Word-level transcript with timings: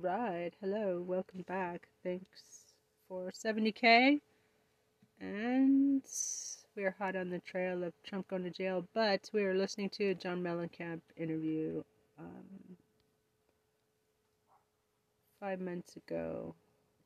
Right. 0.00 0.52
Hello. 0.60 1.04
Welcome 1.06 1.42
back. 1.42 1.86
Thanks 2.02 2.64
for 3.08 3.30
70k. 3.30 4.20
And 5.20 6.02
we're 6.74 6.96
hot 6.98 7.14
on 7.14 7.28
the 7.28 7.40
trail 7.40 7.84
of 7.84 7.92
Trump 8.02 8.28
going 8.28 8.44
to 8.44 8.50
jail, 8.50 8.88
but 8.94 9.28
we 9.34 9.44
were 9.44 9.54
listening 9.54 9.90
to 9.90 10.10
a 10.10 10.14
John 10.14 10.42
Mellencamp 10.42 11.02
interview 11.16 11.82
um, 12.18 12.76
five 15.38 15.60
months 15.60 15.96
ago. 15.96 16.54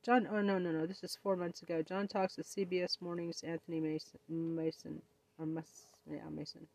John, 0.03 0.25
oh 0.31 0.41
no, 0.41 0.57
no, 0.57 0.71
no, 0.71 0.85
this 0.87 1.03
is 1.03 1.17
four 1.21 1.35
months 1.35 1.61
ago. 1.63 1.83
John 1.83 2.07
talks 2.07 2.37
with 2.37 2.47
CBS 2.47 3.01
Mornings 3.01 3.43
Anthony 3.43 3.81
Mason, 3.81 4.19
Mason, 4.29 5.01
or 5.37 5.45
Mas, 5.45 5.83
yeah, 6.09 6.29
Mason. 6.31 6.65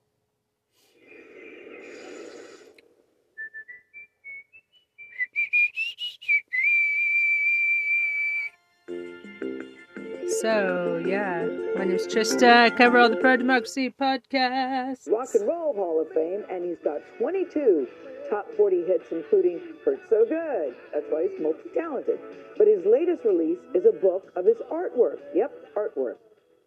So, 10.43 11.01
yeah, 11.07 11.46
my 11.77 11.85
name's 11.85 12.09
Trista. 12.09 12.64
I 12.64 12.71
cover 12.71 12.99
all 12.99 13.09
the 13.09 13.14
pro 13.14 13.37
democracy 13.37 13.91
podcasts. 13.91 15.09
Rock 15.09 15.29
and 15.35 15.46
Roll 15.46 15.73
Hall 15.73 16.00
of 16.03 16.13
Fame, 16.13 16.43
and 16.50 16.64
he's 16.64 16.81
got 16.83 16.99
22 17.17 17.87
top 18.29 18.49
40 18.57 18.83
hits, 18.83 19.13
including 19.13 19.61
Hurt 19.85 20.00
So 20.09 20.25
Good. 20.29 20.75
That's 20.93 21.07
why 21.11 21.29
he's 21.29 21.41
multi 21.41 21.69
talented. 21.73 22.19
But 22.59 22.67
his 22.67 22.85
latest 22.85 23.25
release 23.25 23.61
is 23.73 23.85
a 23.86 23.93
book 23.93 24.33
of 24.35 24.45
his 24.45 24.57
artwork. 24.69 25.21
Yep, 25.33 25.77
artwork. 25.77 26.17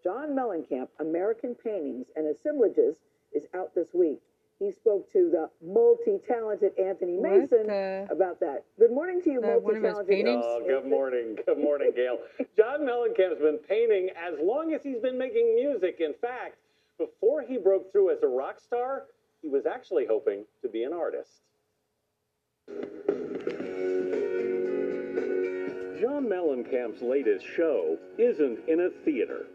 John 0.02 0.30
Mellencamp, 0.30 0.88
American 1.02 1.54
Paintings 1.62 2.05
and 2.16 2.34
Assemblages, 2.34 2.96
is 3.34 3.44
out 3.54 3.76
this 3.76 3.90
week. 3.94 4.22
He 4.59 4.72
spoke 4.72 5.12
to 5.12 5.30
the 5.30 5.50
multi-talented 5.66 6.80
Anthony 6.80 7.18
Mason 7.18 7.68
the- 7.68 8.08
about 8.09 8.40
that. 8.40 8.63
Good 8.80 8.91
morning 8.91 9.22
to 9.23 9.32
you, 9.32 9.41
Uh, 9.41 9.59
one 9.59 9.76
of 9.76 9.84
his 9.84 9.94
multi-talented. 9.94 10.44
Oh, 10.46 10.63
good 10.66 10.86
morning. 10.86 11.38
Good 11.46 11.58
morning, 11.58 11.91
Gail. 11.93 12.20
John 12.57 12.82
Mellencamp's 12.82 13.41
been 13.41 13.57
painting 13.57 14.12
as 14.15 14.40
long 14.40 14.74
as 14.74 14.82
he's 14.82 14.99
been 14.99 15.18
making 15.18 15.55
music. 15.55 15.99
In 15.99 16.13
fact, 16.13 16.55
before 16.98 17.41
he 17.41 17.57
broke 17.57 17.91
through 17.91 18.12
as 18.12 18.24
a 18.24 18.27
rock 18.27 18.62
star, 18.62 19.07
he 19.41 19.49
was 19.49 19.65
actually 19.65 20.05
hoping 20.05 20.46
to 20.62 20.70
be 20.70 20.84
an 20.84 20.93
artist. 20.93 21.41
John 25.99 26.27
Mellencamp's 26.27 27.02
latest 27.02 27.46
show 27.46 27.98
isn't 28.18 28.60
in 28.70 28.80
a 28.80 28.90
theater. 29.04 29.48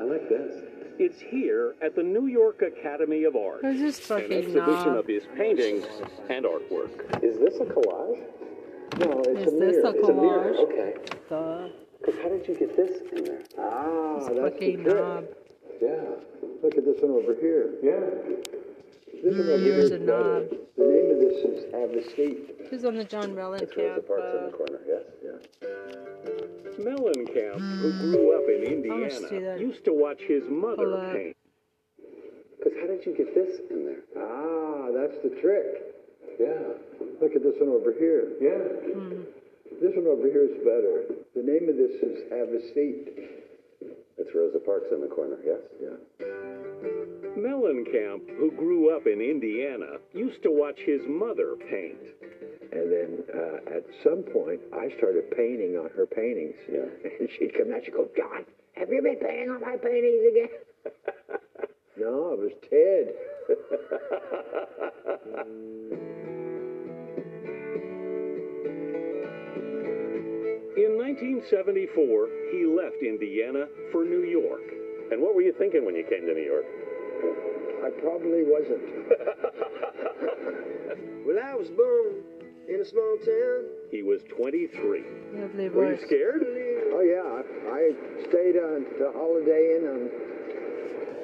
I 0.00 0.04
like 0.04 0.28
this. 0.30 0.64
It's 0.98 1.20
here 1.20 1.74
at 1.82 1.94
the 1.94 2.02
New 2.02 2.26
York 2.26 2.62
Academy 2.62 3.24
of 3.24 3.36
Art. 3.36 3.60
Who's 3.62 3.80
this 3.80 3.98
An 4.10 4.16
fucking 4.20 4.32
an 4.32 4.38
exhibition 4.38 4.86
knob? 4.94 4.96
of 4.96 5.06
his 5.06 5.24
paintings 5.36 5.84
and 6.30 6.44
artwork. 6.46 7.22
Is 7.22 7.38
this 7.38 7.56
a 7.60 7.64
collage? 7.64 8.22
No, 9.00 9.20
it's 9.26 9.46
Is 9.46 9.52
a 9.54 9.58
this 9.58 9.76
mirror. 9.76 9.82
a 9.84 9.90
It's 9.90 10.08
a 10.08 10.12
mirror. 10.12 10.52
collage? 10.52 10.72
Okay. 10.72 10.94
The 11.28 11.70
Because 12.00 12.20
how 12.22 12.28
did 12.30 12.48
you 12.48 12.54
get 12.54 12.76
this 12.76 13.00
in 13.12 13.24
there? 13.24 13.42
Ah, 13.58 14.14
that's 14.20 14.28
the 14.28 14.40
fucking 14.50 14.84
trick. 14.84 14.96
knob. 14.96 15.24
Yeah. 15.82 16.00
Look 16.62 16.78
at 16.78 16.84
this 16.86 16.96
one 17.02 17.10
over 17.10 17.34
here. 17.40 17.74
Yeah. 17.82 18.55
This 19.22 19.34
one 19.34 19.40
over 19.40 19.58
here 19.58 19.74
Here's 19.74 19.84
is 19.86 19.90
a 19.92 19.98
knob. 19.98 20.50
The 20.76 20.84
name 20.84 21.10
of 21.10 21.18
this 21.18 21.38
is 21.44 21.72
Have 21.72 21.90
a 21.90 22.02
Seat. 22.14 22.68
Who's 22.70 22.84
on 22.84 22.96
the 22.96 23.04
John 23.04 23.34
Rosa 23.34 23.66
Mellencamp? 23.66 24.06
Parks 24.06 24.22
in 24.32 24.38
Uh, 24.38 24.46
the 24.46 24.52
corner. 24.56 24.80
Yes. 24.86 25.02
Yeah. 25.24 25.38
Mellencamp, 26.84 27.60
who 27.80 27.92
grew 28.12 28.32
up 28.36 28.48
in 28.48 28.62
Indiana, 28.64 29.28
that. 29.30 29.60
used 29.60 29.84
to 29.84 29.92
watch 29.92 30.20
his 30.20 30.44
mother 30.48 31.10
paint. 31.14 31.36
Because 32.58 32.72
how 32.80 32.86
did 32.86 33.06
you 33.06 33.14
get 33.16 33.34
this 33.34 33.60
in 33.70 33.86
there? 33.86 34.02
Ah, 34.16 34.90
that's 34.92 35.16
the 35.22 35.30
trick. 35.40 35.94
Yeah. 36.38 36.74
Look 37.20 37.34
at 37.34 37.42
this 37.42 37.54
one 37.58 37.70
over 37.70 37.92
here. 37.98 38.32
Yeah. 38.40 38.92
Hmm. 38.92 39.22
This 39.80 39.94
one 39.96 40.06
over 40.06 40.26
here 40.28 40.44
is 40.44 40.56
better. 40.64 41.04
The 41.34 41.42
name 41.42 41.68
of 41.68 41.76
this 41.76 41.92
is 42.02 42.30
Have 42.30 42.48
a 42.48 42.60
Seat. 42.74 43.08
It's 44.18 44.34
Rosa 44.34 44.58
Parks 44.58 44.86
in 44.92 45.00
the 45.00 45.08
corner. 45.08 45.36
Yes. 45.44 45.60
Yeah. 45.80 45.96
Mellencamp, 47.46 48.26
who 48.38 48.50
grew 48.50 48.94
up 48.94 49.06
in 49.06 49.20
Indiana, 49.20 49.98
used 50.12 50.42
to 50.42 50.50
watch 50.50 50.78
his 50.84 51.00
mother 51.06 51.54
paint. 51.70 52.02
And 52.72 52.90
then 52.90 53.22
uh, 53.32 53.76
at 53.76 53.84
some 54.02 54.24
point, 54.32 54.60
I 54.74 54.90
started 54.98 55.30
painting 55.30 55.78
on 55.78 55.90
her 55.96 56.06
paintings. 56.06 56.56
Yeah. 56.70 56.90
And 57.20 57.28
she'd 57.38 57.54
come 57.56 57.72
out, 57.72 57.84
she'd 57.84 57.94
go, 57.94 58.08
John, 58.16 58.44
have 58.74 58.90
you 58.90 59.00
been 59.00 59.16
painting 59.16 59.50
on 59.50 59.60
my 59.60 59.76
paintings 59.76 60.22
again? 60.30 60.48
no, 61.96 62.34
it 62.34 62.38
was 62.38 62.52
Ted. 62.68 63.14
In 70.76 70.98
1974, 70.98 72.28
he 72.52 72.66
left 72.66 72.96
Indiana 73.02 73.66
for 73.92 74.04
New 74.04 74.24
York. 74.24 74.60
And 75.10 75.22
what 75.22 75.34
were 75.34 75.40
you 75.40 75.54
thinking 75.56 75.86
when 75.86 75.94
you 75.94 76.04
came 76.04 76.26
to 76.26 76.34
New 76.34 76.44
York? 76.44 76.66
I 77.84 77.90
probably 78.00 78.42
wasn't. 78.44 78.82
Well, 81.26 81.40
I 81.42 81.54
was 81.54 81.68
born 81.70 82.22
in 82.68 82.80
a 82.80 82.84
small 82.84 83.18
town. 83.18 83.64
He 83.90 84.04
was 84.04 84.22
23. 84.36 85.02
Lovely 85.34 85.68
Were 85.70 85.92
you 85.92 85.98
scared? 86.06 86.40
Oh, 86.94 87.02
yeah. 87.02 87.42
I, 87.68 87.74
I 87.74 88.22
stayed 88.28 88.56
on 88.56 88.86
the 88.96 89.10
Holiday 89.12 89.74
Inn 89.74 89.88
on 89.90 90.08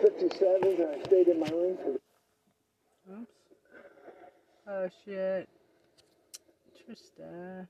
57th, 0.02 0.80
and 0.80 1.00
I 1.00 1.04
stayed 1.04 1.28
in 1.28 1.38
my 1.38 1.48
room 1.50 1.76
for 1.76 1.92
Oops. 3.12 3.32
Oh 4.66 4.88
shit. 5.04 5.48
Trista. 6.76 7.68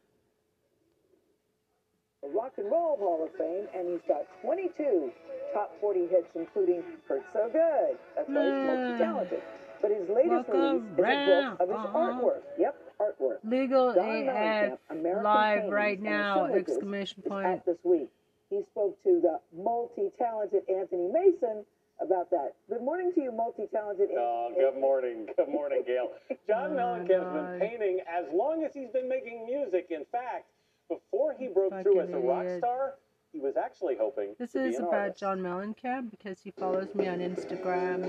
The 2.23 2.29
Rock 2.29 2.53
and 2.57 2.67
Roll 2.71 2.97
Hall 2.99 3.25
of 3.25 3.37
Fame, 3.37 3.67
and 3.75 3.89
he's 3.91 4.01
got 4.07 4.23
22 4.43 5.11
top 5.53 5.73
40 5.81 6.07
hits, 6.07 6.29
including 6.35 6.83
Hurt 7.09 7.23
So 7.33 7.49
Good. 7.53 7.99
That's 8.17 8.29
why 8.29 8.45
he's 8.45 8.53
hmm. 8.53 8.67
multi-talented. 8.67 9.43
But 9.83 9.91
his 9.91 10.09
latest 10.09 10.49
Welcome 10.49 10.95
release 10.97 11.29
is 11.29 11.57
a 11.59 11.67
book 11.67 11.69
of 11.69 11.69
his 11.69 11.77
round. 11.77 12.23
artwork. 12.23 12.43
Yep, 12.57 12.77
artwork. 13.01 13.39
Legal 13.43 13.93
John 13.95 14.29
AF 14.29 14.79
live 15.25 15.71
right 15.71 16.01
now! 16.01 16.47
Exclamation 16.47 17.23
point. 17.27 17.67
this 17.67 17.79
week. 17.83 18.09
He 18.49 18.63
spoke 18.71 19.03
to 19.03 19.21
the 19.21 19.41
multi-talented 19.61 20.63
Anthony 20.69 21.09
Mason 21.09 21.65
about 22.01 22.31
that. 22.31 22.55
Good 22.69 22.83
morning 22.83 23.11
to 23.15 23.21
you, 23.21 23.33
multi-talented. 23.33 24.11
Oh, 24.17 24.53
good 24.55 24.81
morning. 24.81 25.27
Good 25.37 25.49
morning, 25.49 25.83
Gail. 25.87 26.11
John 26.47 26.73
Oh, 26.73 26.77
Mellencamp's 26.77 27.25
God. 27.25 27.59
been 27.59 27.69
painting 27.69 28.01
as 28.07 28.27
long 28.33 28.63
as 28.63 28.73
he's 28.75 28.91
been 28.93 29.09
making 29.09 29.47
music. 29.47 29.89
In 29.91 30.05
fact, 30.13 30.47
before 30.95 31.35
he 31.39 31.49
broke 31.49 31.73
through 31.83 32.01
as 32.01 32.09
a 32.09 32.13
Fucking 32.13 32.27
rock 32.27 32.45
idiot. 32.45 32.59
star, 32.59 32.95
he 33.33 33.39
was 33.41 33.55
actually 33.57 33.97
hoping 33.99 34.35
This 34.39 34.53
to 34.53 34.63
be 34.63 34.69
is 34.71 34.77
an 34.79 34.85
about 34.85 34.95
artist. 34.95 35.21
John 35.21 35.41
Mellencamp 35.41 36.11
because 36.11 36.41
he 36.41 36.51
follows 36.53 36.89
me 36.95 37.09
on 37.09 37.19
Instagram, 37.19 38.05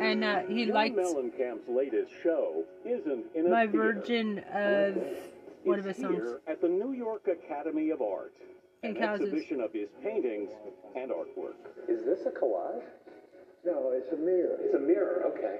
and 0.00 0.24
uh, 0.24 0.40
he 0.48 0.66
John 0.66 0.74
liked 0.74 0.96
Mellencamp's 0.96 1.68
latest 1.68 2.12
show 2.22 2.64
isn't 2.86 3.24
in 3.34 3.46
a 3.46 3.50
my 3.50 3.66
theater. 3.66 3.92
version 3.94 4.38
of 4.52 4.96
one 5.64 5.78
of 5.78 5.84
his 5.84 5.96
songs. 5.96 6.16
here 6.16 6.40
at 6.46 6.60
the 6.60 6.68
New 6.68 6.92
York 6.92 7.26
Academy 7.28 7.90
of 7.90 8.00
Art. 8.00 8.32
An 8.84 8.94
houses. 8.94 9.26
exhibition 9.26 9.60
of 9.60 9.72
his 9.72 9.88
paintings 10.04 10.50
and 10.94 11.10
artwork. 11.10 11.58
Is 11.88 12.04
this 12.04 12.20
a 12.26 12.30
collage? 12.30 12.84
No, 13.66 13.90
it's 13.92 14.12
a 14.12 14.16
mirror. 14.16 14.56
It's 14.60 14.74
a 14.74 14.78
mirror, 14.78 15.24
okay. 15.34 15.58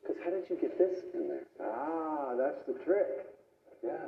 Because 0.00 0.22
how 0.22 0.30
did 0.30 0.44
you 0.48 0.54
get 0.60 0.78
this 0.78 1.00
in 1.12 1.26
there? 1.26 1.42
Ah, 1.60 2.36
that's 2.38 2.62
the 2.68 2.74
trick. 2.84 3.26
Yeah. 3.82 3.98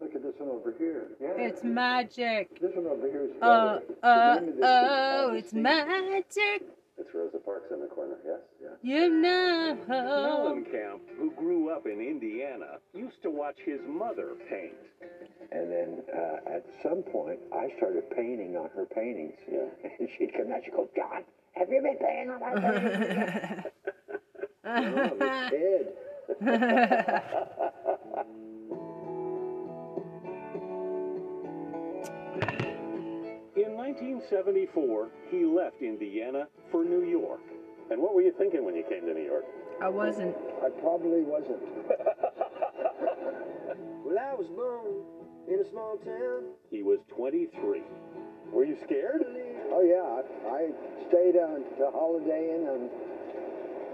Look 0.00 0.14
at 0.14 0.22
this 0.22 0.34
one 0.38 0.48
over 0.50 0.72
here. 0.78 1.08
Yeah. 1.20 1.34
It's 1.36 1.62
magic. 1.62 2.58
This 2.60 2.72
one 2.74 2.86
over 2.86 3.06
here 3.06 3.24
is 3.24 3.30
Uh, 3.42 3.78
better. 3.78 3.84
uh, 4.02 4.34
The 4.34 4.40
name 4.40 4.48
of 4.50 4.56
this 4.56 4.64
is 4.64 4.64
oh, 4.64 5.32
it's 5.34 5.52
magic. 5.52 6.62
It's 6.98 7.14
Rosa 7.14 7.38
Parks 7.38 7.70
in 7.70 7.80
the 7.80 7.86
corner. 7.86 8.16
Yes. 8.24 8.40
Yeah. 8.62 8.68
You 8.82 9.08
know. 9.10 9.76
Mellencamp, 9.88 11.00
who 11.18 11.30
grew 11.32 11.70
up 11.70 11.86
in 11.86 12.00
Indiana, 12.00 12.78
used 12.94 13.22
to 13.22 13.30
watch 13.30 13.56
his 13.64 13.80
mother 13.86 14.34
paint. 14.50 14.74
And 15.52 15.70
then 15.72 16.02
uh, 16.14 16.36
at 16.56 16.66
some 16.82 17.02
point, 17.02 17.40
I 17.54 17.70
started 17.78 18.08
painting 18.10 18.56
on 18.56 18.68
her 18.76 18.84
paintings. 18.86 19.34
Yeah. 19.50 19.66
And 19.98 20.08
she'd 20.18 20.32
come 20.34 20.52
out, 20.52 20.62
she'd 20.64 20.72
go, 20.74 20.88
John, 20.96 21.24
have 21.52 21.68
you 21.70 21.80
been 21.82 21.96
painting 21.98 22.30
on 22.30 22.40
my 22.40 22.54
paintings 22.60 23.06
again? 24.64 25.86
no, 26.40 27.70
1974, 33.90 35.08
he 35.30 35.44
left 35.44 35.82
Indiana 35.82 36.46
for 36.70 36.84
New 36.84 37.02
York. 37.02 37.40
And 37.90 38.00
what 38.00 38.14
were 38.14 38.22
you 38.22 38.32
thinking 38.38 38.64
when 38.64 38.76
you 38.76 38.84
came 38.88 39.02
to 39.02 39.14
New 39.14 39.24
York? 39.24 39.44
I 39.82 39.88
wasn't. 39.88 40.36
I 40.62 40.70
probably 40.80 41.22
wasn't. 41.22 41.58
Well, 44.10 44.18
I 44.18 44.34
was 44.34 44.48
born 44.48 45.06
in 45.46 45.64
a 45.64 45.70
small 45.70 45.96
town. 45.98 46.50
He 46.68 46.82
was 46.82 46.98
23. 47.14 47.80
Were 48.50 48.64
you 48.64 48.76
scared? 48.82 49.22
Oh, 49.70 49.86
yeah. 49.86 50.50
I, 50.50 50.66
I 50.66 51.06
stayed 51.06 51.38
on 51.38 51.62
the 51.78 51.92
Holiday 51.92 52.50
Inn 52.50 52.66
on 52.66 52.90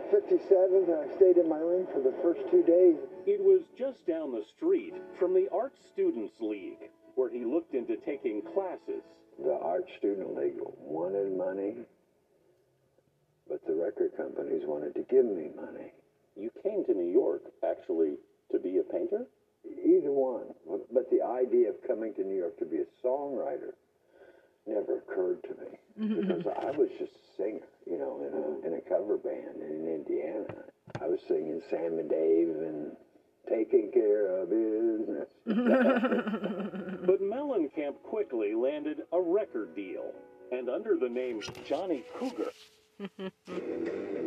57th, 0.08 0.88
and 0.88 1.10
I 1.12 1.14
stayed 1.16 1.37
in 1.37 1.46
my 1.46 1.58
room 1.58 1.87
for 1.92 2.00
the 2.00 2.14
first 2.22 2.40
two 2.50 2.62
days. 2.62 2.96
It 3.26 3.44
was 3.44 3.60
just 3.76 4.06
down 4.06 4.32
the 4.32 4.44
street 4.56 4.94
from 5.19 5.34
the 5.34 5.49
Art 5.52 5.75
Students 5.92 6.40
League, 6.40 6.88
where 7.14 7.28
he 7.28 7.44
looked 7.44 7.75
into 7.75 7.96
taking 7.96 8.40
classes. 8.54 9.04
The 9.43 9.53
Art 9.53 9.85
Student 9.99 10.35
League 10.37 10.59
wanted 10.79 11.37
money, 11.37 11.75
but 13.49 13.61
the 13.67 13.75
record 13.75 14.17
companies 14.17 14.62
wanted 14.65 14.94
to 14.94 15.03
give 15.11 15.25
me 15.27 15.50
money. 15.55 15.93
You 16.37 16.50
came 16.62 16.85
to 16.87 16.94
New 16.94 17.11
York, 17.12 17.43
actually, 17.65 18.15
to 18.53 18.59
be 18.59 18.79
a 18.79 18.83
painter? 18.83 19.27
Either 19.65 20.11
one. 20.12 20.55
But- 20.69 20.93
But 20.93 21.11
the 21.11 21.23
idea 21.23 21.71
of 21.71 21.83
coming 21.87 22.15
to 22.15 22.25
New 22.25 22.37
York 22.37 22.56
to 22.59 22.65
be 22.65 22.79
a 22.79 22.87
songwriter 23.05 23.75
never 24.67 24.99
occurred 24.99 25.43
to 25.44 25.50
me 25.50 25.79
mm-hmm. 26.00 26.21
because 26.29 26.47
I 26.47 26.71
was 26.73 26.88
just 26.99 27.12
a 27.12 27.37
singer, 27.37 27.69
you 27.87 27.99
know, 27.99 28.21
in 28.27 28.33
a, 28.35 28.67
in 28.67 28.75
a 28.79 28.81
cover 28.88 29.17
band 29.17 29.61
in 29.62 29.87
Indiana. 29.87 30.65
I 31.00 31.06
was 31.06 31.21
singing 31.29 31.61
Sam 31.71 31.99
and 31.99 32.09
Dave 32.11 32.49
and 32.49 32.97
taking 33.49 33.91
care 33.93 34.27
of 34.43 34.50
business. 34.50 35.29
But 37.06 37.23
Mellencamp 37.23 38.03
quickly 38.03 38.55
landed 38.55 39.03
a 39.12 39.20
record 39.20 39.76
deal, 39.76 40.12
and 40.50 40.69
under 40.69 40.97
the 40.97 41.08
name 41.08 41.41
Johnny 41.64 42.03
Cougar, 42.19 42.50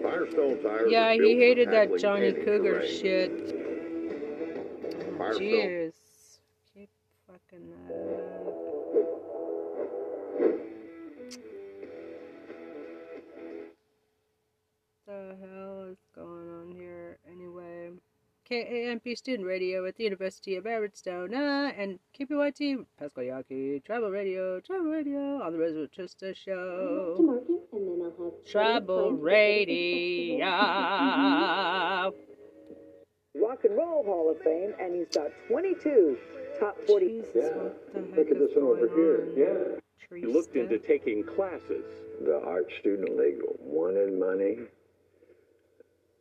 Firestone 0.01 0.63
tires. 0.63 0.89
Yeah, 0.89 1.13
he 1.13 1.37
hated 1.37 1.69
that 1.71 1.89
Johnny 1.99 2.31
Cougar 2.31 2.79
terrain. 2.79 3.01
shit. 3.01 3.31
Firestone. 5.17 5.47
Jeez. 5.47 5.88
KAMP 18.65 19.15
Student 19.17 19.47
Radio 19.47 19.85
at 19.85 19.95
the 19.95 20.03
University 20.03 20.55
of 20.55 20.65
Arizona 20.65 21.71
uh, 21.75 21.81
and 21.81 21.99
KPYT 22.19 22.85
Pascua 22.97 23.23
Yaqui 23.23 23.81
Tribal 23.85 24.09
Radio, 24.11 24.59
Tribal 24.59 24.87
Radio 24.91 25.41
on 25.41 25.53
the 25.53 25.59
Rochester 25.59 26.33
to 26.33 26.33
Show. 26.33 27.15
market, 27.19 27.61
and 27.73 27.87
then 27.87 28.01
I'll 28.05 28.25
have 28.25 28.45
Tribal 28.51 29.11
Radio. 29.13 30.45
Rock 33.35 33.63
and 33.63 33.75
Roll 33.77 34.03
Hall 34.03 34.29
of 34.31 34.41
Fame, 34.43 34.73
and 34.79 34.95
he's 34.95 35.07
got 35.15 35.27
22 35.47 36.17
top 36.59 36.75
40. 36.87 37.05
Jesus, 37.07 37.31
Yeah. 37.35 37.47
what 37.57 37.93
the 37.93 37.99
heck 38.01 38.17
Look 38.17 38.31
at 38.31 38.39
this 38.39 38.51
one 38.55 38.65
over 38.65 38.87
going 38.87 38.97
here. 38.97 39.27
yeah, 39.37 40.07
Tree 40.07 40.21
he 40.21 40.27
looked 40.27 40.55
into 40.55 40.77
taking 40.79 41.23
classes. 41.23 41.85
The 42.21 42.41
Art 42.43 42.67
Student 42.81 43.15
League 43.17 43.39
wanted 43.59 44.19
money, 44.19 44.57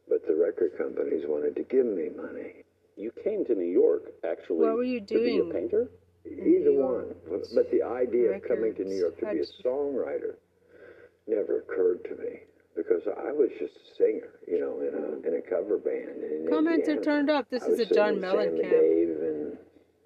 but 0.08 0.26
the 0.26 0.34
record 0.34 0.72
companies 0.78 1.24
wanted 1.26 1.56
to 1.56 1.62
give 1.64 1.86
me 1.86 2.08
money. 2.16 2.64
You 2.96 3.12
came 3.22 3.44
to 3.46 3.54
New 3.54 3.70
York, 3.70 4.12
actually, 4.24 4.66
What 4.66 4.74
were 4.76 4.84
you 4.84 5.00
to 5.00 5.14
be 5.14 5.38
a 5.38 5.44
painter? 5.52 5.88
Either 6.26 6.70
New 6.72 6.82
one. 6.82 7.14
But, 7.30 7.42
but 7.54 7.70
the 7.70 7.82
idea 7.82 8.32
of 8.36 8.42
coming 8.42 8.74
to 8.74 8.84
New 8.84 8.96
York 8.96 9.18
to 9.20 9.26
be 9.26 9.38
a 9.40 9.66
songwriter 9.66 10.34
never 11.26 11.58
occurred 11.60 12.04
to 12.04 12.16
me 12.22 12.40
because 12.74 13.02
I 13.06 13.32
was 13.32 13.50
just 13.58 13.74
a 13.74 13.94
singer, 13.96 14.30
you 14.46 14.60
know, 14.60 14.80
in 14.80 14.94
a, 14.94 15.28
in 15.28 15.38
a 15.38 15.42
cover 15.42 15.78
band. 15.78 16.22
In 16.22 16.46
Comments 16.48 16.88
are 16.88 17.00
turned 17.02 17.30
up. 17.30 17.50
This 17.50 17.62
I 17.64 17.66
is 17.66 17.78
was 17.78 17.90
a 17.90 17.94
John 17.94 18.20
singing 18.20 18.22
Sam 18.22 18.38
and 18.38 18.58
Mellencamp. 18.58 18.70
Dave 18.70 19.08
and 19.20 19.58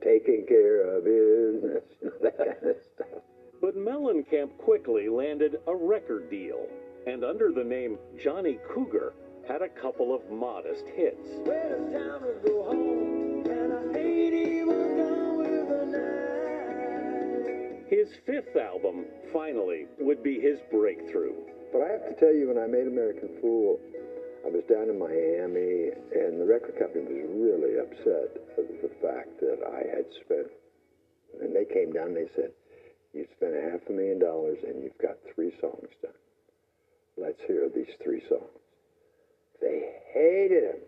taking 0.02 0.46
care 0.46 0.96
of 0.96 1.04
business, 1.04 1.84
that 2.22 2.38
kind 2.38 2.70
of 2.70 2.76
stuff. 2.94 3.22
But 3.60 3.76
Mellencamp 3.76 4.56
quickly 4.58 5.08
landed 5.08 5.56
a 5.66 5.74
record 5.74 6.30
deal, 6.30 6.66
and 7.06 7.24
under 7.24 7.52
the 7.52 7.62
name 7.62 7.98
Johnny 8.22 8.58
Cougar, 8.72 9.12
had 9.46 9.62
a 9.62 9.68
couple 9.68 10.14
of 10.14 10.28
modest 10.30 10.84
hits. 10.94 11.28
His 17.88 18.08
fifth 18.26 18.56
album, 18.56 19.04
finally, 19.32 19.86
would 20.00 20.22
be 20.22 20.40
his 20.40 20.58
breakthrough. 20.70 21.34
But 21.72 21.82
I 21.82 21.92
have 21.92 22.08
to 22.08 22.14
tell 22.18 22.34
you, 22.34 22.48
when 22.48 22.58
I 22.58 22.66
made 22.66 22.86
American 22.86 23.28
Fool, 23.40 23.78
I 24.44 24.48
was 24.48 24.64
down 24.64 24.88
in 24.88 24.98
Miami, 24.98 25.92
and 26.10 26.40
the 26.40 26.46
record 26.46 26.78
company 26.78 27.04
was 27.04 27.30
really 27.30 27.78
upset 27.78 28.42
at 28.58 28.82
the 28.82 28.90
fact 29.00 29.38
that 29.40 29.60
I 29.62 29.84
had 29.94 30.06
spent. 30.24 30.50
And 31.40 31.54
they 31.54 31.64
came 31.64 31.92
down 31.92 32.08
and 32.08 32.16
they 32.16 32.28
said, 32.34 32.52
"You 33.12 33.26
spent 33.36 33.54
a 33.54 33.70
half 33.70 33.88
a 33.88 33.92
million 33.92 34.18
dollars, 34.18 34.58
and 34.64 34.82
you've 34.82 34.98
got 34.98 35.18
three 35.34 35.52
songs 35.60 35.88
done. 36.00 36.12
Let's 37.16 37.40
hear 37.42 37.68
these 37.68 37.94
three 38.02 38.22
songs." 38.28 38.61
They 39.62 39.92
hated 40.12 40.64
him, 40.64 40.80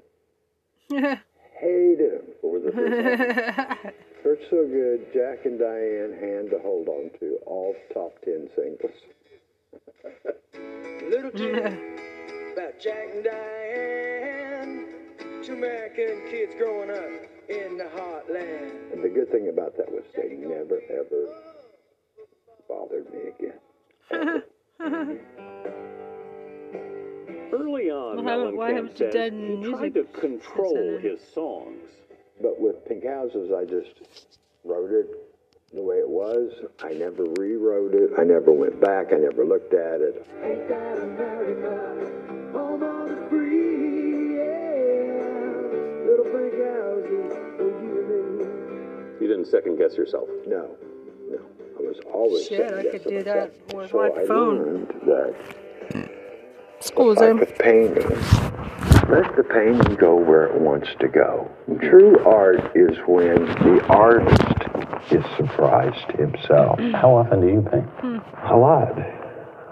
hated 1.60 2.12
him 2.12 2.26
for 2.40 2.58
the 2.58 2.72
three 2.72 2.90
songs. 2.90 3.94
Hurt 4.24 4.40
So 4.50 4.66
Good, 4.66 5.12
Jack 5.14 5.44
and 5.44 5.58
Diane, 5.58 6.16
Hand 6.20 6.50
to 6.50 6.58
Hold 6.58 6.88
On 6.88 7.10
To, 7.20 7.38
all 7.46 7.76
top 7.92 8.20
ten 8.24 8.50
singles. 8.56 8.92
Little 11.08 11.30
tune 11.30 11.98
about 12.52 12.80
Jack 12.80 13.10
and 13.14 13.24
Diane. 13.24 14.86
Two 15.44 15.52
American 15.52 16.22
kids 16.30 16.54
growing 16.58 16.90
up 16.90 17.30
in 17.48 17.76
the 17.78 17.84
heartland. 17.84 18.92
And 18.92 19.04
the 19.04 19.08
good 19.08 19.30
thing 19.30 19.48
about 19.48 19.76
that 19.76 19.92
was 19.92 20.02
they 20.16 20.34
never 20.34 20.80
ever 20.90 21.28
bothered 22.68 23.06
me 23.12 23.30
again. 23.38 23.60
Early 27.54 27.90
on, 27.90 28.16
Well, 28.16 28.24
haven't- 28.38 28.56
why 28.56 28.72
Mellencamp 28.72 28.74
haven't 28.76 29.00
you 29.00 29.06
says 29.10 29.14
done 29.14 29.32
he 29.40 29.56
music 29.56 29.78
tried 29.78 29.94
to 29.94 30.04
control 30.20 30.98
his 30.98 31.20
songs. 31.20 31.90
But 32.40 32.60
with 32.60 32.84
Pink 32.86 33.04
Houses, 33.06 33.52
I 33.52 33.64
just 33.64 33.94
wrote 34.64 34.90
it 34.90 35.06
the 35.72 35.82
way 35.82 35.96
it 35.98 36.08
was. 36.08 36.52
I 36.82 36.92
never 36.94 37.24
rewrote 37.38 37.94
it. 37.94 38.10
I 38.18 38.24
never 38.24 38.50
went 38.52 38.80
back. 38.80 39.12
I 39.12 39.16
never 39.18 39.44
looked 39.44 39.72
at 39.74 40.00
it. 40.00 40.26
Little 44.94 46.24
Frank 46.30 46.54
houses 46.54 47.32
for 47.56 47.68
you 47.82 47.92
and 48.00 48.38
me. 48.38 48.46
You 49.20 49.28
didn't 49.28 49.46
second 49.46 49.76
guess 49.78 49.96
yourself. 49.96 50.28
No, 50.46 50.76
no. 51.30 51.38
I 51.78 51.82
was 51.82 51.98
always 52.12 52.46
Shit, 52.46 52.60
I 52.72 52.82
could 52.84 53.04
do 53.04 53.14
myself. 53.16 53.50
that 53.68 53.76
with 53.76 53.90
so 53.90 53.96
my 53.96 54.08
I 54.10 54.26
phone. 54.26 54.58
learned 54.58 54.88
that 55.06 55.34
School's 56.84 57.16
like 57.16 57.34
with 57.40 57.58
painting, 57.58 58.08
let 59.08 59.34
the 59.36 59.44
painting 59.48 59.96
go 59.96 60.16
where 60.16 60.44
it 60.44 60.60
wants 60.60 60.88
to 61.00 61.08
go. 61.08 61.50
True 61.80 62.18
art 62.26 62.60
is 62.76 62.98
when 63.06 63.46
the 63.64 63.82
artist 63.88 65.10
is 65.10 65.24
surprised 65.36 66.12
himself. 66.18 66.78
Mm. 66.78 66.92
How 66.92 67.16
often 67.16 67.40
do 67.40 67.46
you 67.48 67.62
paint? 67.62 67.88
Hmm. 68.00 68.18
A 68.52 68.56
lot. 68.56 68.92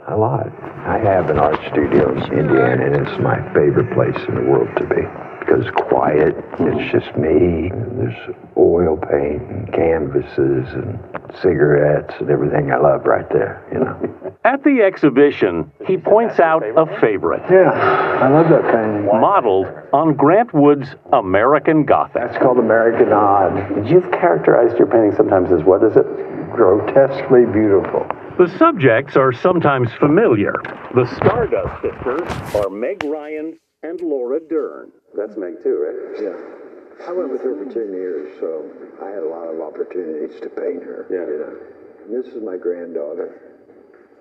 A 0.08 0.16
lot. 0.16 0.48
I 0.86 0.98
have 0.98 1.28
an 1.28 1.38
art 1.38 1.60
studio 1.70 2.12
in 2.12 2.22
Indiana, 2.32 2.86
and 2.86 2.96
it's 2.96 3.20
my 3.20 3.36
favorite 3.52 3.92
place 3.92 4.16
in 4.28 4.34
the 4.34 4.50
world 4.50 4.68
to 4.78 4.86
be. 4.86 5.31
Because 5.44 5.66
quiet, 5.74 6.36
it's 6.60 6.92
just 6.92 7.16
me. 7.16 7.70
There's 7.98 8.36
oil 8.56 8.96
paint 8.96 9.42
and 9.42 9.72
canvases 9.72 10.72
and 10.74 10.98
cigarettes 11.42 12.14
and 12.20 12.30
everything 12.30 12.70
I 12.70 12.76
love 12.78 13.04
right 13.04 13.28
there, 13.30 13.66
you 13.72 13.80
know. 13.80 14.34
At 14.44 14.62
the 14.64 14.82
exhibition, 14.82 15.70
he 15.86 15.96
points 15.96 16.38
out 16.38 16.62
a 16.64 16.86
favorite, 17.00 17.42
Yeah, 17.50 17.70
I 17.70 18.28
love 18.28 18.48
that 18.50 18.62
painting. 18.72 19.06
modeled 19.06 19.66
on 19.92 20.14
Grant 20.14 20.52
Wood's 20.54 20.94
American 21.12 21.84
Gothic. 21.84 22.14
That's 22.22 22.38
called 22.38 22.58
American 22.58 23.12
Odd. 23.12 23.88
You've 23.88 24.10
characterized 24.12 24.78
your 24.78 24.86
painting 24.86 25.14
sometimes 25.16 25.50
as 25.52 25.62
what 25.64 25.82
is 25.82 25.96
it? 25.96 26.06
Grotesquely 26.52 27.46
beautiful. 27.46 28.06
The 28.38 28.48
subjects 28.58 29.16
are 29.16 29.32
sometimes 29.32 29.90
familiar. 29.98 30.54
The 30.94 31.06
Stardust 31.16 31.82
Sisters 31.82 32.54
are 32.54 32.68
Meg 32.70 33.02
Ryan 33.04 33.58
and 33.82 34.00
Laura 34.00 34.38
Dern. 34.40 34.90
That's 35.14 35.36
Meg 35.36 35.62
too, 35.62 35.76
right? 35.76 36.22
Yeah. 36.22 37.08
I 37.08 37.12
went 37.12 37.32
with 37.32 37.42
her 37.42 37.56
for 37.56 37.64
10 37.64 37.92
years, 37.92 38.38
so 38.40 38.68
I 39.02 39.08
had 39.10 39.22
a 39.22 39.28
lot 39.28 39.48
of 39.48 39.60
opportunities 39.60 40.38
to 40.40 40.48
paint 40.48 40.82
her. 40.82 41.06
Yeah. 41.10 41.26
You 41.26 41.38
know. 41.40 41.56
And 42.04 42.24
this 42.24 42.32
is 42.34 42.42
my 42.42 42.56
granddaughter, 42.56 43.52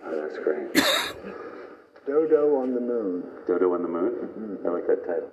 Oh, 0.03 0.21
that's 0.21 0.37
great. 0.39 0.73
Dodo 2.07 2.55
on 2.57 2.73
the 2.73 2.81
Moon. 2.81 3.23
Dodo 3.45 3.73
on 3.75 3.83
the 3.83 3.87
Moon. 3.87 4.11
Mm-hmm. 4.11 4.67
I 4.67 4.71
like 4.71 4.87
that 4.87 5.05
title. 5.05 5.29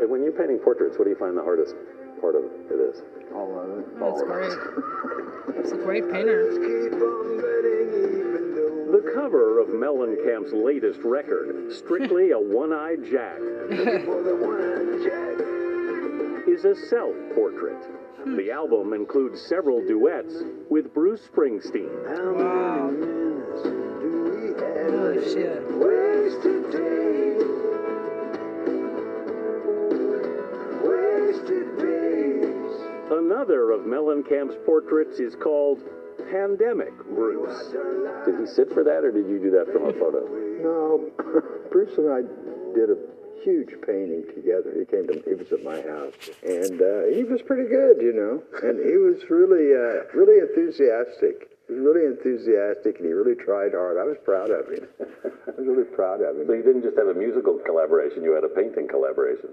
And 0.00 0.10
when 0.10 0.22
you're 0.22 0.32
painting 0.32 0.58
portraits, 0.58 0.96
what 0.98 1.04
do 1.04 1.10
you 1.10 1.16
find 1.16 1.36
the 1.36 1.42
hardest 1.42 1.74
part 2.20 2.34
of 2.34 2.44
it 2.44 2.80
is? 2.80 3.02
All 3.34 3.52
of 3.60 3.78
it. 3.78 4.00
That's 4.00 4.22
great. 4.22 4.52
He's 5.62 5.72
a 5.72 5.76
great 5.76 6.10
painter. 6.10 6.48
The 8.92 9.10
cover 9.14 9.58
of 9.58 9.68
Mellencamp's 9.68 10.52
latest 10.52 11.00
record, 11.02 11.72
Strictly 11.72 12.32
a 12.32 12.38
One-Eyed 12.38 13.02
Jack, 13.10 13.38
for 14.04 14.22
the 14.22 14.36
one 14.36 15.02
Jack. 15.02 15.40
is 16.46 16.66
a 16.66 16.76
self-portrait. 16.88 17.78
The 18.36 18.50
album 18.50 18.92
includes 18.92 19.40
several 19.40 19.80
duets 19.86 20.34
with 20.68 20.92
Bruce 20.92 21.22
Springsteen. 21.26 21.88
How 22.06 22.32
many 22.32 23.06
minutes 23.06 23.62
do 23.62 23.72
we 24.28 24.48
have? 24.60 24.92
Holy 24.92 25.24
shit. 25.24 25.62
Waste 25.72 26.42
today. 26.42 27.40
Waste 30.84 31.48
Another 33.10 33.70
of 33.70 33.86
Mellencamp's 33.86 34.58
portraits 34.66 35.18
is 35.18 35.34
called 35.34 35.80
Pandemic 36.32 36.96
Bruce. 37.12 37.76
Did 38.24 38.40
he 38.40 38.46
sit 38.46 38.72
for 38.72 38.82
that, 38.82 39.04
or 39.04 39.12
did 39.12 39.28
you 39.28 39.36
do 39.36 39.50
that 39.52 39.68
from 39.68 39.84
a 39.84 39.92
photo? 39.92 40.24
No, 40.64 41.12
Bruce 41.70 41.92
and 42.00 42.08
I 42.08 42.24
did 42.72 42.88
a 42.88 42.96
huge 43.44 43.76
painting 43.84 44.24
together. 44.32 44.72
He 44.72 44.88
came 44.88 45.04
to, 45.12 45.20
he 45.28 45.36
was 45.36 45.52
at 45.52 45.60
my 45.60 45.84
house, 45.84 46.16
and 46.40 46.80
uh, 46.80 47.12
he 47.12 47.28
was 47.28 47.44
pretty 47.44 47.68
good, 47.68 48.00
you 48.00 48.16
know. 48.16 48.40
And 48.64 48.80
he 48.80 48.96
was 48.96 49.20
really, 49.28 49.76
uh, 49.76 50.08
really 50.16 50.40
enthusiastic. 50.40 51.52
He 51.68 51.76
was 51.76 51.84
really 51.84 52.08
enthusiastic, 52.08 52.96
and 52.96 53.04
he 53.04 53.12
really 53.12 53.36
tried 53.36 53.76
hard. 53.76 54.00
I 54.00 54.08
was 54.08 54.16
proud 54.24 54.48
of 54.48 54.72
him. 54.72 54.88
I 55.28 55.52
was 55.52 55.68
really 55.68 55.84
proud 55.92 56.24
of 56.24 56.40
him. 56.40 56.48
So 56.48 56.56
you 56.56 56.64
didn't 56.64 56.82
just 56.82 56.96
have 56.96 57.12
a 57.12 57.18
musical 57.18 57.60
collaboration; 57.60 58.24
you 58.24 58.32
had 58.32 58.48
a 58.48 58.52
painting 58.56 58.88
collaboration. 58.88 59.52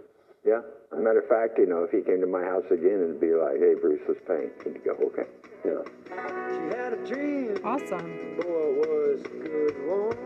Yeah. 0.50 0.62
As 0.92 0.98
a 0.98 1.02
matter 1.02 1.20
of 1.20 1.30
fact, 1.30 1.60
you 1.60 1.68
know, 1.68 1.84
if 1.84 1.92
he 1.92 2.02
came 2.02 2.22
to 2.22 2.26
my 2.26 2.42
house 2.42 2.66
again 2.72 3.06
and 3.06 3.20
be 3.20 3.36
like, 3.36 3.60
"Hey, 3.60 3.76
Bruce, 3.80 4.02
let's 4.08 4.20
paint," 4.28 4.52
he'd 4.64 4.84
go, 4.84 4.98
"Okay." 5.14 5.28
Yeah. 5.64 5.86
She 6.50 6.76
had 6.76 6.94
a 6.94 7.06
dream. 7.06 7.60
Awesome. 7.64 8.38
Boy, 8.42 8.74
was 8.82 9.22
a 9.26 9.30
good 9.30 9.78
one. 9.86 10.18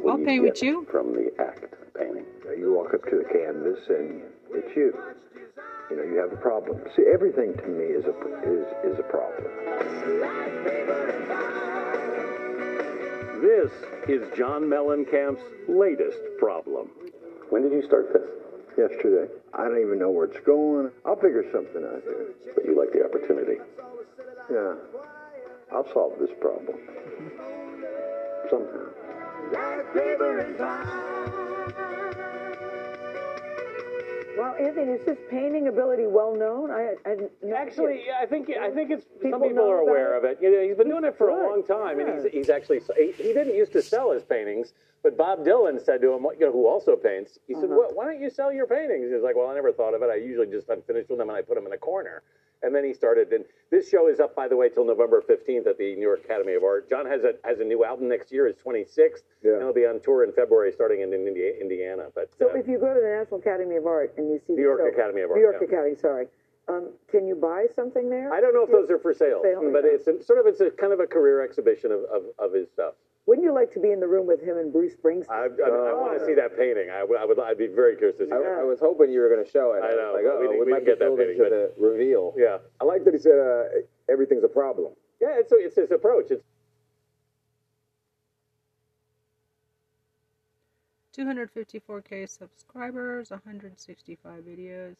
What 0.00 0.12
I'll 0.12 0.18
do 0.18 0.24
paint 0.24 0.42
with 0.44 0.62
you. 0.62 0.86
from 0.88 1.14
the 1.14 1.32
act 1.40 1.74
painting. 1.98 2.26
Now, 2.44 2.52
you 2.52 2.72
walk 2.72 2.94
up 2.94 3.02
to 3.10 3.16
the 3.16 3.24
canvas, 3.24 3.80
and 3.88 4.22
it's 4.54 4.76
you. 4.76 4.96
You 5.90 5.96
know, 5.96 6.04
you 6.04 6.16
have 6.18 6.32
a 6.32 6.36
problem. 6.36 6.78
See, 6.94 7.02
everything 7.12 7.54
to 7.54 7.66
me 7.66 7.86
is 7.86 8.04
a 8.04 8.14
is 8.46 8.66
is 8.84 8.98
a 9.00 9.08
problem. 9.10 9.50
This 13.42 13.72
is 14.06 14.22
John 14.38 14.62
Mellencamp's 14.62 15.42
latest 15.68 16.20
problem. 16.38 16.90
When 17.50 17.62
did 17.62 17.72
you 17.72 17.82
start 17.82 18.12
this? 18.12 18.41
Yesterday, 18.76 19.30
I 19.52 19.64
don't 19.64 19.80
even 19.80 19.98
know 19.98 20.10
where 20.10 20.24
it's 20.24 20.40
going. 20.46 20.90
I'll 21.04 21.16
figure 21.16 21.44
something 21.52 21.84
out 21.84 22.02
here. 22.04 22.32
But 22.54 22.64
you 22.64 22.78
like 22.78 22.92
the 22.92 23.04
opportunity. 23.04 23.60
Yeah, 24.50 24.74
I'll 25.72 25.92
solve 25.92 26.18
this 26.18 26.30
problem 26.40 26.78
somehow. 28.50 28.92
Well, 34.36 34.54
Anthony, 34.58 34.92
is 34.92 35.06
his 35.06 35.18
painting 35.30 35.68
ability 35.68 36.06
well 36.06 36.34
known? 36.34 36.70
I, 36.70 36.94
I 37.04 37.16
Actually, 37.54 38.04
yeah, 38.06 38.18
I 38.20 38.26
think 38.26 38.50
I 38.50 38.70
think 38.70 38.90
it's 38.90 39.04
People 39.20 39.40
some 39.40 39.48
people 39.48 39.70
are 39.70 39.78
aware 39.78 40.16
of 40.16 40.24
it. 40.24 40.38
You 40.40 40.50
know, 40.50 40.62
he's 40.66 40.76
been 40.76 40.88
doing 40.88 41.04
it 41.04 41.16
for 41.16 41.28
a 41.28 41.34
long 41.34 41.62
time, 41.62 42.00
and 42.00 42.22
he's 42.22 42.32
he's 42.32 42.50
actually 42.50 42.80
he, 42.96 43.12
he 43.12 43.32
didn't 43.32 43.54
used 43.54 43.72
to 43.72 43.82
sell 43.82 44.10
his 44.10 44.22
paintings, 44.22 44.72
but 45.02 45.16
Bob 45.18 45.44
Dylan 45.44 45.82
said 45.84 46.00
to 46.00 46.12
him, 46.12 46.26
you 46.38 46.46
know, 46.46 46.52
who 46.52 46.66
also 46.66 46.96
paints, 46.96 47.38
he 47.46 47.54
said, 47.54 47.64
Uh-huh. 47.64 47.76
well, 47.78 47.90
"Why 47.94 48.06
don't 48.06 48.20
you 48.20 48.30
sell 48.30 48.52
your 48.52 48.66
paintings?" 48.66 49.12
He's 49.12 49.22
like, 49.22 49.36
"Well, 49.36 49.48
I 49.48 49.54
never 49.54 49.72
thought 49.72 49.94
of 49.94 50.02
it. 50.02 50.10
I 50.10 50.16
usually 50.16 50.46
just 50.46 50.68
with 50.68 50.86
them 50.86 51.20
and 51.20 51.30
I 51.30 51.42
put 51.42 51.56
them 51.56 51.66
in 51.66 51.72
a 51.72 51.78
corner." 51.78 52.22
And 52.62 52.74
then 52.74 52.84
he 52.84 52.94
started, 52.94 53.32
and 53.32 53.44
this 53.70 53.88
show 53.88 54.08
is 54.08 54.20
up, 54.20 54.36
by 54.36 54.46
the 54.46 54.56
way, 54.56 54.68
till 54.68 54.84
November 54.86 55.20
15th 55.20 55.66
at 55.66 55.78
the 55.78 55.96
New 55.96 56.02
York 56.02 56.20
Academy 56.24 56.54
of 56.54 56.62
Art. 56.62 56.88
John 56.88 57.04
has 57.06 57.22
a 57.24 57.34
has 57.44 57.58
a 57.58 57.64
new 57.64 57.84
album 57.84 58.08
next 58.08 58.30
year, 58.30 58.46
his 58.46 58.56
26th, 58.56 59.22
Yeah. 59.42 59.54
and 59.54 59.62
he'll 59.62 59.72
be 59.74 59.84
on 59.86 60.00
tour 60.00 60.22
in 60.22 60.32
February, 60.32 60.70
starting 60.72 61.00
in, 61.00 61.12
in 61.12 61.26
Indi- 61.26 61.58
Indiana. 61.60 62.06
But 62.14 62.30
So 62.38 62.50
uh, 62.50 62.54
if 62.54 62.68
you 62.68 62.78
go 62.78 62.94
to 62.94 63.00
the 63.00 63.06
National 63.18 63.40
Academy 63.40 63.76
of 63.76 63.86
Art 63.86 64.14
and 64.16 64.30
you 64.30 64.38
see 64.46 64.54
the 64.54 64.58
New 64.58 64.62
York 64.62 64.80
show- 64.80 64.88
Academy 64.94 65.22
of 65.22 65.30
Art, 65.30 65.36
New 65.38 65.42
York 65.42 65.56
yeah. 65.60 65.66
Academy, 65.66 65.96
sorry, 65.96 66.28
um, 66.68 66.90
can 67.10 67.26
you 67.26 67.34
buy 67.34 67.66
something 67.74 68.08
there? 68.08 68.32
I 68.32 68.40
don't 68.40 68.54
know 68.54 68.62
if 68.62 68.70
those 68.70 68.90
are 68.90 68.98
for 68.98 69.12
sale, 69.12 69.40
Sale, 69.42 69.68
but 69.72 69.84
it's 69.84 70.06
a, 70.06 70.22
sort 70.22 70.38
of 70.38 70.46
it's 70.46 70.60
a 70.60 70.70
kind 70.70 70.92
of 70.92 71.00
a 71.00 71.06
career 71.06 71.42
exhibition 71.42 71.90
of, 71.90 72.04
of, 72.04 72.22
of 72.38 72.52
his 72.52 72.70
stuff. 72.70 72.94
Wouldn't 73.26 73.44
you 73.44 73.54
like 73.54 73.72
to 73.74 73.80
be 73.80 73.92
in 73.92 74.00
the 74.00 74.08
room 74.08 74.26
with 74.26 74.42
him 74.42 74.56
and 74.58 74.72
Bruce 74.72 74.94
Springsteen? 74.94 75.30
I, 75.30 75.46
I, 75.46 75.68
I 75.68 75.94
want 75.94 76.18
to 76.18 76.26
see 76.26 76.34
that 76.34 76.58
painting. 76.58 76.90
I, 76.90 77.04
would- 77.04 77.18
I 77.18 77.24
would. 77.24 77.38
I'd 77.38 77.56
be 77.56 77.68
very 77.68 77.94
curious 77.96 78.18
to 78.18 78.26
see. 78.26 78.32
I, 78.32 78.38
that. 78.38 78.58
I 78.60 78.64
was 78.64 78.80
hoping 78.80 79.12
you 79.12 79.20
were 79.20 79.28
going 79.28 79.44
to 79.44 79.50
show 79.50 79.74
it. 79.74 79.84
I 79.84 79.90
know, 79.94 80.12
Like, 80.14 80.24
but 80.24 80.40
we 80.40 80.46
oh, 80.48 80.50
we, 80.58 80.64
we 80.64 80.72
might 80.72 80.84
get 80.84 80.98
that 80.98 81.16
painting, 81.16 81.38
to 81.38 81.44
the 81.48 81.72
reveal. 81.78 82.34
Yeah, 82.36 82.58
I 82.80 82.84
like 82.84 83.04
that 83.04 83.14
he 83.14 83.20
said 83.20 83.38
uh, 83.38 84.12
everything's 84.12 84.42
a 84.42 84.48
problem. 84.48 84.92
yeah. 85.20 85.38
It's 85.38 85.52
it's 85.54 85.76
his 85.76 85.92
approach. 85.92 86.30
It's 86.32 86.42
254k 91.16 92.28
subscribers, 92.28 93.30
165 93.30 94.42
videos. 94.42 94.96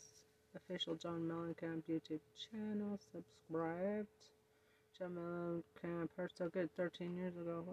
Official 0.54 0.94
John 0.94 1.22
Mellencamp 1.22 1.82
YouTube 1.90 2.20
channel. 2.52 2.98
Subscribed. 3.10 4.06
John 4.98 5.16
Mellencamp, 5.82 6.08
Hurt 6.16 6.32
So 6.36 6.48
Good 6.50 6.68
13 6.76 7.16
years 7.16 7.34
ago. 7.36 7.64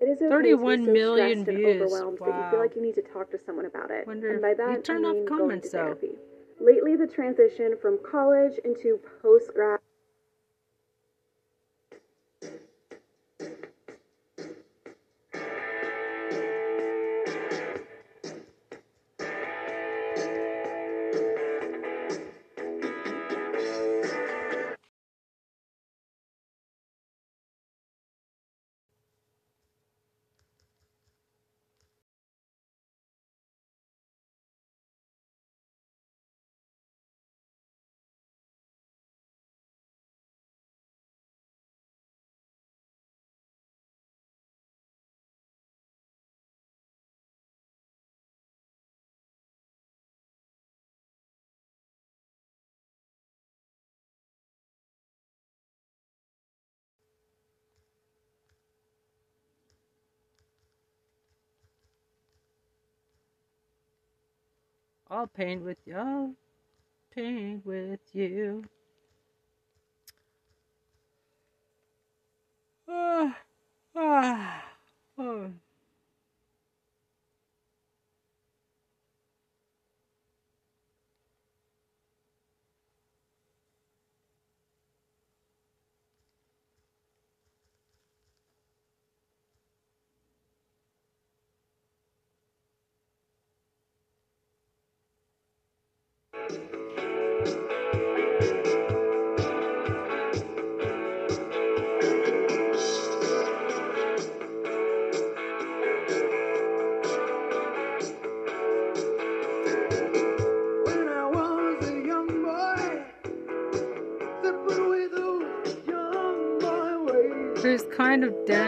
Wow. 0.00 0.06
It 0.06 0.10
is 0.10 0.18
okay 0.22 0.28
31 0.28 0.72
to 0.72 0.78
be 0.78 0.86
so 0.86 0.92
million 0.92 1.42
stressed 1.42 1.58
views. 1.58 1.72
and 1.72 1.82
overwhelmed 1.82 2.18
that 2.18 2.44
you 2.44 2.50
feel 2.50 2.60
like 2.60 2.76
you 2.76 2.82
need 2.82 2.94
to 2.94 3.02
talk 3.02 3.30
to 3.30 3.38
someone 3.38 3.66
about 3.66 3.90
it. 3.90 4.06
Wonder 4.06 4.32
and 4.32 4.42
by 4.42 4.54
that, 4.54 4.70
you 4.76 4.82
turn 4.82 5.04
I 5.04 5.08
off 5.08 5.14
mean 5.14 5.26
comments, 5.26 5.48
going 5.48 5.60
to 5.62 5.68
therapy. 5.68 6.18
Lately, 6.60 6.96
the 6.96 7.06
transition 7.06 7.76
from 7.80 7.98
college 8.02 8.58
into 8.64 9.00
post 9.22 9.52
grad. 9.54 9.80
I'll 65.14 65.28
paint 65.28 65.62
with 65.62 65.78
you. 65.86 66.34
Paint 67.14 67.64
with 67.64 68.00
you. 68.12 68.64
Ah, 72.88 73.38
ah, 73.94 74.64
oh. 75.16 75.52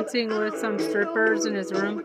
Dancing 0.06 0.28
with 0.28 0.56
some 0.56 0.78
strippers 0.78 1.46
in 1.46 1.54
his 1.54 1.72
room. 1.72 2.04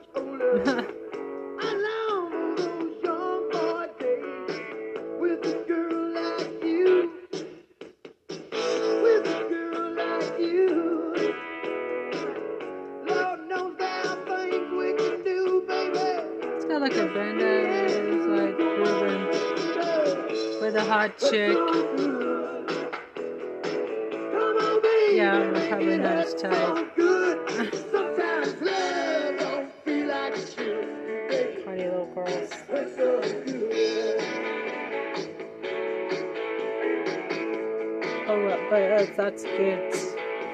Oh, 38.33 38.67
but 38.69 38.81
uh, 38.81 39.05
that's 39.17 39.43
good. 39.43 39.91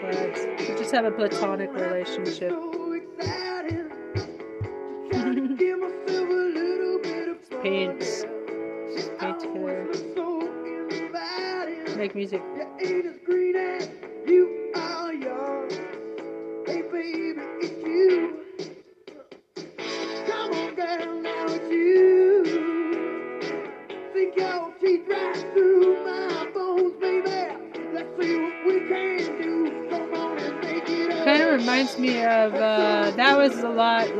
But 0.01 0.60
we 0.60 0.65
just 0.79 0.91
have 0.96 1.05
a 1.05 1.12
platonic 1.12 1.72
relationship. 1.74 2.51
Paint. 7.62 8.25
Paint 9.19 9.39
together. 9.39 9.86
Make 11.98 12.15
music. 12.15 12.41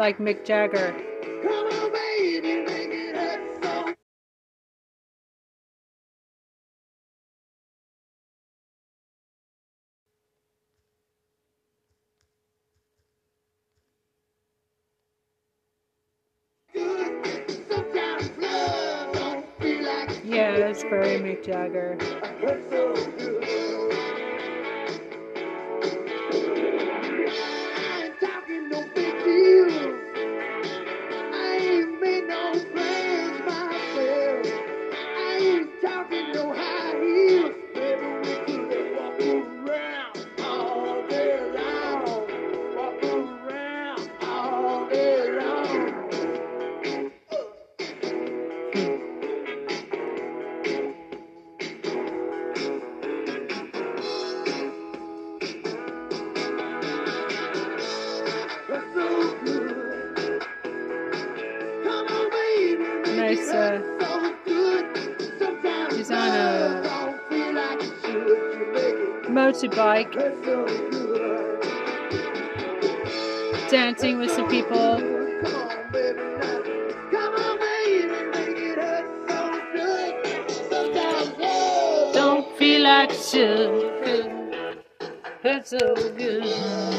Like 0.08 0.20
Mick 0.20 0.46
Jagger. 0.46 0.96
Come 1.44 1.52
on, 1.52 1.92
baby. 1.92 2.64
Yeah, 20.24 20.58
that's 20.58 20.84
very 20.84 21.20
Mick 21.20 21.44
Jagger. 21.44 21.98
Should. 83.06 83.94
It's 85.44 85.70
so 85.70 85.94
good. 86.18 86.97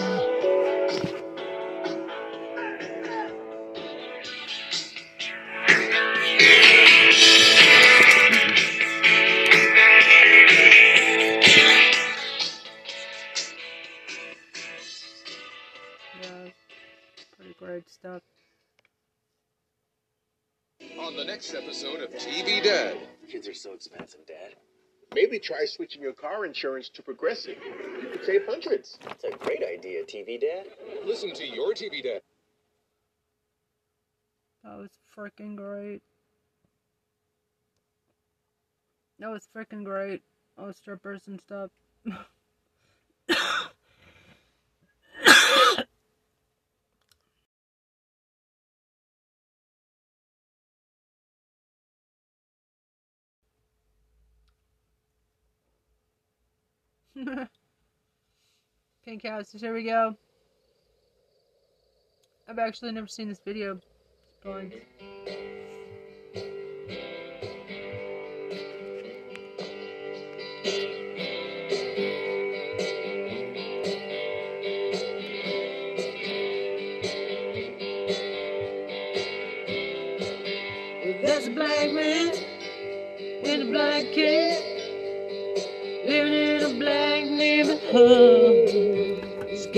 Maybe 25.38 25.46
try 25.46 25.64
switching 25.66 26.03
your 26.03 26.14
car 26.14 26.44
insurance 26.44 26.88
to 26.94 27.01
Progressive. 27.03 27.59
You 28.03 28.09
could 28.11 28.24
save 28.24 28.44
hundreds. 28.46 28.98
That's 29.05 29.22
a 29.22 29.31
great 29.31 29.62
idea, 29.62 30.03
TV 30.03 30.40
Dad. 30.40 30.66
Listen 31.05 31.33
to 31.33 31.46
your 31.46 31.74
TV 31.74 32.03
Dad. 32.03 32.22
That 34.64 34.79
was 34.79 34.90
freaking 35.16 35.55
great. 35.55 36.03
That 39.20 39.31
was 39.31 39.46
freaking 39.55 39.85
great. 39.85 40.22
All 40.59 40.72
strippers 40.72 41.29
and 41.29 41.40
stuff. 41.40 41.70
Pink 59.04 59.24
houses, 59.24 59.60
here 59.60 59.74
we 59.74 59.84
go. 59.84 60.14
I've 62.48 62.58
actually 62.58 62.92
never 62.92 63.06
seen 63.06 63.28
this 63.28 63.40
video. 63.44 63.78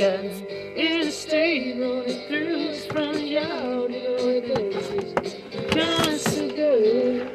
He's 0.00 0.08
got 0.08 0.24
an 0.24 0.46
interstate 0.76 1.78
running 1.78 2.26
through 2.26 2.56
his 2.56 2.86
front 2.86 3.20
yard. 3.20 3.92
You 3.92 4.02
know 4.02 4.40
places 4.54 5.36
constant 5.74 6.56
good. 6.56 7.28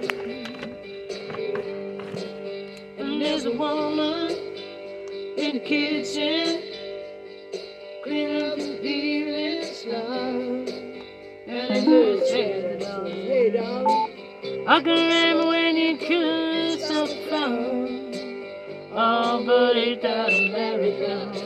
And 2.97 3.21
there's 3.21 3.45
a 3.45 3.51
woman 3.51 4.31
in 5.37 5.53
the 5.53 5.59
kitchen 5.59 6.63
cleaning 8.03 8.51
up 8.51 8.57
the 8.57 8.83
evening 8.83 9.63
slime. 9.71 10.67
And 11.45 11.77
a 11.77 11.85
bird 11.85 12.25
saying, 12.25 12.79
Hey, 13.27 13.51
dog. 13.51 14.09
I 14.67 14.81
can 14.81 14.87
remember 14.87 15.47
when 15.49 15.75
you 15.75 15.97
could 15.97 16.81
so 16.81 17.05
fun. 17.29 18.11
Oh, 18.91 19.43
but 19.45 19.77
ain't 19.77 20.01
that 20.01 20.29
America? 20.29 21.44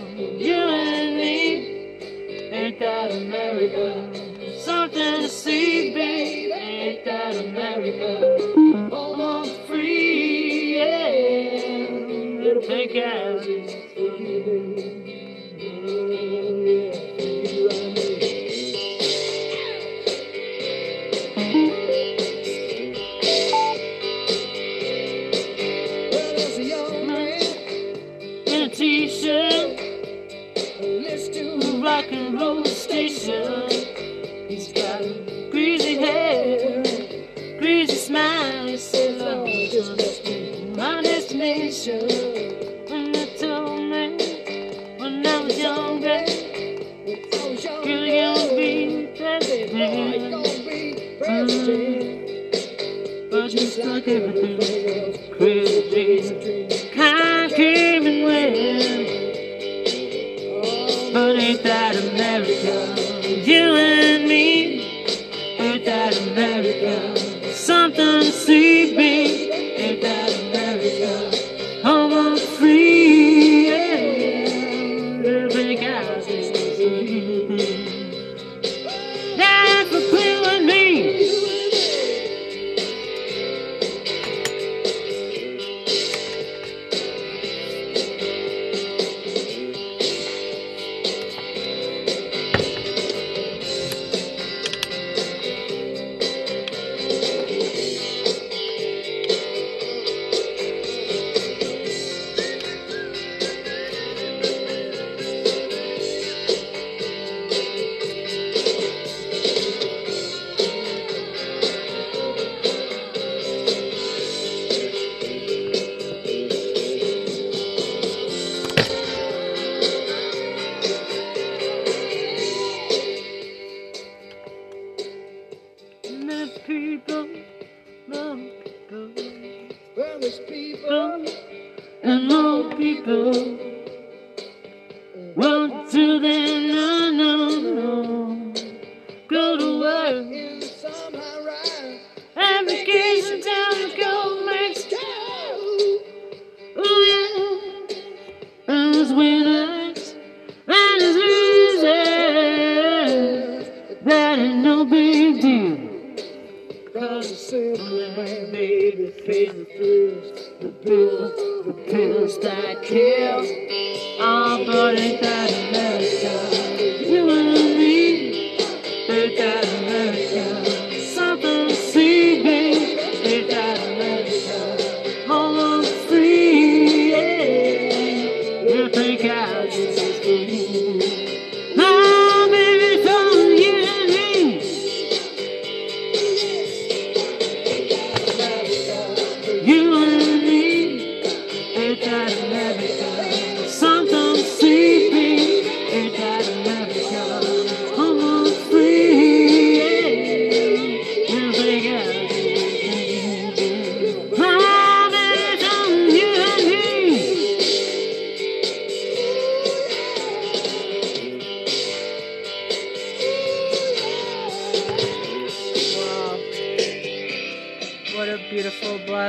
Ain't 2.82 2.88
that 2.88 3.12
America? 3.12 4.58
Something 4.62 5.24
to 5.24 5.28
see, 5.28 5.94
babe, 5.94 6.52
ain't 6.54 7.04
that 7.04 7.36
America? 7.36 8.90
Almost 8.96 9.60
free, 9.68 10.78
yeah. 10.78 12.42
Little 12.42 12.62
pink 12.62 12.94
houses 12.94 13.29
Mm. 54.10 54.39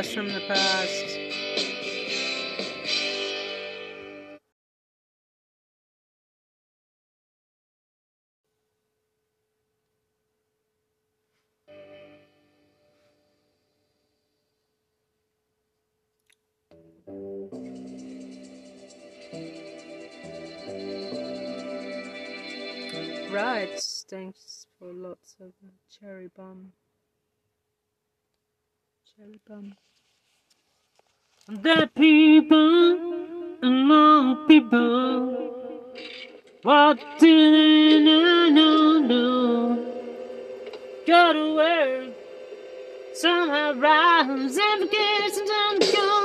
Blast 0.01 0.15
from 0.15 0.29
the 0.29 0.41
past. 0.49 1.19
Right, 23.31 23.81
thanks 24.09 24.67
for 24.79 24.93
lots 24.93 25.37
of 25.41 25.53
cherry 25.91 26.29
bomb. 26.35 26.73
Cherry 29.17 29.41
bomb. 29.47 29.75
The 31.49 31.91
people 31.97 33.11
more 33.91 34.37
people. 34.47 35.55
What 36.63 36.99
do 37.19 37.51
they 37.53 38.05
know? 38.05 38.49
No, 38.51 38.99
no. 39.01 39.93
Go 41.07 41.33
to 41.33 41.55
work. 41.57 42.15
Somehow 43.15 43.75
rise 43.75 44.57
and 44.57 44.91
forget 44.91 45.93
go. 45.95 46.20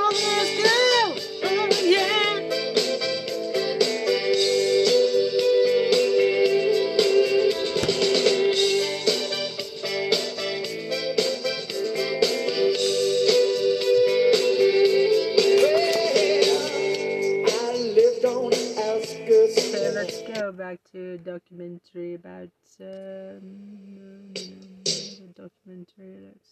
Back 20.66 20.80
to 20.90 21.12
a 21.12 21.18
documentary 21.18 22.14
about 22.14 22.50
um, 22.80 24.32
the 24.34 25.28
documentary. 25.36 26.26
That's 26.26 26.50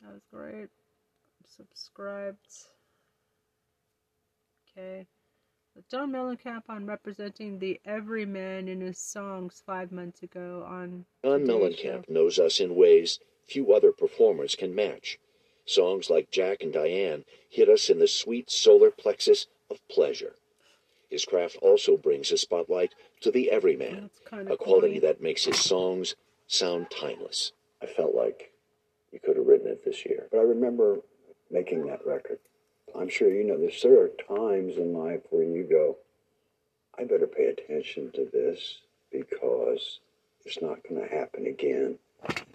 that 0.00 0.12
was 0.12 0.22
great. 0.32 0.68
Subscribed. 1.56 2.46
Okay. 4.70 5.06
John 5.90 6.12
Mellencamp 6.12 6.62
on 6.68 6.86
representing 6.86 7.58
the 7.58 7.80
everyman 7.84 8.68
in 8.68 8.80
his 8.80 8.98
songs 8.98 9.62
five 9.66 9.90
months 9.90 10.22
ago 10.22 10.64
on 10.68 11.06
John 11.24 11.40
Today's 11.40 11.80
Show. 11.80 12.04
Knows 12.08 12.38
us 12.38 12.60
in 12.60 12.76
ways 12.76 13.18
few 13.48 13.72
other 13.74 13.90
performers 13.90 14.54
can 14.54 14.76
match. 14.76 15.18
Songs 15.64 16.08
like 16.08 16.30
Jack 16.30 16.62
and 16.62 16.72
Diane 16.72 17.24
hit 17.50 17.68
us 17.68 17.90
in 17.90 17.98
the 17.98 18.06
sweet 18.06 18.48
solar 18.48 18.92
plexus 18.92 19.48
of 19.68 19.80
pleasure. 19.88 20.36
His 21.10 21.24
craft 21.24 21.56
also 21.62 21.96
brings 21.96 22.32
a 22.32 22.36
spotlight 22.36 22.94
to 23.20 23.30
the 23.30 23.50
everyman, 23.50 24.10
a 24.32 24.56
quality 24.56 24.88
corny. 24.88 24.98
that 25.00 25.20
makes 25.20 25.44
his 25.44 25.58
songs 25.58 26.16
sound 26.46 26.90
timeless. 26.90 27.52
I 27.82 27.86
felt 27.86 28.14
like 28.14 28.52
you 29.12 29.20
could 29.20 29.36
have 29.36 29.46
written 29.46 29.68
it 29.68 29.84
this 29.84 30.04
year. 30.04 30.26
But 30.30 30.38
I 30.38 30.42
remember 30.42 30.98
making 31.50 31.86
that 31.86 32.06
record. 32.06 32.38
I'm 32.98 33.08
sure 33.08 33.30
you 33.30 33.44
know 33.44 33.58
this. 33.58 33.82
There 33.82 34.00
are 34.00 34.08
times 34.08 34.76
in 34.76 34.94
life 34.94 35.22
where 35.30 35.44
you 35.44 35.64
go, 35.64 35.96
I 36.98 37.04
better 37.04 37.26
pay 37.26 37.46
attention 37.46 38.10
to 38.12 38.28
this 38.32 38.80
because 39.12 40.00
it's 40.44 40.60
not 40.62 40.82
going 40.88 41.00
to 41.00 41.14
happen 41.14 41.46
again. 41.46 41.98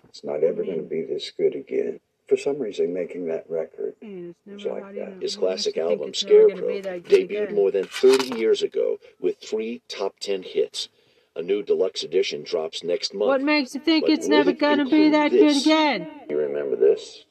It's 0.10 0.24
not 0.24 0.44
ever 0.44 0.64
going 0.64 0.78
to 0.78 0.84
be 0.84 1.04
this 1.04 1.32
good 1.32 1.56
again. 1.56 2.00
For 2.32 2.38
some 2.38 2.60
reason, 2.60 2.94
making 2.94 3.26
that 3.26 3.44
record 3.50 3.94
was 4.02 4.36
never 4.46 4.80
like 4.80 4.96
that. 4.96 5.22
His 5.22 5.36
classic 5.36 5.78
album, 5.78 6.12
it's 6.12 6.24
never 6.24 6.48
gonna 6.48 6.82
Scarecrow, 6.82 7.02
be 7.04 7.26
debuted 7.26 7.44
again? 7.44 7.56
more 7.56 7.72
than 7.72 7.84
30 7.84 8.40
years 8.40 8.62
ago 8.64 9.00
with 9.20 9.38
three 9.42 9.82
top 9.90 10.18
10 10.22 10.44
hits. 10.44 10.88
A 11.36 11.42
new 11.42 11.62
deluxe 11.62 12.04
edition 12.04 12.44
drops 12.44 12.86
next 12.86 13.14
month. 13.14 13.28
What 13.28 13.42
makes 13.42 13.76
you 13.76 13.82
think 13.82 14.06
But 14.06 14.12
it's 14.12 14.30
never 14.30 14.52
it 14.52 14.60
gonna 14.60 14.86
be 14.86 15.08
include 15.08 15.14
that 15.14 15.32
good 15.32 15.58
again? 15.58 16.08
You 16.30 16.38
remember 16.38 16.78
this? 16.78 17.26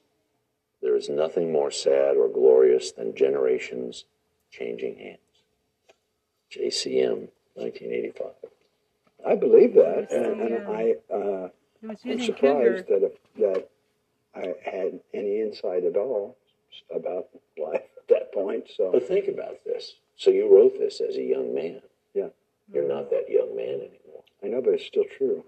There 0.83 0.95
is 0.97 1.09
nothing 1.09 1.51
more 1.51 1.71
sad 1.71 2.19
or 2.19 2.29
glorious 2.29 2.93
than 2.93 3.17
generations 3.17 4.05
changing 4.51 4.99
hands. 4.99 5.19
JCM, 6.51 7.29
1985. 7.55 8.33
I 9.27 9.35
believe 9.35 9.73
that, 9.77 10.09
and, 10.11 10.41
and 10.43 10.51
yeah. 10.51 10.71
I 10.71 10.95
uh, 11.11 11.49
I'm 11.89 12.21
surprised 12.21 12.89
that 12.89 13.03
if, 13.03 13.13
that 13.39 13.70
I 14.35 14.55
had 14.65 15.01
any 15.13 15.41
insight 15.41 15.85
at 15.85 15.97
all 15.97 16.37
about 16.95 17.29
life 17.59 17.83
at 17.97 18.09
that 18.09 18.33
point. 18.33 18.65
So 18.77 18.91
But 18.93 19.07
think 19.07 19.29
about 19.29 19.65
this. 19.65 19.95
So 20.17 20.31
you 20.31 20.55
wrote 20.55 20.79
this 20.79 21.01
as 21.01 21.17
a 21.17 21.23
young 21.23 21.55
man. 21.55 21.81
Yeah. 22.15 22.29
You're 22.73 22.89
not 22.89 23.11
that 23.11 23.29
young 23.29 23.57
man 23.57 23.81
anymore. 23.81 24.23
I 24.43 24.47
know, 24.49 24.63
but 24.63 24.75
it's 24.75 24.87
still 24.87 25.05
true. 25.17 25.45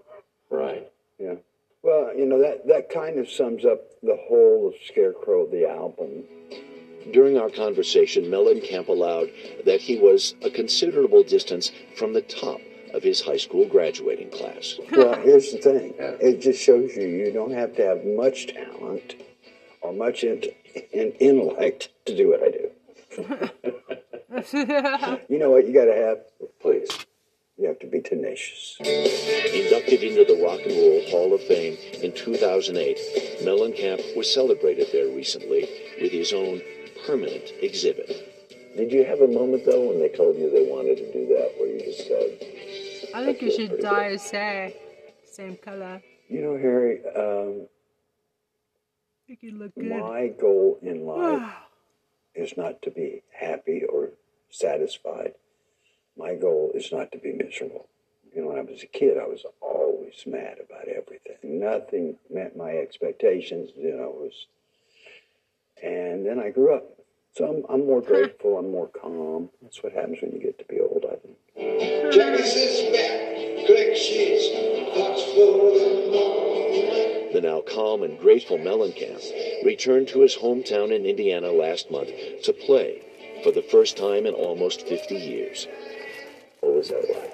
Right. 0.49 0.91
Yeah. 1.17 1.35
Well, 1.81 2.15
you 2.15 2.25
know 2.25 2.41
that 2.41 2.67
that 2.67 2.89
kind 2.89 3.19
of 3.19 3.29
sums 3.29 3.65
up 3.65 3.81
the 4.01 4.17
whole 4.27 4.67
of 4.67 4.73
Scarecrow, 4.87 5.47
the 5.47 5.69
album. 5.69 6.23
During 7.11 7.37
our 7.37 7.49
conversation, 7.49 8.25
Mellencamp 8.25 8.87
allowed 8.87 9.29
that 9.65 9.81
he 9.81 9.97
was 9.97 10.35
a 10.41 10.49
considerable 10.49 11.23
distance 11.23 11.71
from 11.97 12.13
the 12.13 12.21
top 12.21 12.61
of 12.93 13.03
his 13.03 13.21
high 13.21 13.37
school 13.37 13.67
graduating 13.67 14.29
class. 14.31 14.75
well, 14.91 15.15
here's 15.15 15.51
the 15.51 15.57
thing. 15.57 15.93
It 15.97 16.41
just 16.41 16.61
shows 16.61 16.95
you 16.95 17.07
you 17.07 17.31
don't 17.31 17.53
have 17.53 17.75
to 17.75 17.85
have 17.85 18.05
much 18.05 18.47
talent 18.47 19.15
or 19.81 19.93
much 19.93 20.23
in, 20.23 20.43
in 20.91 21.11
intellect 21.13 21.89
to 22.05 22.15
do 22.15 22.29
what 22.29 22.43
I 22.43 22.51
do. 22.51 23.49
You 25.29 25.37
know 25.37 25.51
what 25.51 25.67
you 25.67 25.73
got 25.73 25.85
to 25.85 25.95
have? 25.95 26.17
Please. 26.59 26.89
You 27.57 27.67
have 27.67 27.77
to 27.79 27.87
be 27.87 28.01
tenacious. 28.01 28.77
Inducted 28.79 30.01
into 30.01 30.25
the 30.25 30.41
Rock 30.43 30.61
and 30.65 30.73
Roll 30.73 31.05
Hall 31.11 31.33
of 31.35 31.41
Fame 31.43 31.77
in 32.01 32.13
2008, 32.13 32.97
Mellencamp 33.43 34.17
was 34.17 34.33
celebrated 34.33 34.87
there 34.91 35.05
recently 35.15 35.69
with 36.01 36.11
his 36.11 36.33
own 36.33 36.61
permanent 37.05 37.51
exhibit. 37.61 38.09
Did 38.75 38.91
you 38.91 39.05
have 39.05 39.21
a 39.21 39.27
moment 39.27 39.65
though 39.65 39.87
when 39.87 39.99
they 39.99 40.09
told 40.09 40.35
you 40.35 40.49
they 40.49 40.65
wanted 40.65 40.97
to 40.97 41.13
do 41.13 41.27
that, 41.27 41.53
where 41.59 41.69
you 41.69 41.79
just 41.85 42.07
said, 42.07 42.39
I 43.13 43.23
think 43.25 43.41
you 43.41 43.51
should 43.51 43.79
dye 43.79 44.09
his 44.09 44.29
hair 44.31 44.71
same 45.33 45.57
color. 45.57 46.01
You 46.29 46.41
know, 46.41 46.57
Harry, 46.57 46.99
um, 47.15 47.67
Make 49.27 49.39
it 49.43 49.53
look 49.55 49.73
good. 49.73 49.85
my 49.87 50.27
goal 50.27 50.77
in 50.81 51.05
life 51.05 51.53
is 52.35 52.55
not 52.55 52.81
to 52.83 52.91
be 52.91 53.23
happy 53.31 53.83
or 53.83 54.09
satisfied. 54.49 55.33
My 56.15 56.35
goal 56.35 56.71
is 56.75 56.91
not 56.91 57.11
to 57.13 57.17
be 57.17 57.33
miserable. 57.33 57.87
You 58.35 58.41
know, 58.41 58.47
when 58.49 58.57
I 58.59 58.61
was 58.61 58.83
a 58.83 58.87
kid, 58.87 59.17
I 59.17 59.25
was 59.25 59.43
always 59.61 60.23
mad 60.25 60.57
about 60.63 60.87
everything. 60.87 61.59
Nothing 61.59 62.17
met 62.29 62.55
my 62.55 62.71
expectations. 62.71 63.71
You 63.75 63.95
know, 63.95 64.09
it 64.09 64.15
was. 64.15 64.47
And 65.81 66.25
then 66.25 66.39
I 66.39 66.49
grew 66.49 66.75
up, 66.75 66.85
so 67.35 67.45
I'm, 67.45 67.63
I'm 67.73 67.85
more 67.87 68.01
grateful. 68.11 68.57
I'm 68.57 68.71
more 68.71 68.87
calm. 68.87 69.49
That's 69.61 69.81
what 69.83 69.93
happens 69.93 70.19
when 70.21 70.31
you 70.31 70.39
get 70.39 70.59
to 70.59 70.65
be 70.65 70.79
old. 70.79 71.05
I 71.75 71.79
think. 71.79 72.13
Jackie 72.13 72.43
sits 72.43 72.81
back, 72.95 73.65
click 73.65 73.95
sheets, 73.95 74.49
thoughts 74.95 75.23
flow 75.33 75.73
in 75.73 75.79
the 75.79 76.11
morning. 76.11 77.33
The 77.33 77.41
now 77.41 77.61
calm 77.61 78.03
and 78.03 78.19
grateful 78.19 78.57
Mellencamp 78.57 79.65
returned 79.65 80.07
to 80.09 80.21
his 80.21 80.35
hometown 80.37 80.95
in 80.95 81.05
Indiana 81.05 81.51
last 81.51 81.89
month 81.89 82.09
to 82.43 82.53
play 82.53 83.01
for 83.43 83.51
the 83.51 83.63
first 83.63 83.97
time 83.97 84.25
in 84.25 84.33
almost 84.33 84.87
50 84.87 85.15
years. 85.15 85.67
What 86.61 86.75
was 86.75 86.89
that 86.89 87.09
like? 87.09 87.33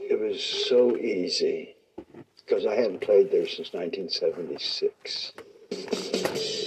It 0.00 0.18
was 0.20 0.42
so 0.42 0.96
easy 0.96 1.76
because 2.44 2.66
I 2.66 2.74
hadn't 2.74 3.00
played 3.00 3.30
there 3.30 3.46
since 3.46 3.72
1976. 3.72 5.32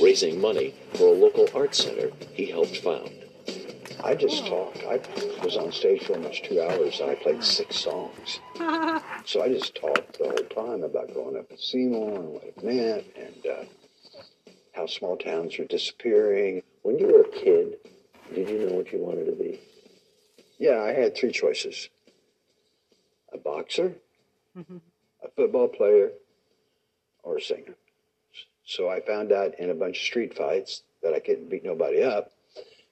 Raising 0.02 0.40
money 0.40 0.74
for 0.94 1.08
a 1.08 1.12
local 1.12 1.48
art 1.54 1.76
center 1.76 2.12
he 2.34 2.46
helped 2.46 2.78
found. 2.78 3.25
I 4.06 4.14
just 4.14 4.46
talked. 4.46 4.84
I 4.84 5.00
was 5.44 5.58
on 5.58 5.72
stage 5.72 6.06
for 6.06 6.14
almost 6.14 6.46
two 6.46 6.62
hours 6.62 7.00
and 7.00 7.10
I 7.10 7.16
played 7.16 7.44
six 7.44 7.78
songs. 7.78 8.40
So 9.26 9.42
I 9.42 9.50
just 9.50 9.74
talked 9.76 10.20
the 10.20 10.26
whole 10.26 10.66
time 10.70 10.84
about 10.84 11.12
growing 11.12 11.36
up 11.36 11.50
in 11.50 11.58
Seymour 11.58 12.20
and 12.20 12.30
what 12.30 12.44
it 12.44 12.64
meant 12.64 13.06
and 13.16 13.46
uh, 13.48 14.52
how 14.74 14.86
small 14.86 15.18
towns 15.18 15.58
are 15.58 15.66
disappearing. 15.66 16.62
When 16.84 17.00
you 17.00 17.08
were 17.08 17.22
a 17.22 17.32
kid, 17.32 17.78
did 18.36 18.48
you 18.48 18.60
know 18.60 18.76
what 18.76 18.92
you 18.92 19.00
wanted 19.00 19.26
to 19.26 19.32
be? 19.32 19.60
Yeah, 20.60 20.80
I 20.80 20.94
had 20.94 21.18
three 21.18 21.32
choices 21.32 21.90
a 23.34 23.40
boxer, 23.40 23.96
a 24.56 25.30
football 25.36 25.70
player, 25.70 26.12
or 27.24 27.38
a 27.38 27.42
singer. 27.42 27.74
So 28.64 28.88
I 28.88 29.00
found 29.02 29.32
out 29.32 29.60
in 29.60 29.72
a 29.72 29.76
bunch 29.76 29.98
of 29.98 30.04
street 30.04 30.38
fights 30.38 30.84
that 31.02 31.16
I 31.16 31.20
couldn't 31.20 31.50
beat 31.50 31.66
nobody 31.66 32.04
up. 32.04 32.32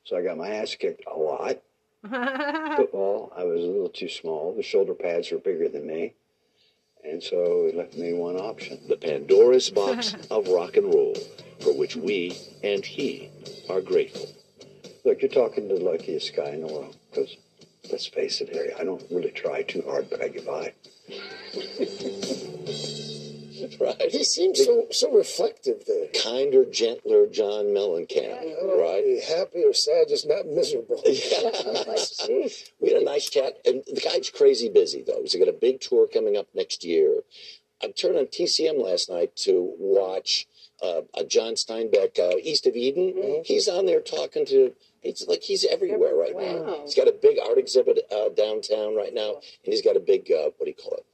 So 0.05 0.17
I 0.17 0.23
got 0.23 0.37
my 0.37 0.49
ass 0.49 0.75
kicked 0.75 1.03
a 1.07 1.17
lot. 1.17 1.61
Football, 2.03 3.31
I 3.35 3.43
was 3.45 3.63
a 3.63 3.67
little 3.67 3.89
too 3.89 4.09
small. 4.09 4.53
The 4.53 4.63
shoulder 4.63 4.93
pads 4.93 5.31
were 5.31 5.37
bigger 5.37 5.69
than 5.69 5.87
me. 5.87 6.13
And 7.03 7.21
so 7.21 7.67
it 7.67 7.75
left 7.75 7.95
me 7.95 8.13
one 8.13 8.37
option. 8.37 8.79
The 8.87 8.97
Pandora's 8.97 9.69
box 9.69 10.15
of 10.31 10.47
rock 10.47 10.77
and 10.77 10.93
roll, 10.93 11.15
for 11.61 11.77
which 11.77 11.95
we 11.95 12.37
and 12.63 12.85
he 12.85 13.29
are 13.69 13.81
grateful. 13.81 14.29
Look, 15.05 15.21
you're 15.21 15.29
talking 15.29 15.67
to 15.69 15.75
the 15.75 15.83
luckiest 15.83 16.35
guy 16.35 16.49
in 16.49 16.61
the 16.61 16.73
world. 16.73 16.97
Because 17.09 17.35
let's 17.91 18.07
face 18.07 18.41
it, 18.41 18.53
Harry, 18.53 18.73
I 18.73 18.83
don't 18.83 19.03
really 19.09 19.31
try 19.31 19.63
too 19.63 19.83
hard, 19.85 20.09
but 20.09 20.21
I 20.21 20.29
get 20.29 20.45
by. 20.45 20.73
Right. 23.79 24.11
He 24.11 24.23
seems 24.23 24.63
so 24.63 24.87
so 24.91 25.11
reflective 25.11 25.85
there. 25.85 26.07
Kinder, 26.23 26.65
gentler 26.65 27.27
John 27.27 27.65
Mellencamp, 27.65 28.39
right? 28.77 29.23
Happy 29.27 29.63
or 29.63 29.73
sad, 29.73 30.07
just 30.09 30.27
not 30.27 30.45
miserable. 30.47 31.01
we 31.05 31.21
had 32.89 33.01
a 33.01 33.05
nice 33.05 33.29
chat, 33.29 33.57
and 33.65 33.83
the 33.87 34.01
guy's 34.01 34.29
crazy 34.29 34.69
busy 34.69 35.03
though. 35.05 35.21
He's 35.21 35.35
got 35.35 35.47
a 35.47 35.53
big 35.53 35.81
tour 35.81 36.07
coming 36.07 36.37
up 36.37 36.47
next 36.53 36.83
year. 36.83 37.21
I 37.83 37.89
turned 37.91 38.17
on 38.17 38.25
TCM 38.27 38.81
last 38.81 39.09
night 39.09 39.35
to 39.37 39.73
watch 39.77 40.47
uh, 40.81 41.01
a 41.17 41.23
John 41.25 41.53
Steinbeck, 41.53 42.17
uh, 42.19 42.37
East 42.41 42.65
of 42.65 42.75
Eden. 42.75 43.41
He's 43.45 43.67
on 43.67 43.85
there 43.85 43.99
talking 44.01 44.45
to. 44.47 44.73
It's 45.01 45.27
like 45.27 45.41
he's 45.43 45.65
everywhere 45.65 46.15
right 46.15 46.35
now. 46.35 46.81
He's 46.83 46.95
got 46.95 47.09
a 47.09 47.11
big 47.11 47.37
art 47.45 47.57
exhibit 47.57 47.99
uh, 48.09 48.29
downtown 48.29 48.95
right 48.95 49.13
now, 49.13 49.35
and 49.65 49.73
he's 49.73 49.81
got 49.81 49.97
a 49.97 49.99
big 49.99 50.31
uh, 50.31 50.51
what 50.57 50.65
do 50.65 50.67
you 50.67 50.75
call 50.75 50.93
it? 50.93 51.05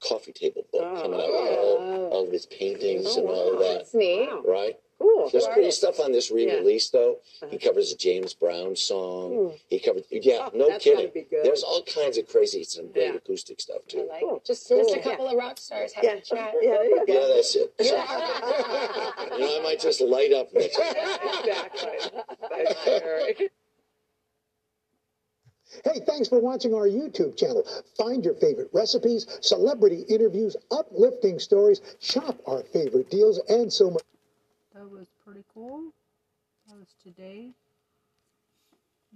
Coffee 0.00 0.32
table 0.32 0.64
book 0.72 1.02
coming 1.02 1.20
out 1.20 1.26
with 1.28 1.58
all, 1.58 2.08
all 2.12 2.24
of 2.26 2.32
his 2.32 2.46
paintings 2.46 3.16
and 3.16 3.26
all 3.26 3.54
of 3.54 3.58
that. 3.60 3.78
That's 3.78 3.94
neat. 3.94 4.28
Right? 4.46 4.76
Cool. 4.98 5.28
There's 5.30 5.46
pretty 5.48 5.70
stuff 5.72 6.00
on 6.00 6.10
this 6.10 6.30
re-release, 6.30 6.88
though. 6.88 7.18
He 7.50 7.58
covers 7.58 7.92
a 7.92 7.96
James 7.98 8.32
Brown 8.32 8.74
song. 8.74 9.52
He 9.68 9.78
covers, 9.78 10.04
yeah, 10.10 10.48
no 10.54 10.78
kidding. 10.78 11.10
There's 11.30 11.62
all 11.62 11.82
kinds 11.82 12.16
of 12.16 12.26
crazy, 12.28 12.64
some 12.64 12.90
great 12.92 13.08
Yeah. 13.10 13.14
acoustic 13.16 13.60
stuff 13.60 13.86
too. 13.88 14.08
Like, 14.10 14.22
Just, 14.44 14.68
Just 14.68 14.88
cool. 14.88 14.94
a 14.94 15.00
couple 15.02 15.28
of 15.28 15.36
rock 15.36 15.58
stars 15.58 15.92
having 15.92 16.10
a 16.12 16.20
chat. 16.22 16.54
Yeah, 16.62 16.70
there 16.70 16.84
you. 16.86 17.04
Yeah, 17.08 17.26
that's 17.34 17.54
it. 17.56 17.74
Yeah. 17.78 19.10
You 19.36 19.40
know, 19.42 19.60
I 19.60 19.62
might 19.62 19.80
just 19.80 20.00
light 20.00 20.32
up 20.32 20.48
next 20.54 20.76
time. 20.78 20.94
exactly. 21.40 23.50
Hey, 25.84 26.00
thanks 26.06 26.28
for 26.28 26.40
watching 26.40 26.74
our 26.74 26.86
YouTube 26.86 27.36
channel. 27.36 27.64
Find 27.96 28.24
your 28.24 28.34
favorite 28.34 28.70
recipes, 28.72 29.26
celebrity 29.40 30.04
interviews, 30.08 30.56
uplifting 30.70 31.38
stories, 31.38 31.80
shop 32.00 32.38
our 32.46 32.62
favorite 32.62 33.10
deals, 33.10 33.40
and 33.48 33.72
so 33.72 33.90
much. 33.90 34.02
That 34.74 34.90
was 34.90 35.06
pretty 35.24 35.44
cool. 35.52 35.92
That 36.68 36.78
was 36.78 36.94
today. 37.02 37.50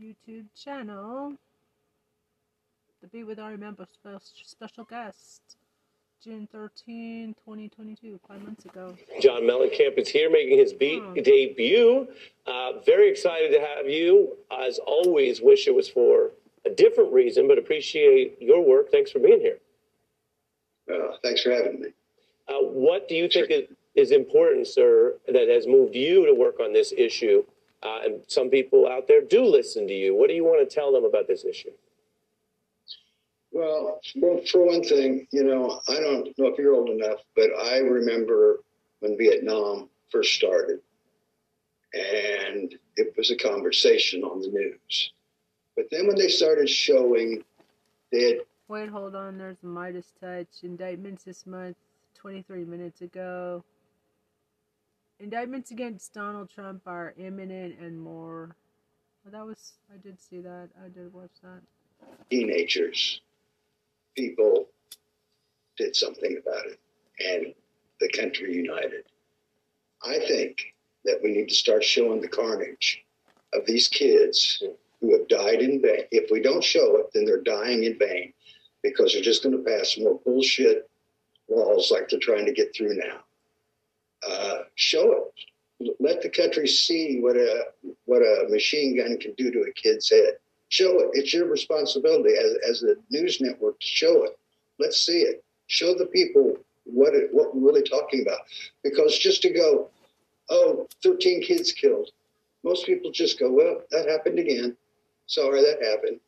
YouTube 0.01 0.47
channel. 0.57 1.35
The 3.03 3.09
Be 3.09 3.25
With 3.25 3.39
Our 3.39 3.57
Member 3.57 3.87
special 4.45 4.85
guest. 4.85 5.43
June 6.23 6.47
13, 6.53 7.35
2022, 7.47 8.21
five 8.29 8.43
months 8.43 8.67
ago. 8.67 8.95
John 9.23 9.43
Mellencamp 9.43 9.97
is 9.97 10.09
here 10.11 10.31
making 10.31 10.59
his 10.59 10.75
be- 10.75 11.03
debut. 11.23 12.07
Uh, 12.47 12.73
very 12.85 13.11
excited 13.11 13.51
to 13.53 13.61
have 13.61 13.89
you. 13.89 14.37
As 14.51 14.79
always, 14.81 15.41
wish 15.41 15.67
it 15.67 15.75
was 15.75 15.89
for 15.89 16.33
a 16.67 16.71
different 16.71 17.13
reason, 17.13 17.49
but 17.49 17.59
appreciate 17.59 18.41
your 18.41 18.65
work. 18.65 18.91
Thanks 18.91 19.11
for 19.11 19.19
being 19.19 19.41
here. 19.41 19.59
Uh, 20.93 21.17
thanks 21.23 21.43
for 21.43 21.51
having 21.51 21.81
me. 21.81 21.89
Uh, 22.49 22.59
what 22.61 23.09
do 23.09 23.15
you 23.15 23.29
think 23.29 23.51
is, 23.51 23.65
is 23.95 24.11
important, 24.11 24.67
sir, 24.67 25.15
that 25.29 25.49
has 25.49 25.67
moved 25.67 25.95
you 25.95 26.27
to 26.27 26.35
work 26.35 26.61
on 26.61 26.73
this 26.73 26.93
issue? 26.97 27.45
Uh, 27.83 28.01
and 28.05 28.21
some 28.27 28.51
people 28.51 28.87
out 28.87 29.09
there 29.09 29.23
do 29.23 29.45
listen 29.45 29.87
to 29.87 29.95
you. 29.95 30.15
What 30.15 30.29
do 30.29 30.35
you 30.35 30.45
want 30.45 30.69
to 30.69 30.75
tell 30.75 30.93
them 30.93 31.05
about 31.05 31.27
this 31.27 31.45
issue? 31.45 31.71
Well, 33.53 34.01
well, 34.17 34.41
for 34.51 34.65
one 34.65 34.83
thing, 34.83 35.27
you 35.33 35.45
know, 35.45 35.81
I 35.89 35.95
don't 35.95 36.39
know 36.39 36.47
if 36.47 36.59
you're 36.59 36.75
old 36.75 36.91
enough, 36.91 37.21
but 37.35 37.51
I 37.59 37.79
remember 37.79 38.61
when 39.01 39.17
Vietnam 39.19 39.89
first 40.11 40.35
started, 40.35 40.81
and 41.95 42.75
it 42.97 43.15
was 43.17 43.31
a 43.31 43.37
conversation 43.37 44.23
on 44.23 44.41
the 44.41 44.49
news. 44.49 45.13
But 45.81 45.89
then 45.91 46.07
when 46.09 46.17
they 46.17 46.29
started 46.29 46.69
showing, 46.69 47.43
had 48.13 48.41
Wait, 48.69 48.91
hold 48.91 49.15
on. 49.15 49.39
There's 49.39 49.57
MeidasTouch. 49.65 50.63
Indictments 50.63 51.25
this 51.25 51.47
month, 51.47 51.79
23 52.17 52.67
minutes 52.67 53.01
ago. 53.01 53.65
Indictments 55.21 55.71
against 55.71 56.13
Donald 56.13 56.51
Trump 56.51 56.83
are 56.85 57.15
imminent 57.17 57.79
and 57.81 57.99
more 57.99 58.55
Well, 59.25 59.33
that 59.33 59.47
was 59.47 59.73
I 59.91 59.97
did 59.97 60.21
see 60.21 60.43
that. 60.43 60.69
I 60.85 60.89
did 60.89 61.15
watch 61.15 61.31
that. 61.43 61.63
teenagers, 62.29 63.23
people 64.15 64.67
did 65.79 65.97
something 65.97 66.39
about 66.47 66.67
it, 66.67 66.79
and 67.27 67.55
the 68.01 68.09
country 68.11 68.55
united. 68.55 69.05
I 70.05 70.19
think 70.29 70.75
that 71.07 71.21
we 71.23 71.33
need 71.33 71.49
to 71.49 71.55
start 71.55 71.83
showing 71.83 72.21
the 72.21 72.29
carnage 72.29 73.03
of 73.55 73.65
these 73.65 73.89
kids 73.89 74.63
who 75.01 75.17
have 75.17 75.29
died 75.29 75.61
in 75.61 75.81
vain. 75.81 76.05
If 76.11 76.31
we 76.31 76.41
don't 76.41 76.63
show 76.63 76.97
it, 76.97 77.07
then 77.13 77.25
they're 77.25 77.41
dying 77.41 77.85
in 77.85 77.99
vain 77.99 78.33
because 78.83 79.13
they're 79.13 79.23
just 79.23 79.43
going 79.43 79.57
to 79.57 79.71
pass 79.71 79.97
more 79.99 80.21
bullshit 80.25 80.89
laws 81.49 81.91
like 81.91 82.09
they're 82.09 82.21
trying 82.21 82.47
to 82.47 82.53
get 82.53 82.75
through 82.75 82.97
now. 82.97 83.21
Uh, 84.29 84.63
show 84.75 85.13
it. 85.13 85.95
Let 85.99 86.21
the 86.21 86.29
country 86.29 86.67
see 86.67 87.21
what 87.21 87.37
a 87.37 87.69
what 88.05 88.21
a 88.21 88.47
machine 88.51 88.99
gun 88.99 89.19
can 89.19 89.33
do 89.33 89.51
to 89.51 89.63
a 89.63 89.73
kid's 89.73 90.11
head. 90.11 90.35
Show 90.69 91.01
it. 91.01 91.11
It's 91.15 91.33
your 91.33 91.47
responsibility 91.47 92.35
as 92.35 92.57
as 92.69 92.83
a 92.83 92.97
news 93.11 93.41
network 93.41 93.81
to 93.81 93.87
show 93.87 94.25
it. 94.25 94.39
Let's 94.79 95.01
see 95.01 95.23
it. 95.23 95.43
Show 95.69 95.95
the 95.95 96.07
people 96.07 96.59
what 96.85 97.15
it, 97.15 97.33
what 97.33 97.55
we're 97.55 97.69
really 97.69 97.83
talking 97.83 98.23
about. 98.23 98.41
Because 98.83 99.19
just 99.19 99.41
to 99.43 99.51
go, 99.51 99.89
oh, 100.51 100.87
13 101.03 101.43
kids 101.43 101.73
killed. 101.73 102.11
Most 102.63 102.85
people 102.85 103.11
just 103.11 103.39
go, 103.39 103.51
well, 103.51 103.83
that 103.91 104.09
happened 104.09 104.39
again. 104.39 104.77
Sorry, 105.31 105.63
that 105.63 105.81
happened. 105.81 106.19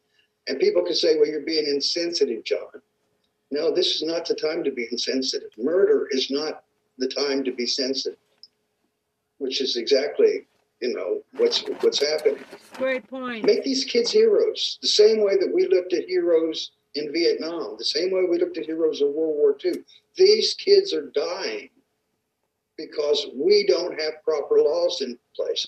And 0.47 0.61
people 0.61 0.83
can 0.83 0.95
say, 0.95 1.17
well, 1.17 1.27
you're 1.27 1.41
being 1.41 1.67
insensitive, 1.67 2.45
John. 2.45 2.81
No, 3.51 3.75
this 3.75 3.97
is 3.97 4.03
not 4.05 4.25
the 4.25 4.35
time 4.35 4.62
to 4.62 4.71
be 4.71 4.87
insensitive. 4.91 5.51
Murder 5.59 6.07
is 6.12 6.31
not 6.31 6.62
the 6.99 7.09
time 7.09 7.43
to 7.45 7.53
be 7.53 7.67
sensitive, 7.67 8.19
which 9.38 9.61
is 9.61 9.77
exactly, 9.77 10.47
you 10.81 10.95
know, 10.95 11.21
what's 11.37 11.62
what's 11.81 12.01
happening. 12.01 12.38
Great 12.75 13.07
point. 13.09 13.45
Make 13.45 13.65
these 13.65 13.85
kids 13.85 14.12
heroes, 14.12 14.79
the 14.81 14.88
same 14.88 15.21
way 15.21 15.37
that 15.37 15.53
we 15.53 15.67
looked 15.67 15.93
at 15.93 16.05
heroes 16.05 16.71
in 16.95 17.12
Vietnam, 17.12 17.75
the 17.79 17.85
same 17.85 18.12
way 18.12 18.23
we 18.29 18.38
looked 18.38 18.57
at 18.57 18.67
heroes 18.67 19.01
in 19.01 19.09
World 19.09 19.37
War 19.37 19.57
II. 19.65 19.83
These 20.17 20.55
kids 20.55 20.93
are 20.95 21.11
dying 21.11 21.71
because 22.77 23.27
we 23.35 23.67
don't 23.67 24.01
have 24.01 24.23
proper 24.25 24.61
laws 24.61 25.01
in 25.01 25.19
place. 25.35 25.67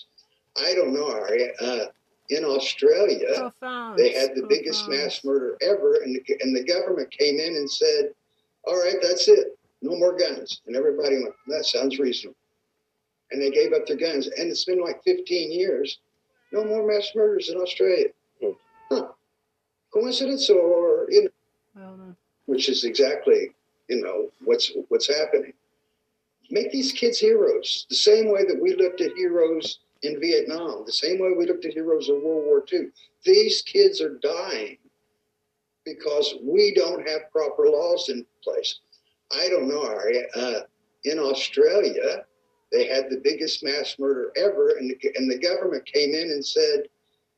I 0.57 0.73
don't 0.73 0.93
know, 0.93 1.11
Ari. 1.11 1.51
Uh, 1.59 1.85
in 2.29 2.43
Australia, 2.43 3.27
Profound. 3.37 3.97
they 3.99 4.11
had 4.11 4.35
the 4.35 4.45
biggest 4.47 4.87
mass 4.89 5.23
murder 5.23 5.57
ever, 5.61 5.95
and 6.03 6.15
the, 6.15 6.37
and 6.41 6.55
the 6.55 6.63
government 6.63 7.11
came 7.11 7.39
in 7.39 7.55
and 7.55 7.69
said, 7.69 8.13
"All 8.65 8.77
right, 8.77 8.95
that's 9.01 9.27
it. 9.27 9.57
No 9.81 9.95
more 9.95 10.17
guns." 10.17 10.61
And 10.65 10.75
everybody 10.75 11.15
went, 11.21 11.35
"That 11.47 11.65
sounds 11.65 11.99
reasonable." 11.99 12.37
And 13.31 13.41
they 13.41 13.51
gave 13.51 13.73
up 13.73 13.85
their 13.85 13.97
guns, 13.97 14.27
and 14.27 14.49
it's 14.49 14.65
been 14.65 14.81
like 14.81 15.03
15 15.03 15.51
years. 15.51 15.99
No 16.51 16.63
more 16.63 16.85
mass 16.87 17.11
murders 17.15 17.49
in 17.49 17.57
Australia. 17.57 18.07
Hmm. 18.41 18.51
Huh. 18.89 19.07
Coincidence, 19.93 20.49
or 20.49 21.07
you 21.09 21.23
know, 21.23 21.29
Well, 21.75 21.97
no. 21.97 22.15
which 22.45 22.69
is 22.69 22.83
exactly 22.83 23.51
you 23.87 24.01
know 24.01 24.31
what's 24.43 24.71
what's 24.89 25.07
happening. 25.07 25.53
Make 26.51 26.71
these 26.71 26.91
kids 26.91 27.19
heroes, 27.19 27.85
the 27.89 27.95
same 27.95 28.31
way 28.31 28.45
that 28.45 28.59
we 28.59 28.75
looked 28.75 29.01
at 29.01 29.13
heroes 29.15 29.79
in 30.05 30.19
Vietnam, 30.19 30.83
the 30.85 30.91
same 30.91 31.19
way 31.19 31.31
we 31.37 31.45
looked 31.45 31.65
at 31.65 31.73
heroes 31.73 32.09
of 32.09 32.21
World 32.21 32.45
War 32.45 32.63
II. 32.71 32.87
These 33.23 33.61
kids 33.63 34.01
are 34.01 34.17
dying 34.21 34.77
because 35.85 36.35
we 36.43 36.73
don't 36.73 37.07
have 37.07 37.31
proper 37.31 37.67
laws 37.67 38.09
in 38.09 38.25
place. 38.43 38.79
I 39.31 39.47
don't 39.49 39.67
know, 39.67 39.85
Ari. 39.85 40.23
Uh, 40.35 40.59
in 41.05 41.19
Australia, 41.19 42.25
they 42.71 42.87
had 42.87 43.09
the 43.09 43.21
biggest 43.23 43.63
mass 43.63 43.95
murder 43.99 44.31
ever, 44.35 44.69
and 44.77 44.89
the, 44.89 45.11
and 45.15 45.29
the 45.29 45.37
government 45.37 45.85
came 45.85 46.13
in 46.13 46.31
and 46.31 46.45
said, 46.45 46.87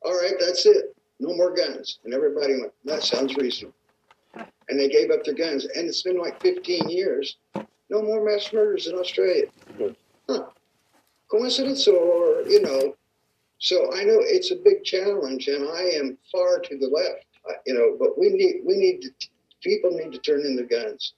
"All 0.02 0.16
right, 0.16 0.34
that's 0.38 0.66
it. 0.66 0.96
No 1.20 1.34
more 1.34 1.54
guns." 1.54 1.98
And 2.04 2.14
everybody 2.14 2.54
went, 2.54 2.72
"That 2.84 3.02
sounds 3.02 3.36
reasonable." 3.36 3.74
And 4.68 4.78
they 4.78 4.88
gave 4.88 5.10
up 5.10 5.24
their 5.24 5.34
guns, 5.34 5.64
and 5.64 5.86
it's 5.86 6.02
been 6.02 6.18
like 6.18 6.40
15 6.40 6.88
years. 6.88 7.36
No 7.90 8.02
more 8.02 8.24
mass 8.24 8.52
murders 8.52 8.86
in 8.86 8.94
Australia. 8.94 9.46
Huh. 10.28 10.46
Coincidence, 11.30 11.86
or 11.88 12.42
you 12.48 12.60
know? 12.62 12.94
So 13.58 13.92
I 13.94 14.04
know 14.04 14.18
it's 14.20 14.50
a 14.52 14.56
big 14.56 14.84
challenge, 14.84 15.48
and 15.48 15.68
I 15.68 15.82
am 15.98 16.16
far 16.30 16.60
to 16.60 16.78
the 16.78 16.86
left. 16.88 17.24
uh, 17.48 17.54
You 17.66 17.74
know, 17.74 17.96
but 17.98 18.18
we 18.18 18.30
need 18.30 18.62
we 18.64 18.76
need 18.76 19.02
to, 19.02 19.10
people 19.62 19.90
need 19.90 20.12
to 20.12 20.18
turn 20.18 20.40
in 20.42 20.56
their 20.56 20.66
guns. 20.66 21.14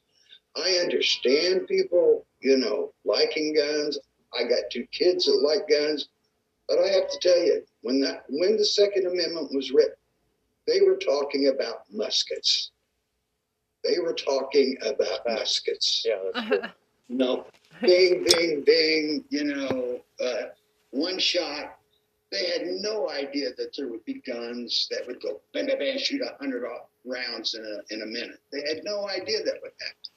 I 0.57 0.79
understand 0.83 1.69
people, 1.69 2.27
you 2.41 2.57
know, 2.57 2.93
liking 3.05 3.55
guns. 3.55 3.99
I 4.39 4.45
got 4.45 4.71
two 4.73 4.87
kids 4.87 5.27
that 5.27 5.43
like 5.43 5.69
guns, 5.69 6.09
but 6.69 6.79
I 6.79 6.89
have 6.89 7.09
to 7.11 7.19
tell 7.21 7.39
you, 7.39 7.63
when 7.83 8.01
that 8.01 8.25
when 8.29 8.57
the 8.57 8.65
Second 8.65 9.07
Amendment 9.07 9.53
was 9.53 9.71
written, 9.71 9.95
they 10.67 10.81
were 10.81 10.97
talking 10.97 11.49
about 11.49 11.85
muskets. 11.93 12.71
They 13.85 13.99
were 13.99 14.15
talking 14.15 14.77
about 14.83 15.21
muskets. 15.27 16.05
Yeah, 16.07 16.19
that's 16.35 16.47
true. 16.49 16.61
No, 17.09 17.47
bing, 17.81 18.25
bing, 18.25 18.63
bing. 18.63 19.25
You 19.31 19.45
know, 19.45 20.01
uh, 20.25 20.43
one 20.91 21.19
shot. 21.19 21.77
They 22.31 22.47
had 22.47 22.63
no 22.67 23.11
idea 23.11 23.49
that 23.57 23.75
there 23.77 23.89
would 23.89 24.05
be 24.05 24.23
guns 24.27 24.87
that 24.91 25.05
would 25.07 25.21
go 25.21 25.41
bang, 25.53 25.67
bang, 25.67 25.79
bang, 25.79 25.99
shoot 25.99 26.23
a 26.23 26.37
hundred 26.39 26.65
rounds 27.05 27.55
in 27.55 27.65
a 27.65 27.95
in 27.95 28.03
a 28.03 28.07
minute. 28.07 28.41
They 28.53 28.61
had 28.69 28.85
no 28.85 29.09
idea 29.09 29.43
that 29.43 29.59
would 29.63 29.73
happen. 29.81 30.11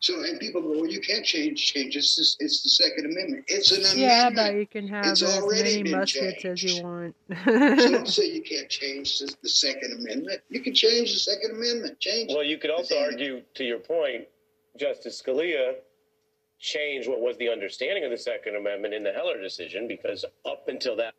So, 0.00 0.22
and 0.22 0.38
people 0.38 0.62
go, 0.62 0.70
well, 0.70 0.86
you 0.86 1.00
can't 1.00 1.24
change 1.24 1.72
change. 1.72 1.96
It's 1.96 2.14
this, 2.14 2.36
it's 2.38 2.62
the 2.62 2.68
Second 2.68 3.06
Amendment. 3.06 3.44
It's 3.48 3.72
an 3.72 3.78
amendment. 3.78 3.98
Yeah, 3.98 4.30
but 4.30 4.54
you 4.54 4.66
can 4.66 4.86
have 4.86 5.06
It's 5.06 5.22
as 5.22 5.38
already 5.38 5.62
many 5.62 5.82
been 5.82 5.98
muskets 5.98 6.44
as 6.44 6.62
you 6.62 6.84
want. 6.84 7.16
So 7.44 7.90
don't 7.90 8.08
say 8.08 8.30
you 8.30 8.42
can't 8.42 8.68
change 8.68 9.18
the, 9.18 9.34
the 9.42 9.48
Second 9.48 9.98
Amendment. 9.98 10.40
You 10.50 10.60
can 10.60 10.72
change 10.72 11.12
the 11.12 11.18
Second 11.18 11.50
Amendment. 11.50 11.98
Change. 11.98 12.30
Well, 12.32 12.44
you 12.44 12.58
could 12.58 12.70
also 12.70 12.96
argue, 12.96 13.42
to 13.54 13.64
your 13.64 13.80
point, 13.80 14.28
Justice 14.78 15.20
Scalia 15.20 15.74
changed 16.58 17.08
what 17.08 17.20
was 17.20 17.36
the 17.38 17.48
understanding 17.48 18.04
of 18.04 18.10
the 18.10 18.18
Second 18.18 18.56
Amendment 18.56 18.94
in 18.94 19.02
the 19.02 19.12
Heller 19.12 19.40
decision 19.40 19.88
because 19.88 20.24
up 20.44 20.68
until 20.68 20.96
that. 20.96 21.14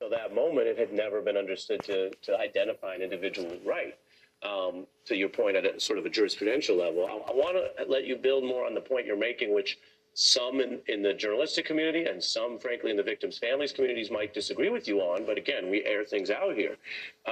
Till 0.00 0.10
that 0.10 0.34
moment, 0.34 0.66
it 0.66 0.78
had 0.78 0.92
never 0.92 1.20
been 1.20 1.36
understood 1.36 1.82
to, 1.84 2.10
to 2.22 2.38
identify 2.38 2.94
an 2.94 3.02
individual 3.02 3.56
right. 3.64 3.94
Um, 4.42 4.86
to 5.04 5.14
your 5.14 5.28
point, 5.28 5.56
at 5.56 5.64
a, 5.64 5.78
sort 5.78 6.00
of 6.00 6.06
a 6.06 6.10
jurisprudential 6.10 6.76
level, 6.76 7.06
I, 7.06 7.30
I 7.30 7.34
want 7.34 7.56
to 7.56 7.84
let 7.84 8.04
you 8.04 8.16
build 8.16 8.42
more 8.42 8.66
on 8.66 8.74
the 8.74 8.80
point 8.80 9.06
you're 9.06 9.16
making, 9.16 9.54
which 9.54 9.78
some 10.14 10.60
in, 10.60 10.80
in 10.88 11.02
the 11.02 11.14
journalistic 11.14 11.64
community 11.64 12.04
and 12.04 12.22
some, 12.22 12.58
frankly, 12.58 12.90
in 12.90 12.96
the 12.96 13.02
victims' 13.02 13.38
families 13.38 13.72
communities 13.72 14.10
might 14.10 14.34
disagree 14.34 14.68
with 14.68 14.86
you 14.86 15.00
on. 15.00 15.24
But 15.24 15.38
again, 15.38 15.70
we 15.70 15.84
air 15.84 16.04
things 16.04 16.30
out 16.30 16.54
here. 16.54 16.76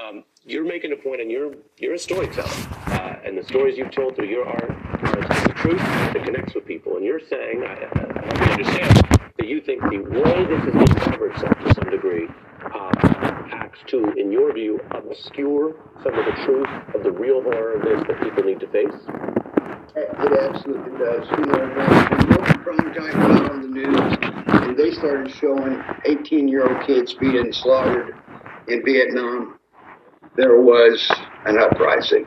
Um, 0.00 0.24
you're 0.44 0.64
making 0.64 0.92
a 0.92 0.96
point, 0.96 1.20
and 1.20 1.30
you're 1.30 1.54
you're 1.78 1.94
a 1.94 1.98
storyteller, 1.98 2.48
uh, 2.86 3.16
and 3.24 3.36
the 3.36 3.44
stories 3.44 3.76
you've 3.76 3.90
told 3.90 4.16
through 4.16 4.28
your 4.28 4.46
art 4.46 4.70
are 4.70 5.20
the 5.20 5.54
truth 5.56 5.78
that 5.78 6.24
connects 6.24 6.54
with 6.54 6.64
people. 6.66 6.96
And 6.96 7.04
you're 7.04 7.20
saying, 7.20 7.62
I, 7.64 7.88
I, 7.94 8.50
understand 8.52 8.99
you 9.50 9.60
think 9.60 9.82
the 9.82 9.98
way 9.98 10.44
this 10.44 10.64
been 10.64 10.86
covered 10.98 11.36
some, 11.38 11.52
to 11.64 11.74
some 11.74 11.90
degree 11.90 12.28
uh, 12.72 12.90
acts 13.52 13.80
to, 13.88 14.12
in 14.12 14.30
your 14.30 14.54
view, 14.54 14.78
obscure 14.92 15.74
some 16.04 16.14
of 16.14 16.24
the 16.24 16.32
truth 16.44 16.68
of 16.94 17.02
the 17.02 17.10
real 17.10 17.42
horror 17.42 17.74
of 17.74 17.82
this 17.82 18.00
that 18.06 18.22
people 18.22 18.44
need 18.44 18.60
to 18.60 18.68
face? 18.68 18.94
It 19.96 20.32
absolutely 20.32 20.96
does. 20.98 21.26
You 21.30 21.46
know, 21.46 21.58
when 21.58 22.28
when 22.28 22.62
prime 22.62 22.94
time 22.94 23.12
got 23.12 23.50
on 23.50 23.62
the 23.62 23.68
news 23.68 24.18
and 24.68 24.76
they 24.76 24.92
started 24.92 25.34
showing 25.34 25.82
18 26.04 26.46
year 26.46 26.68
old 26.68 26.86
kids 26.86 27.14
being 27.14 27.52
slaughtered 27.52 28.14
in 28.68 28.84
Vietnam, 28.84 29.58
there 30.36 30.60
was 30.60 31.10
an 31.46 31.58
uprising. 31.58 32.26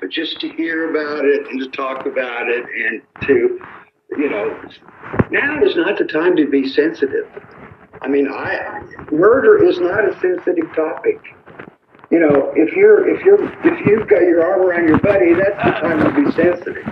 But 0.00 0.10
just 0.10 0.40
to 0.40 0.48
hear 0.50 0.90
about 0.90 1.24
it 1.24 1.48
and 1.48 1.60
to 1.60 1.68
talk 1.70 2.06
about 2.06 2.48
it 2.48 2.64
and 2.64 3.02
to, 3.26 3.58
you 4.10 4.30
know, 4.30 4.60
now 5.30 5.62
is 5.64 5.76
not 5.76 5.98
the 5.98 6.04
time 6.04 6.36
to 6.36 6.48
be 6.48 6.68
sensitive. 6.68 7.26
I 8.02 8.08
mean, 8.08 8.28
I 8.28 8.82
murder 9.10 9.64
is 9.64 9.78
not 9.80 10.08
a 10.08 10.18
sensitive 10.20 10.72
topic. 10.74 11.18
you 12.10 12.20
know, 12.20 12.52
if 12.54 12.72
you're 12.74 13.08
if 13.08 13.24
you're 13.24 13.42
if 13.64 13.86
you've 13.86 14.08
got 14.08 14.22
your 14.22 14.44
arm 14.44 14.62
around 14.62 14.88
your 14.88 14.98
buddy, 14.98 15.34
that's 15.34 15.58
the 15.64 15.70
time 15.80 15.98
to 16.04 16.12
be 16.14 16.30
sensitive. 16.32 16.84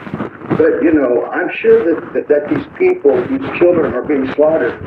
But 0.59 0.83
you 0.83 0.93
know, 0.93 1.27
I'm 1.27 1.51
sure 1.61 1.85
that, 1.85 2.15
that 2.15 2.29
that 2.29 2.49
these 2.51 2.67
people, 2.79 3.15
these 3.29 3.47
children, 3.59 3.95
are 3.95 4.03
being 4.03 4.33
slaughtered 4.35 4.79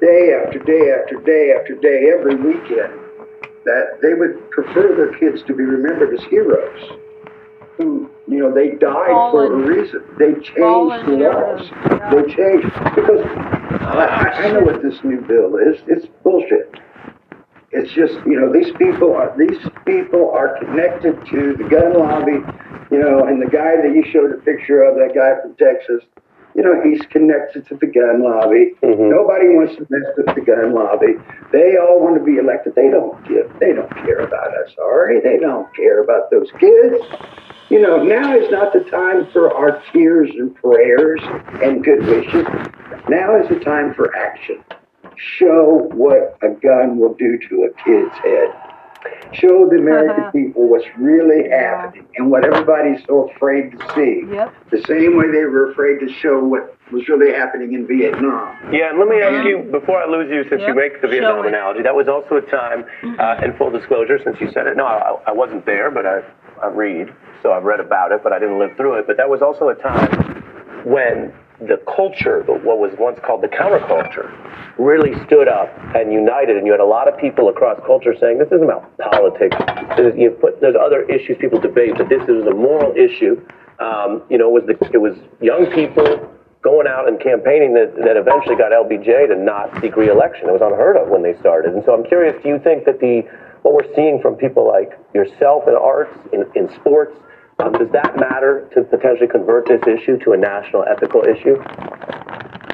day 0.00 0.34
after 0.34 0.58
day 0.58 0.90
after 0.90 1.20
day 1.22 1.54
after 1.58 1.74
day 1.76 2.10
every 2.18 2.34
weekend. 2.36 2.98
That 3.64 3.98
they 4.02 4.14
would 4.14 4.50
prefer 4.50 4.96
their 4.96 5.18
kids 5.18 5.42
to 5.46 5.54
be 5.54 5.62
remembered 5.62 6.18
as 6.18 6.24
heroes. 6.24 6.98
Who 7.80 8.10
you 8.28 8.38
know 8.38 8.52
they 8.54 8.70
died 8.76 9.08
for 9.32 9.46
a 9.52 9.56
reason. 9.56 10.02
They 10.18 10.32
changed 10.34 10.58
Fallen 10.58 11.06
the 11.10 11.16
heroes, 11.16 11.70
laws. 11.70 12.00
They 12.14 12.34
changed 12.34 12.66
because 12.94 13.24
I, 13.80 14.04
I- 14.06 14.32
I 14.44 14.52
know 14.52 14.60
what 14.60 14.82
this 14.82 14.98
new 15.04 15.20
bill 15.22 15.56
is. 15.56 15.80
It's 15.86 16.06
bullshit. 16.22 16.74
It's 17.72 17.92
just, 17.92 18.14
you 18.26 18.34
know, 18.38 18.52
these 18.52 18.72
people 18.78 19.14
are 19.14 19.32
these 19.38 19.58
people 19.86 20.30
are 20.34 20.58
connected 20.58 21.14
to 21.30 21.54
the 21.56 21.68
gun 21.70 21.94
lobby, 21.98 22.42
you 22.90 22.98
know, 22.98 23.24
and 23.26 23.40
the 23.40 23.46
guy 23.48 23.76
that 23.80 23.92
you 23.94 24.04
showed 24.12 24.32
a 24.32 24.42
picture 24.42 24.82
of, 24.82 24.96
that 24.96 25.14
guy 25.14 25.40
from 25.40 25.54
Texas, 25.54 26.02
you 26.56 26.64
know, 26.64 26.82
he's 26.82 27.00
connected 27.12 27.64
to 27.68 27.76
the 27.76 27.86
gun 27.86 28.24
lobby. 28.24 28.74
Mm-hmm. 28.82 29.08
Nobody 29.10 29.54
wants 29.54 29.76
to 29.76 29.86
mess 29.88 30.02
with 30.16 30.34
the 30.34 30.40
gun 30.42 30.74
lobby. 30.74 31.14
They 31.52 31.76
all 31.78 32.00
want 32.02 32.18
to 32.18 32.24
be 32.24 32.38
elected. 32.38 32.74
They 32.74 32.90
don't 32.90 33.14
give. 33.22 33.46
They 33.60 33.72
don't 33.72 33.90
care 34.02 34.18
about 34.26 34.50
us, 34.66 34.74
Ari. 34.82 35.20
They 35.22 35.38
don't 35.38 35.70
care 35.76 36.02
about 36.02 36.28
those 36.32 36.50
kids. 36.58 36.98
You 37.70 37.80
know, 37.80 38.02
now 38.02 38.36
is 38.36 38.50
not 38.50 38.72
the 38.72 38.80
time 38.90 39.28
for 39.32 39.54
our 39.54 39.80
tears 39.92 40.28
and 40.36 40.52
prayers 40.56 41.20
and 41.62 41.84
good 41.84 42.04
wishes. 42.04 42.44
Now 43.08 43.40
is 43.40 43.48
the 43.48 43.60
time 43.64 43.94
for 43.94 44.14
action. 44.16 44.62
Show 45.16 45.88
what 45.94 46.36
a 46.42 46.48
gun 46.60 46.98
will 46.98 47.14
do 47.14 47.38
to 47.48 47.70
a 47.70 47.84
kid's 47.84 48.14
head. 48.24 48.52
Show 49.32 49.68
the 49.70 49.78
American 49.78 50.32
people 50.32 50.68
what's 50.68 50.84
really 50.98 51.48
happening 51.48 52.06
and 52.16 52.30
what 52.30 52.44
everybody's 52.44 53.06
so 53.06 53.30
afraid 53.30 53.70
to 53.70 53.94
see. 53.94 54.24
Yep. 54.34 54.52
The 54.72 54.82
same 54.82 55.16
way 55.16 55.30
they 55.30 55.44
were 55.44 55.70
afraid 55.70 56.00
to 56.00 56.12
show 56.12 56.42
what 56.42 56.76
was 56.90 57.08
really 57.08 57.32
happening 57.32 57.72
in 57.72 57.86
Vietnam. 57.86 58.58
Yeah, 58.72 58.90
and 58.90 58.98
let 58.98 59.08
me 59.08 59.22
ask 59.22 59.46
you 59.46 59.62
before 59.70 60.02
I 60.02 60.10
lose 60.10 60.28
you, 60.28 60.42
since 60.50 60.62
you 60.66 60.74
make 60.74 61.00
the 61.00 61.08
Vietnam 61.08 61.46
analogy, 61.46 61.82
that 61.82 61.94
was 61.94 62.08
also 62.08 62.36
a 62.36 62.50
time, 62.50 62.84
uh, 63.20 63.40
in 63.44 63.56
full 63.56 63.70
disclosure, 63.70 64.18
since 64.24 64.36
you 64.40 64.50
said 64.52 64.66
it. 64.66 64.76
No, 64.76 64.86
I, 64.86 65.14
I 65.28 65.32
wasn't 65.32 65.64
there, 65.66 65.90
but 65.90 66.04
I, 66.04 66.22
I 66.60 66.66
read, 66.66 67.14
so 67.42 67.52
I've 67.52 67.64
read 67.64 67.80
about 67.80 68.12
it, 68.12 68.22
but 68.22 68.32
I 68.32 68.38
didn't 68.38 68.58
live 68.58 68.76
through 68.76 68.98
it. 68.98 69.06
But 69.06 69.16
that 69.16 69.28
was 69.28 69.42
also 69.42 69.68
a 69.68 69.74
time 69.74 70.42
when 70.84 71.32
the 71.60 71.76
culture, 71.84 72.42
what 72.42 72.78
was 72.78 72.92
once 72.98 73.18
called 73.24 73.42
the 73.42 73.48
counterculture, 73.48 74.32
really 74.78 75.12
stood 75.26 75.46
up 75.46 75.68
and 75.94 76.12
united, 76.12 76.56
and 76.56 76.66
you 76.66 76.72
had 76.72 76.80
a 76.80 76.84
lot 76.84 77.06
of 77.06 77.18
people 77.20 77.48
across 77.48 77.78
culture 77.84 78.14
saying, 78.18 78.38
"This 78.38 78.48
isn't 78.48 78.64
about 78.64 78.96
politics. 78.98 79.56
This 79.96 80.12
is, 80.12 80.18
you 80.18 80.30
put 80.30 80.60
there's 80.60 80.76
other 80.76 81.02
issues 81.02 81.36
people 81.38 81.60
debate, 81.60 81.94
but 81.98 82.08
this 82.08 82.22
is 82.28 82.46
a 82.46 82.54
moral 82.54 82.96
issue." 82.96 83.40
Um, 83.78 84.22
you 84.30 84.38
know, 84.38 84.48
it 84.56 84.64
was 84.64 84.66
the 84.66 84.76
it 84.92 85.00
was 85.00 85.16
young 85.40 85.70
people 85.72 86.30
going 86.62 86.86
out 86.86 87.08
and 87.08 87.18
campaigning 87.20 87.72
that, 87.72 87.96
that 87.96 88.16
eventually 88.16 88.54
got 88.54 88.70
LBJ 88.70 89.28
to 89.28 89.36
not 89.36 89.72
seek 89.80 89.96
re-election. 89.96 90.48
It 90.48 90.52
was 90.52 90.60
unheard 90.60 90.96
of 90.96 91.08
when 91.08 91.22
they 91.22 91.32
started. 91.40 91.72
And 91.72 91.82
so 91.86 91.94
I'm 91.94 92.04
curious, 92.04 92.36
do 92.42 92.50
you 92.50 92.58
think 92.58 92.84
that 92.84 93.00
the 93.00 93.24
what 93.62 93.74
we're 93.74 93.94
seeing 93.94 94.20
from 94.20 94.36
people 94.36 94.66
like 94.66 94.92
yourself 95.14 95.64
in 95.68 95.74
arts, 95.74 96.16
in, 96.32 96.44
in 96.54 96.72
sports, 96.74 97.16
um, 97.62 97.72
does 97.72 97.90
that 97.92 98.16
matter 98.16 98.68
to 98.74 98.82
potentially 98.82 99.28
convert 99.28 99.66
this 99.66 99.82
issue 99.86 100.18
to 100.24 100.32
a 100.32 100.36
national 100.36 100.84
ethical 100.84 101.22
issue? 101.22 101.56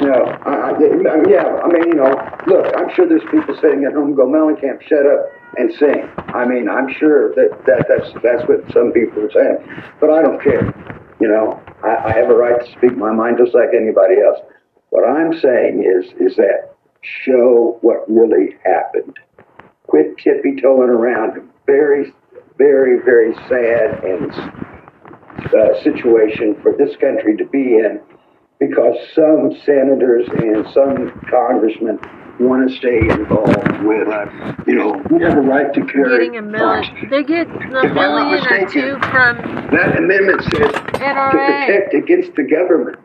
No, 0.02 0.12
I, 0.44 0.76
I, 0.76 1.28
yeah, 1.28 1.60
I 1.64 1.68
mean, 1.68 1.88
you 1.88 1.94
know, 1.94 2.12
look, 2.46 2.66
I'm 2.76 2.92
sure 2.94 3.08
there's 3.08 3.24
people 3.30 3.56
sitting 3.60 3.84
at 3.84 3.94
home 3.94 4.14
go, 4.14 4.26
Mellencamp, 4.26 4.82
shut 4.82 5.06
up 5.06 5.30
and 5.56 5.72
sing. 5.72 6.08
I 6.34 6.44
mean, 6.44 6.68
I'm 6.68 6.92
sure 6.92 7.34
that, 7.34 7.64
that 7.64 7.86
that's 7.88 8.12
that's 8.22 8.46
what 8.46 8.60
some 8.72 8.92
people 8.92 9.24
are 9.24 9.32
saying, 9.32 9.82
but 10.00 10.10
I 10.10 10.20
don't 10.20 10.42
care. 10.42 10.68
You 11.18 11.28
know, 11.28 11.62
I, 11.82 12.10
I 12.10 12.12
have 12.12 12.28
a 12.28 12.34
right 12.34 12.60
to 12.60 12.72
speak 12.72 12.96
my 12.96 13.10
mind 13.10 13.38
just 13.42 13.54
like 13.54 13.70
anybody 13.74 14.20
else. 14.20 14.38
What 14.90 15.08
I'm 15.08 15.32
saying 15.40 15.82
is, 15.82 16.12
is 16.20 16.36
that 16.36 16.74
show 17.00 17.78
what 17.80 18.04
really 18.08 18.56
happened. 18.64 19.18
Quit 19.86 20.18
tippy 20.18 20.60
toeing 20.60 20.90
around 20.90 21.48
very, 21.64 22.12
very, 22.58 23.02
very 23.02 23.34
sad 23.48 24.04
and 24.04 24.30
uh, 25.38 25.82
situation 25.82 26.56
for 26.62 26.74
this 26.76 26.96
country 26.96 27.36
to 27.36 27.44
be 27.46 27.76
in 27.78 28.00
because 28.58 28.96
some 29.14 29.52
senators 29.64 30.26
and 30.28 30.66
some 30.72 31.10
congressmen 31.30 31.98
want 32.38 32.68
to 32.68 32.76
stay 32.76 32.98
involved 33.08 33.82
with, 33.84 34.08
you 34.66 34.74
know, 34.74 35.02
we 35.10 35.22
have 35.22 35.36
a 35.36 35.40
right 35.40 35.72
to 35.72 35.80
carry. 35.86 36.26
Getting 36.26 36.36
a 36.38 36.42
million. 36.42 37.08
They 37.10 37.22
get 37.22 37.48
a 37.48 37.68
million 37.68 38.46
or 38.46 38.68
two 38.70 38.98
from 39.10 39.36
That 39.72 39.96
amendment 39.98 40.42
says 40.42 40.72
to 40.72 40.90
protect 40.90 41.94
against 41.94 42.34
the 42.36 42.44
government. 42.44 42.98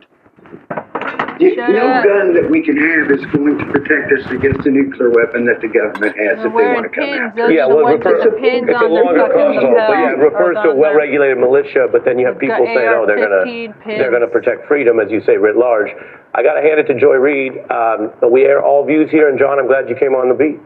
You, 1.42 1.54
Shut 1.58 1.74
no 1.74 1.82
up. 1.90 2.06
gun 2.06 2.38
that 2.38 2.46
we 2.46 2.62
can 2.62 2.78
have 2.78 3.10
is 3.10 3.26
going 3.34 3.58
to 3.58 3.66
protect 3.66 4.14
us 4.14 4.22
against 4.30 4.62
a 4.62 4.70
nuclear 4.70 5.10
weapon 5.10 5.42
that 5.50 5.58
the 5.58 5.66
government 5.66 6.14
has 6.14 6.38
if 6.38 6.54
they 6.54 6.68
want 6.70 6.86
to 6.86 6.92
come 6.94 7.10
after 7.10 7.50
us. 7.50 7.50
yeah, 7.50 7.66
well, 7.66 7.82
it 7.90 7.98
refers, 7.98 8.22
pins 8.38 8.70
it's 8.70 8.78
a 8.78 8.78
on 8.78 8.94
their 8.94 9.02
longer 9.02 9.26
fucking 9.26 9.58
but 9.74 9.98
yeah, 9.98 10.14
it 10.14 10.22
refers 10.22 10.54
to 10.62 10.70
a 10.70 10.76
well-regulated 10.78 11.38
militia. 11.42 11.90
But 11.90 12.06
then 12.06 12.22
you 12.22 12.30
have 12.30 12.38
They've 12.38 12.54
people 12.54 12.62
saying, 12.70 12.94
"Oh, 12.94 13.02
they're 13.10 13.18
gonna 13.18 13.74
they're 13.82 14.14
gonna 14.14 14.30
protect 14.30 14.70
freedom," 14.70 15.02
as 15.02 15.10
you 15.10 15.18
say, 15.26 15.34
writ 15.36 15.58
large. 15.58 15.90
I 16.34 16.42
got 16.46 16.54
to 16.54 16.62
hand 16.62 16.78
it 16.78 16.86
to 16.86 16.94
Joy 16.94 17.18
Reid. 17.18 17.58
Um, 17.70 18.14
we 18.30 18.46
air 18.46 18.62
all 18.62 18.86
views 18.86 19.10
here, 19.10 19.28
and 19.28 19.34
John, 19.38 19.58
I'm 19.58 19.66
glad 19.66 19.88
you 19.90 19.96
came 19.98 20.14
on 20.14 20.30
the 20.30 20.38
beat. 20.38 20.62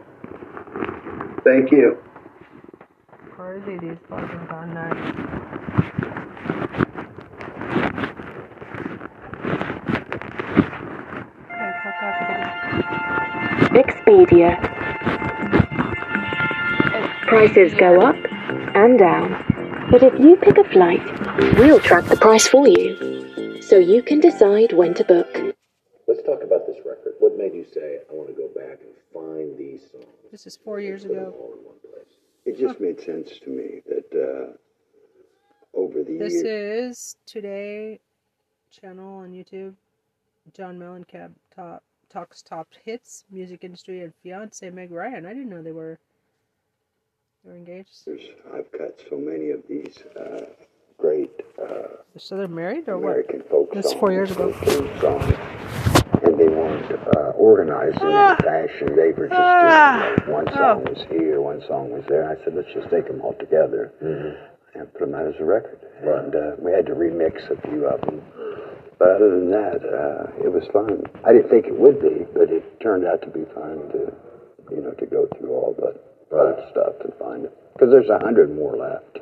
Thank 1.43 1.73
you. 1.73 1.97
Crazy, 3.33 3.79
these 3.81 3.97
fucking 4.09 4.47
gun 4.47 4.75
nuts. 4.75 6.07
Okay, 10.37 11.73
fuck 11.83 11.95
off, 11.95 11.95
kitty. 11.95 11.96
Expedia. 13.75 14.57
Prices 17.27 17.75
go 17.75 18.01
up 18.01 18.17
and 18.75 18.99
down. 18.99 19.45
But 19.91 20.03
if 20.03 20.19
you 20.19 20.37
pick 20.37 20.59
a 20.59 20.65
flight, 20.65 21.05
we'll 21.59 21.81
track 21.81 22.05
the 22.05 22.17
price 22.17 22.47
for 22.47 22.67
you. 22.67 23.61
So 23.63 23.79
you 23.79 24.03
can 24.03 24.21
decide 24.21 24.73
when 24.73 24.95
to 24.95 25.05
book. 25.05 25.29
Let's 26.07 26.23
talk 26.23 26.43
about 26.43 26.67
this 26.67 26.77
record. 26.85 27.15
What 27.19 27.37
made 27.37 27.55
you 27.55 27.65
say, 27.65 27.99
I 28.09 28.15
want 28.15 28.29
to 28.29 28.35
go 28.35 28.49
back 28.55 28.79
and 28.81 28.95
find 29.13 29.59
these 29.59 29.83
songs? 29.91 30.05
This 30.31 30.47
is 30.47 30.57
four 30.57 30.81
years 30.81 31.05
ago. 31.05 31.35
It 32.45 32.59
just 32.59 32.81
made 32.81 33.01
sense 33.01 33.41
to 33.43 33.51
me 33.51 33.83
that 33.89 34.09
uh, 34.15 35.77
over 35.77 36.05
the 36.05 36.17
This 36.19 36.35
years. 36.35 36.45
is 36.45 37.17
today 37.27 37.99
channel 38.71 39.19
on 39.19 39.33
YouTube. 39.33 39.75
John 40.55 40.79
Mellencamp 40.79 41.33
top 41.55 41.83
talks 42.11 42.43
top 42.43 42.69
hits, 42.85 43.25
music 43.31 43.65
industry, 43.65 44.03
and 44.03 44.13
fiance 44.23 44.69
Meg 44.71 44.91
Ryan. 44.91 45.27
I 45.27 45.31
didn't 45.31 45.51
know 45.51 45.63
they 45.63 45.73
were 45.73 45.99
they 47.45 47.51
were 47.51 47.57
engaged. 47.57 47.91
I've 48.55 48.71
got 48.73 48.93
so 49.09 49.17
many 49.17 49.51
of 49.51 49.63
these 49.69 49.99
uh, 50.19 50.47
great 50.99 51.31
uh, 51.63 51.89
So 52.19 52.37
they're 52.37 52.49
married 52.49 52.89
or 52.89 52.95
American 52.95 53.41
what? 53.41 53.51
folk 53.51 53.71
That's 53.75 53.93
four 53.95 54.13
years 54.13 54.31
ago. 54.31 54.53
folk 54.53 55.01
songs, 55.01 55.35
and 56.25 56.39
they 56.39 56.49
weren't 56.49 56.91
uh, 57.17 57.31
organized 57.37 58.01
in 58.01 58.09
Ah. 58.09 58.37
any 58.41 58.43
fashion. 58.69 58.97
They 58.97 59.13
were 59.13 59.29
just 59.29 59.39
Ah. 59.41 59.99
doing, 60.17 60.17
like, 60.17 60.29
one 60.29 60.49
Oh. 60.51 60.55
song 60.57 60.85
was 60.85 61.05
here, 61.11 61.41
one 61.41 61.61
song 61.69 61.91
was 61.91 62.05
there. 62.09 62.29
I 62.29 62.43
said, 62.45 62.55
let's 62.55 62.73
just 62.73 62.89
take 62.91 63.07
them 63.07 63.21
all 63.23 63.35
together 63.35 63.93
and 64.75 64.93
put 64.93 65.01
them 65.01 65.15
out 65.15 65.27
as 65.27 65.35
a 65.41 65.45
record. 65.45 65.79
And 66.03 66.35
uh, 66.35 66.57
we 66.59 66.73
had 66.73 66.87
to 66.87 66.95
remix 66.95 67.49
a 67.51 67.61
few 67.69 67.87
of 67.87 68.01
them. 68.03 68.23
But 68.99 69.09
other 69.17 69.31
than 69.31 69.51
that, 69.51 69.85
uh, 69.85 70.45
it 70.45 70.53
was 70.53 70.65
fun. 70.73 71.05
I 71.25 71.33
didn't 71.33 71.51
think 71.51 71.67
it 71.67 71.79
would 71.79 72.01
be, 72.01 72.25
but 72.33 72.49
it 72.51 72.81
turned 72.81 73.05
out 73.05 73.21
to 73.23 73.29
be 73.29 73.45
fun 73.55 73.89
to, 73.93 74.13
you 74.71 74.81
know, 74.81 74.93
to 74.93 75.07
go 75.07 75.29
through 75.37 75.51
all 75.51 75.77
the 75.77 75.93
old 76.33 76.57
stuff 76.71 76.95
and 77.05 77.13
find 77.19 77.45
it. 77.45 77.53
Because 77.75 77.91
there's 77.91 78.09
a 78.09 78.19
hundred 78.19 78.55
more 78.57 78.77
left. 78.77 79.19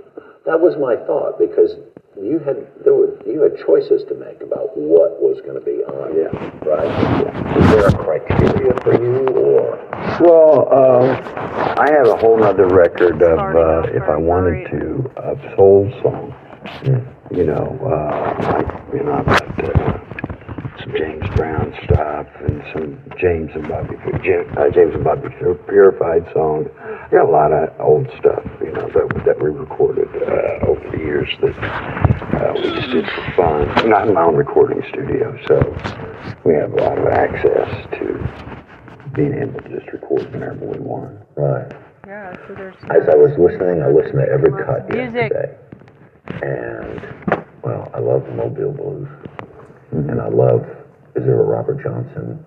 That 0.46 0.60
was 0.60 0.76
my 0.78 0.94
thought 1.06 1.38
because 1.38 1.74
you 2.20 2.38
had 2.38 2.56
there 2.84 2.94
were 2.94 3.18
you 3.26 3.42
had 3.42 3.58
choices 3.66 4.04
to 4.08 4.14
make 4.14 4.40
about 4.42 4.76
what 4.76 5.18
was 5.20 5.40
going 5.42 5.58
to 5.58 5.64
be 5.64 5.82
on. 5.82 6.14
Yeah. 6.14 6.30
Right. 6.62 7.58
Is 7.58 7.70
there 7.70 7.88
a 7.88 7.98
criteria 7.98 8.74
for 8.82 8.94
you, 8.94 9.26
or 9.34 9.74
Well, 10.20 10.70
um, 10.70 11.10
I 11.76 11.90
have 11.90 12.06
a 12.06 12.16
whole 12.16 12.42
other 12.44 12.68
record 12.68 13.20
of, 13.22 13.38
uh, 13.38 13.90
if 13.90 14.02
I 14.04 14.16
wanted 14.16 14.70
to, 14.70 15.10
of 15.16 15.40
soul 15.56 15.90
songs. 16.02 17.13
You 17.34 17.46
know, 17.46 17.66
uh, 17.82 18.52
like, 18.52 18.94
you 18.94 19.02
know, 19.02 19.12
I've 19.14 19.26
got 19.26 19.64
uh, 19.64 20.78
some 20.78 20.92
James 20.96 21.26
Brown 21.34 21.74
stuff 21.84 22.28
and 22.46 22.62
some 22.72 23.02
James 23.18 23.50
and 23.54 23.66
Bobby, 23.68 23.96
Jim, 24.22 24.46
uh, 24.56 24.70
James 24.70 24.94
and 24.94 25.02
Bobby 25.02 25.28
Pur- 25.40 25.54
Purify 25.66 26.20
songs. 26.32 26.68
I 26.78 27.08
got 27.10 27.26
a 27.26 27.30
lot 27.30 27.50
of 27.52 27.74
old 27.80 28.06
stuff, 28.20 28.44
you 28.60 28.70
know, 28.72 28.86
that 28.88 29.22
that 29.26 29.42
we 29.42 29.50
recorded 29.50 30.08
uh, 30.14 30.66
over 30.66 30.88
the 30.92 30.98
years 30.98 31.28
that 31.42 31.58
uh, 32.38 32.52
we 32.54 32.70
just 32.70 32.90
did 32.92 33.04
for 33.10 33.32
fun. 33.34 33.68
And 33.84 33.92
I 33.94 34.04
have 34.06 34.14
my 34.14 34.22
own 34.22 34.36
recording 34.36 34.82
studio, 34.90 35.36
so 35.48 35.58
we 36.44 36.54
have 36.54 36.72
a 36.72 36.76
lot 36.76 36.98
of 36.98 37.06
access 37.08 37.68
to 37.98 39.10
being 39.12 39.34
able 39.34 39.60
to 39.60 39.68
just 39.80 39.92
record 39.92 40.30
whenever 40.32 40.66
we 40.66 40.78
want. 40.78 41.18
Right. 41.36 41.72
Yeah, 42.06 42.36
so 42.46 42.54
there's 42.54 42.76
As 42.90 43.08
I 43.08 43.16
was 43.16 43.32
listening, 43.38 43.82
I 43.82 43.88
listened 43.88 44.20
to 44.20 44.28
every 44.30 44.52
cut 44.52 44.88
music. 44.90 45.32
yesterday. 45.32 45.56
And, 46.42 47.44
well, 47.62 47.90
I 47.94 47.98
love 48.00 48.24
the 48.24 48.34
Mobile 48.34 48.72
Blues. 48.72 49.08
And 49.92 50.20
I 50.20 50.28
love, 50.28 50.62
is 51.14 51.24
there 51.24 51.40
a 51.40 51.44
Robert 51.44 51.82
Johnson? 51.82 52.44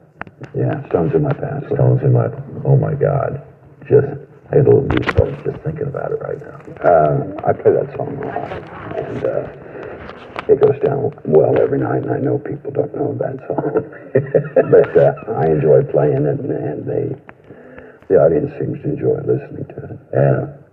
Yeah, 0.55 0.85
Stones 0.89 1.13
in 1.15 1.23
My 1.23 1.33
Passway. 1.33 1.75
Stones 1.75 2.01
in 2.03 2.13
My, 2.13 2.27
oh 2.65 2.75
my 2.75 2.93
God. 2.93 3.41
Just, 3.87 4.07
I 4.51 4.57
had 4.57 4.67
a 4.67 4.69
little 4.69 4.83
goosebumps 4.83 5.43
just 5.45 5.63
thinking 5.63 5.87
about 5.87 6.11
it 6.11 6.19
right 6.21 6.39
now. 6.39 6.59
Uh, 6.83 7.47
I 7.47 7.53
play 7.53 7.71
that 7.71 7.95
song 7.95 8.17
a 8.19 8.25
lot, 8.27 8.51
and 8.99 9.23
uh, 9.25 10.51
it 10.51 10.59
goes 10.61 10.79
down 10.83 11.11
well 11.25 11.59
every 11.59 11.79
night. 11.79 12.03
And 12.03 12.11
I 12.11 12.19
know 12.19 12.37
people 12.37 12.71
don't 12.71 12.93
know 12.93 13.15
that 13.17 13.39
song, 13.47 13.87
but 14.71 14.91
uh, 14.97 15.39
I 15.39 15.47
enjoy 15.47 15.83
playing 15.91 16.25
it, 16.27 16.39
and, 16.39 16.51
and 16.51 16.85
they, 16.85 17.15
the 18.09 18.15
audience 18.19 18.51
seems 18.59 18.81
to 18.83 18.89
enjoy 18.91 19.17
listening 19.23 19.65
to 19.71 19.83
it. 19.83 19.99
Yeah. 20.13 20.66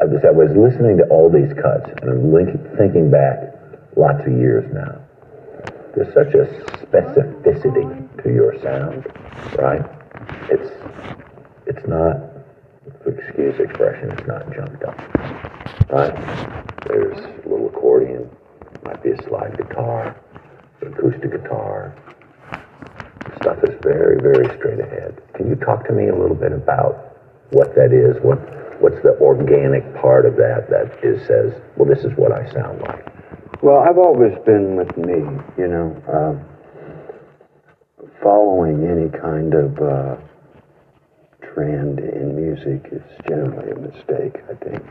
I 0.00 0.04
was, 0.04 0.22
I 0.24 0.30
was 0.30 0.50
listening 0.56 0.96
to 0.98 1.04
all 1.08 1.30
these 1.30 1.52
cuts, 1.54 1.90
and 2.02 2.10
I'm 2.10 2.32
link, 2.32 2.50
thinking 2.76 3.10
back 3.10 3.54
lots 3.96 4.20
of 4.26 4.32
years 4.32 4.64
now. 4.72 5.00
There's 5.94 6.12
such 6.12 6.34
a 6.34 6.46
specificity 6.82 8.22
to 8.22 8.28
your 8.28 8.60
sound, 8.60 9.06
right? 9.58 9.82
It's 10.50 10.70
it's 11.66 11.86
not, 11.86 12.16
excuse 13.06 13.58
expression, 13.60 14.10
it's 14.10 14.26
not 14.26 14.52
jumped 14.52 14.82
up, 14.84 14.98
right? 15.90 16.14
There's 16.86 17.18
a 17.18 17.48
little 17.48 17.68
accordion, 17.68 18.28
might 18.84 19.02
be 19.02 19.10
a 19.12 19.22
slide 19.28 19.56
guitar, 19.56 20.16
acoustic 20.82 21.30
guitar. 21.30 21.94
Stuff 23.40 23.58
is 23.64 23.74
very, 23.82 24.20
very 24.20 24.46
straight 24.58 24.80
ahead. 24.80 25.22
Can 25.34 25.48
you 25.48 25.56
talk 25.56 25.86
to 25.86 25.92
me 25.92 26.08
a 26.08 26.14
little 26.14 26.36
bit 26.36 26.52
about 26.52 27.16
what 27.50 27.74
that 27.74 27.92
is? 27.92 28.22
What 28.22 28.38
what's 28.80 29.00
the 29.02 29.16
organic 29.20 29.94
part 29.94 30.26
of 30.26 30.36
that 30.36 30.68
that 30.70 31.04
is 31.04 31.26
says, 31.26 31.52
well, 31.76 31.88
this 31.88 32.04
is 32.04 32.12
what 32.16 32.32
I 32.32 32.50
sound 32.52 32.80
like. 32.82 33.04
Well, 33.62 33.78
I've 33.78 33.98
always 33.98 34.34
been 34.44 34.76
with 34.76 34.96
me, 34.96 35.24
you 35.56 35.68
know, 35.68 35.96
um, 36.12 36.44
following 38.22 38.86
any 38.86 39.08
kind 39.08 39.54
of 39.54 39.78
uh, 39.78 40.16
trend 41.54 42.00
in 42.00 42.34
music 42.36 42.92
is 42.92 43.02
generally 43.28 43.70
a 43.70 43.76
mistake, 43.76 44.42
I 44.50 44.54
think. 44.64 44.82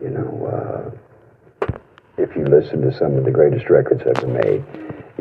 You 0.00 0.10
know, 0.10 0.30
uh, 0.46 1.76
if 2.18 2.34
you 2.36 2.44
listen 2.44 2.80
to 2.82 2.96
some 2.98 3.16
of 3.16 3.24
the 3.24 3.30
greatest 3.30 3.68
records 3.68 4.02
ever 4.06 4.26
made, 4.26 4.64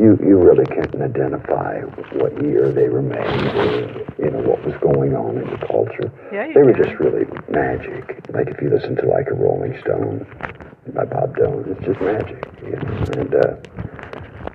you, 0.01 0.17
you 0.25 0.37
really 0.37 0.65
can't 0.65 0.93
identify 0.95 1.79
what 2.17 2.33
year 2.43 2.71
they 2.71 2.89
were 2.89 3.01
made 3.01 3.55
or, 3.55 4.05
you 4.17 4.31
know, 4.31 4.41
what 4.49 4.63
was 4.65 4.73
going 4.81 5.15
on 5.15 5.37
in 5.37 5.47
the 5.49 5.65
culture. 5.67 6.11
Yeah, 6.33 6.47
you 6.47 6.53
they 6.55 6.63
were 6.63 6.73
can. 6.73 6.83
just 6.83 6.99
really 6.99 7.25
magic. 7.49 8.19
Like 8.33 8.47
if 8.47 8.61
you 8.61 8.69
listen 8.69 8.95
to 8.97 9.05
like 9.05 9.27
a 9.29 9.33
Rolling 9.35 9.79
Stone 9.81 10.25
by 10.95 11.05
Bob 11.05 11.35
Dylan, 11.35 11.67
it's 11.69 11.85
just 11.85 12.01
magic, 12.01 12.43
you 12.63 12.71
know. 12.71 13.05
And 13.21 13.35
uh, 13.35 13.55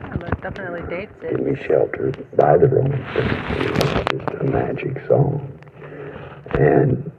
Yeah, 0.03 0.31
definitely 0.43 0.83
dates 0.91 1.13
Give 1.21 1.33
it. 1.33 1.45
Me 1.45 1.55
Shelter 1.67 2.11
by 2.37 2.57
the 2.59 2.67
Rolling 2.67 3.05
Stones. 3.13 4.11
It's 4.11 4.25
just 4.25 4.41
a 4.41 4.45
magic 4.51 5.07
song. 5.07 5.53
And 6.59 7.11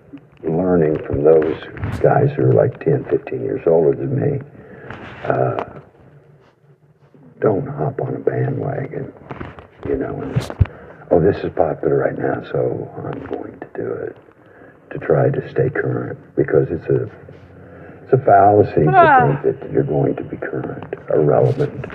learning 0.43 0.97
from 1.05 1.23
those 1.23 1.57
guys 2.01 2.29
who 2.35 2.43
are 2.43 2.53
like 2.53 2.79
10, 2.83 3.05
15 3.09 3.41
years 3.43 3.61
older 3.67 3.95
than 3.95 4.19
me, 4.19 4.39
uh, 5.25 5.76
don't 7.39 7.67
hop 7.67 7.99
on 8.01 8.15
a 8.15 8.19
bandwagon, 8.19 9.13
you 9.87 9.95
know, 9.95 10.21
and, 10.21 10.67
oh, 11.11 11.21
this 11.21 11.37
is 11.43 11.51
popular 11.55 11.97
right 11.97 12.17
now, 12.17 12.43
so 12.51 12.89
I'm 13.05 13.25
going 13.27 13.59
to 13.59 13.67
do 13.75 13.87
it. 13.91 14.15
To 14.91 14.99
try 14.99 15.29
to 15.29 15.49
stay 15.49 15.69
current, 15.69 16.17
because 16.37 16.67
it's 16.71 16.85
a 16.85 17.03
it's 18.03 18.13
a 18.13 18.17
fallacy 18.25 18.85
Ah. 18.87 19.19
to 19.27 19.41
think 19.43 19.59
that 19.59 19.71
you're 19.71 19.83
going 19.83 20.15
to 20.15 20.23
be 20.23 20.37
current 20.37 20.95
or 21.09 21.21
relevant. 21.21 21.85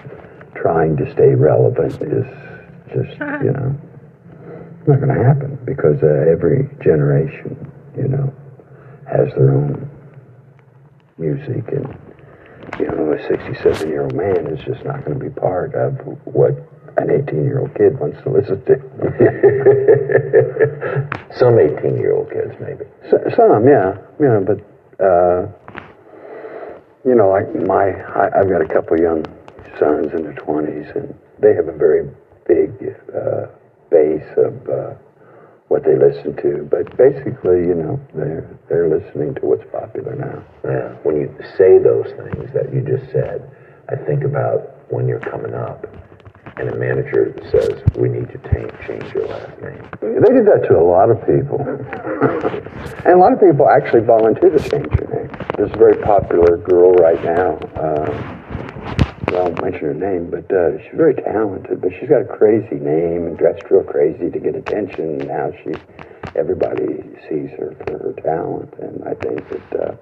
Trying 0.55 0.97
to 0.99 1.11
stay 1.11 1.34
relevant 1.34 1.95
is 2.03 2.26
just, 2.93 3.18
you 3.43 3.51
know, 3.51 3.74
not 4.86 5.01
going 5.01 5.09
to 5.09 5.24
happen 5.24 5.59
because 5.64 6.03
uh, 6.03 6.30
every 6.30 6.68
generation, 6.84 7.57
you 7.97 8.09
know, 8.09 8.32
has 9.11 9.32
their 9.34 9.55
own 9.55 9.88
music 11.18 11.64
and, 11.72 11.97
you 12.79 12.87
know, 12.87 13.12
a 13.12 13.18
67 13.29 13.89
year 13.89 14.03
old 14.03 14.14
man 14.14 14.47
is 14.47 14.62
just 14.64 14.85
not 14.85 15.05
going 15.05 15.18
to 15.18 15.25
be 15.25 15.31
part 15.31 15.75
of 15.75 15.95
what 16.25 16.53
an 16.97 17.11
18 17.11 17.45
year 17.45 17.61
old 17.61 17.75
kid 17.75 17.99
wants 17.99 18.20
to 18.23 18.31
listen 18.31 18.62
to. 18.64 18.77
Some 21.39 21.59
18 21.59 21.97
year 21.97 22.12
old 22.14 22.31
kids, 22.31 22.55
maybe. 22.61 22.85
S- 23.05 23.35
Some, 23.37 23.66
yeah, 23.66 23.97
yeah, 24.20 24.41
but 24.41 24.61
uh, 25.03 25.47
you 27.05 27.14
know, 27.14 27.31
like 27.31 27.49
my, 27.66 27.91
I, 27.91 28.41
I've 28.41 28.49
got 28.49 28.61
a 28.62 28.68
couple 28.68 28.99
young 29.01 29.25
sons 29.79 30.12
in 30.12 30.23
their 30.23 30.35
twenties, 30.35 30.87
and 30.95 31.14
they 31.39 31.55
have 31.55 31.68
a 31.68 31.73
very 31.77 32.09
big 32.47 32.70
uh, 33.14 33.47
base 33.91 34.29
of 34.37 34.68
uh, 34.68 34.95
what 35.73 35.85
they 35.85 35.97
listen 35.97 36.37
to. 36.45 36.68
But 36.68 36.85
basically, 37.01 37.64
you 37.64 37.73
know, 37.73 37.97
they're 38.12 38.45
they're 38.68 38.93
listening 38.93 39.35
to 39.37 39.41
what's 39.49 39.64
popular 39.73 40.14
now. 40.14 40.45
Yeah. 40.61 40.93
When 41.01 41.16
you 41.16 41.33
say 41.57 41.81
those 41.81 42.12
things 42.12 42.53
that 42.53 42.68
you 42.68 42.85
just 42.85 43.11
said, 43.11 43.41
I 43.89 43.97
think 43.97 44.23
about 44.23 44.77
when 44.93 45.09
you're 45.09 45.25
coming 45.25 45.55
up 45.55 45.89
and 46.59 46.68
a 46.68 46.77
manager 46.77 47.33
says, 47.51 47.81
we 47.97 48.11
need 48.11 48.29
to 48.29 48.39
ta- 48.45 48.77
change 48.87 49.09
your 49.14 49.27
last 49.27 49.57
name. 49.64 49.81
They 50.05 50.33
did 50.37 50.45
that 50.45 50.68
to 50.68 50.77
a 50.77 50.85
lot 50.85 51.09
of 51.09 51.16
people, 51.25 51.57
and 53.09 53.14
a 53.14 53.16
lot 53.16 53.33
of 53.33 53.41
people 53.41 53.70
actually 53.70 54.05
volunteer 54.05 54.51
to 54.51 54.61
change 54.61 54.93
their 55.01 55.09
name. 55.09 55.31
There's 55.57 55.73
a 55.73 55.79
very 55.81 55.97
popular 56.05 56.59
girl 56.59 56.93
right 57.01 57.23
now. 57.25 57.57
Um, 57.81 58.41
I 59.35 59.43
won't 59.43 59.62
mention 59.62 59.80
her 59.80 59.95
name, 59.95 60.30
but 60.30 60.51
uh, 60.53 60.78
she's 60.83 60.95
very 60.95 61.14
talented. 61.14 61.80
But 61.80 61.93
she's 61.99 62.09
got 62.09 62.22
a 62.22 62.24
crazy 62.24 62.76
name 62.76 63.26
and 63.26 63.39
dressed 63.39 63.62
real 63.70 63.85
crazy 63.85 64.30
to 64.30 64.39
get 64.39 64.55
attention. 64.55 65.18
Now 65.18 65.53
she, 65.62 65.72
everybody 66.37 67.03
sees 67.28 67.51
her 67.59 67.74
for 67.87 67.99
her 67.99 68.14
talent. 68.22 68.74
And 68.78 69.03
I 69.05 69.14
think 69.14 69.49
that 69.49 69.80
uh, 69.80 69.97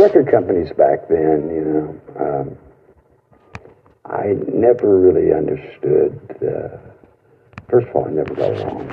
record 0.00 0.30
companies 0.30 0.70
back 0.76 1.08
then, 1.08 1.48
you 1.50 1.64
know, 1.64 2.00
um, 2.20 2.58
I 4.04 4.34
never 4.52 4.98
really 4.98 5.32
understood. 5.32 6.20
Uh, 6.40 6.78
first 7.68 7.88
of 7.88 7.96
all, 7.96 8.06
I 8.06 8.10
never 8.10 8.34
got 8.34 8.56
along. 8.56 8.86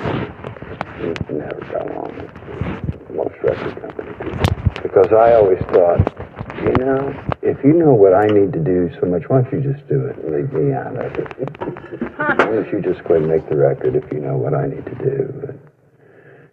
Never 1.30 1.60
got 1.70 1.90
along 1.90 2.16
with 2.16 3.10
most 3.10 3.34
record 3.42 3.80
company 3.80 4.12
people 4.12 4.64
because 4.82 5.12
I 5.12 5.34
always 5.34 5.58
thought, 5.72 6.23
you 6.62 6.84
know, 6.84 7.12
if 7.42 7.62
you 7.64 7.72
know 7.72 7.92
what 7.94 8.14
I 8.14 8.26
need 8.26 8.52
to 8.52 8.60
do 8.60 8.90
so 9.00 9.06
much, 9.06 9.22
why 9.28 9.42
don't 9.42 9.52
you 9.52 9.72
just 9.72 9.86
do 9.88 10.06
it 10.06 10.16
and 10.18 10.34
leave 10.34 10.52
me 10.52 10.72
out 10.72 10.96
of 10.96 11.12
it? 11.14 11.28
why 12.16 12.36
don't 12.36 12.72
you 12.72 12.80
just 12.80 13.04
quit 13.04 13.22
and 13.22 13.28
make 13.28 13.48
the 13.48 13.56
record 13.56 13.96
if 13.96 14.04
you 14.12 14.20
know 14.20 14.36
what 14.36 14.54
I 14.54 14.66
need 14.66 14.84
to 14.84 14.94
do? 14.94 15.48
And, 15.48 15.60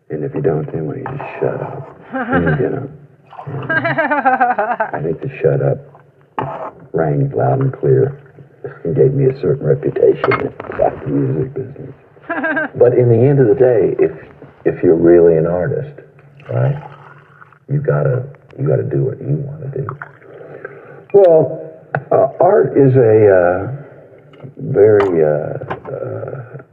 and 0.09 0.23
if 0.23 0.33
you 0.35 0.41
don't, 0.41 0.65
then 0.71 0.85
why 0.87 0.95
don't 0.95 1.11
you 1.11 1.17
just 1.17 1.39
shut 1.39 1.61
up? 1.61 1.97
And, 2.13 2.59
you 2.59 2.69
know, 2.69 2.89
I 3.47 4.99
think 5.03 5.21
the 5.21 5.29
shut 5.41 5.61
up 5.61 5.79
rang 6.93 7.29
loud 7.31 7.61
and 7.61 7.73
clear 7.73 8.19
and 8.83 8.95
gave 8.95 9.13
me 9.13 9.25
a 9.25 9.41
certain 9.41 9.65
reputation 9.65 10.31
inside 10.41 11.01
the 11.01 11.07
music 11.07 11.53
business. 11.53 11.95
But 12.77 12.93
in 12.97 13.09
the 13.09 13.17
end 13.17 13.39
of 13.39 13.47
the 13.47 13.55
day, 13.55 13.95
if 13.99 14.11
if 14.63 14.81
you're 14.83 14.95
really 14.95 15.37
an 15.37 15.45
artist, 15.45 15.99
right, 16.49 16.77
you 17.69 17.81
gotta 17.81 18.29
you 18.57 18.67
gotta 18.67 18.83
do 18.83 19.03
what 19.03 19.19
you 19.19 19.37
want 19.37 19.61
to 19.61 19.81
do. 19.81 19.87
Well, 21.13 21.71
uh, 22.11 22.27
art 22.39 22.77
is 22.77 22.95
a 22.95 23.27
uh, 23.27 23.81
very 24.57 25.23
uh, 25.23 25.63
uh, 25.91 26.63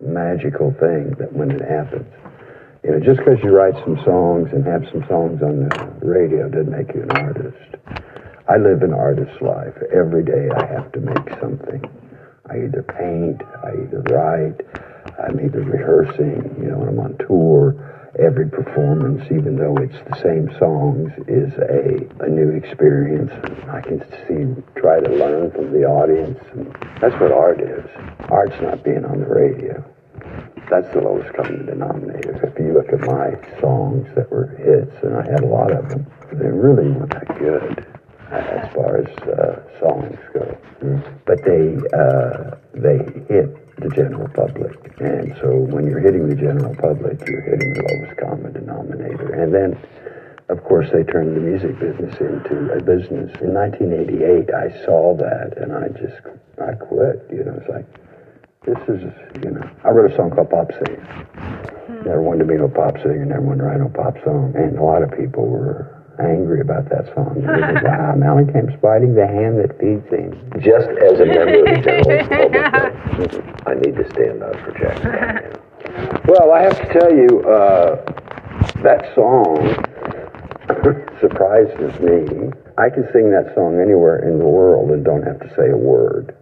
magical 0.00 0.72
thing 0.80 1.14
that 1.18 1.32
when 1.32 1.50
it 1.50 1.60
happens, 1.60 2.06
you 2.84 2.90
know, 2.92 3.00
just 3.00 3.18
because 3.18 3.38
you 3.42 3.50
write 3.50 3.74
some 3.84 4.00
songs 4.04 4.48
and 4.52 4.66
have 4.66 4.84
some 4.92 5.04
songs 5.08 5.42
on 5.42 5.68
the 5.68 6.06
radio 6.06 6.48
doesn't 6.48 6.70
make 6.70 6.94
you 6.94 7.02
an 7.02 7.10
artist. 7.12 7.56
I 8.48 8.56
live 8.56 8.82
an 8.82 8.92
artist's 8.92 9.40
life. 9.40 9.74
Every 9.92 10.24
day 10.24 10.48
I 10.56 10.66
have 10.66 10.90
to 10.92 11.00
make 11.00 11.28
something. 11.40 11.84
I 12.50 12.64
either 12.64 12.82
paint, 12.82 13.42
I 13.62 13.72
either 13.82 14.02
write, 14.10 14.60
I'm 15.22 15.38
either 15.38 15.60
rehearsing, 15.60 16.56
you 16.60 16.70
know, 16.70 16.78
when 16.78 16.88
I'm 16.88 16.98
on 16.98 17.16
tour. 17.26 17.76
Every 18.18 18.48
performance, 18.50 19.22
even 19.26 19.56
though 19.56 19.76
it's 19.76 19.98
the 20.10 20.16
same 20.20 20.50
songs, 20.58 21.12
is 21.28 21.52
a, 21.58 22.24
a 22.24 22.28
new 22.28 22.50
experience. 22.50 23.30
I 23.68 23.80
can 23.80 24.00
see, 24.26 24.80
try 24.80 24.98
to 25.00 25.10
learn 25.10 25.52
from 25.52 25.72
the 25.72 25.84
audience. 25.84 26.38
That's 27.00 27.14
what 27.20 27.30
art 27.30 27.60
is. 27.60 27.88
Art's 28.28 28.60
not 28.60 28.82
being 28.82 29.04
on 29.04 29.20
the 29.20 29.26
radio. 29.26 29.84
That's 30.68 30.92
the 30.92 31.00
lowest 31.00 31.32
common 31.34 31.66
denominator. 31.66 32.46
If 32.46 32.58
you 32.58 32.72
look 32.72 32.92
at 32.92 33.00
my 33.00 33.34
songs 33.60 34.06
that 34.16 34.30
were 34.30 34.48
hits, 34.58 34.94
and 35.02 35.16
I 35.16 35.22
had 35.30 35.42
a 35.42 35.46
lot 35.46 35.72
of 35.72 35.88
them, 35.88 36.06
they 36.32 36.46
really 36.46 36.90
weren't 36.90 37.10
that 37.12 37.38
good 37.38 37.86
as 38.30 38.72
far 38.74 38.98
as 38.98 39.08
uh, 39.28 39.62
songs 39.80 40.18
go. 40.32 40.56
But 41.26 41.44
they 41.44 41.76
uh, 41.92 42.56
they 42.74 42.98
hit 43.28 43.59
the 43.80 43.90
general 43.90 44.28
public, 44.28 44.76
and 45.00 45.34
so 45.40 45.56
when 45.56 45.86
you're 45.86 46.00
hitting 46.00 46.28
the 46.28 46.34
general 46.34 46.74
public, 46.76 47.26
you're 47.28 47.42
hitting 47.42 47.72
the 47.74 47.82
lowest 47.82 48.20
common 48.20 48.52
denominator. 48.52 49.32
And 49.32 49.52
then, 49.52 49.78
of 50.48 50.62
course, 50.64 50.88
they 50.92 51.02
turned 51.04 51.36
the 51.36 51.40
music 51.40 51.78
business 51.78 52.14
into 52.20 52.72
a 52.72 52.80
business. 52.82 53.32
In 53.40 53.54
1988, 53.54 54.54
I 54.54 54.84
saw 54.84 55.16
that, 55.16 55.56
and 55.56 55.72
I 55.72 55.88
just, 55.88 56.20
I 56.60 56.74
quit. 56.74 57.26
You 57.30 57.44
know, 57.44 57.58
it's 57.60 57.68
like, 57.68 57.86
this 58.64 58.78
is, 58.88 59.02
you 59.42 59.50
know, 59.50 59.68
I 59.84 59.90
wrote 59.90 60.12
a 60.12 60.16
song 60.16 60.30
called 60.30 60.50
Pop 60.50 60.70
Singer. 60.72 61.00
Hmm. 61.86 62.04
Never 62.04 62.22
wanted 62.22 62.40
to 62.40 62.44
be 62.44 62.56
no 62.56 62.68
pop 62.68 62.96
singer, 62.98 63.24
never 63.24 63.42
wanted 63.42 63.58
to 63.58 63.64
write 63.64 63.80
no 63.80 63.88
pop 63.88 64.16
song. 64.24 64.52
And 64.54 64.78
a 64.78 64.82
lot 64.82 65.02
of 65.02 65.10
people 65.12 65.46
were 65.46 65.99
angry 66.24 66.60
about 66.60 66.88
that 66.90 67.06
song. 67.14 67.42
Said, 67.44 67.82
wow, 67.84 68.14
Mellencamp's 68.16 68.80
biting 68.80 69.14
the 69.14 69.26
hand 69.26 69.58
that 69.58 69.78
feeds 69.78 70.06
him. 70.08 70.36
Just 70.60 70.88
as 70.88 71.20
a 71.20 71.26
member 71.26 71.60
of 71.60 71.70
the 71.70 71.80
general 71.82 72.20
public, 72.28 73.66
I 73.66 73.74
need 73.74 73.96
to 73.96 74.06
stand 74.10 74.42
up 74.42 74.56
for 74.60 74.72
Jack. 74.78 75.60
Well, 76.26 76.52
I 76.52 76.62
have 76.62 76.78
to 76.78 76.86
tell 76.92 77.12
you, 77.12 77.40
uh, 77.48 77.96
that 78.82 79.14
song 79.14 79.56
surprises 81.20 81.98
me. 82.00 82.50
I 82.78 82.88
can 82.88 83.08
sing 83.12 83.30
that 83.30 83.52
song 83.54 83.80
anywhere 83.80 84.28
in 84.28 84.38
the 84.38 84.46
world 84.46 84.90
and 84.90 85.04
don't 85.04 85.22
have 85.22 85.40
to 85.40 85.48
say 85.56 85.70
a 85.70 85.76
word. 85.76 86.36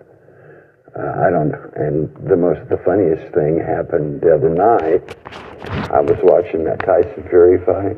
Uh, 0.97 1.27
I 1.27 1.31
don't, 1.31 1.55
and 1.77 2.11
the 2.29 2.37
most, 2.37 2.69
the 2.69 2.79
funniest 2.85 3.33
thing 3.35 3.59
happened 3.61 4.21
the 4.21 4.35
other 4.35 4.51
night. 4.51 5.17
I 5.91 6.01
was 6.01 6.19
watching 6.23 6.65
that 6.65 6.81
Tyson 6.81 7.23
Fury 7.29 7.59
fight, 7.65 7.97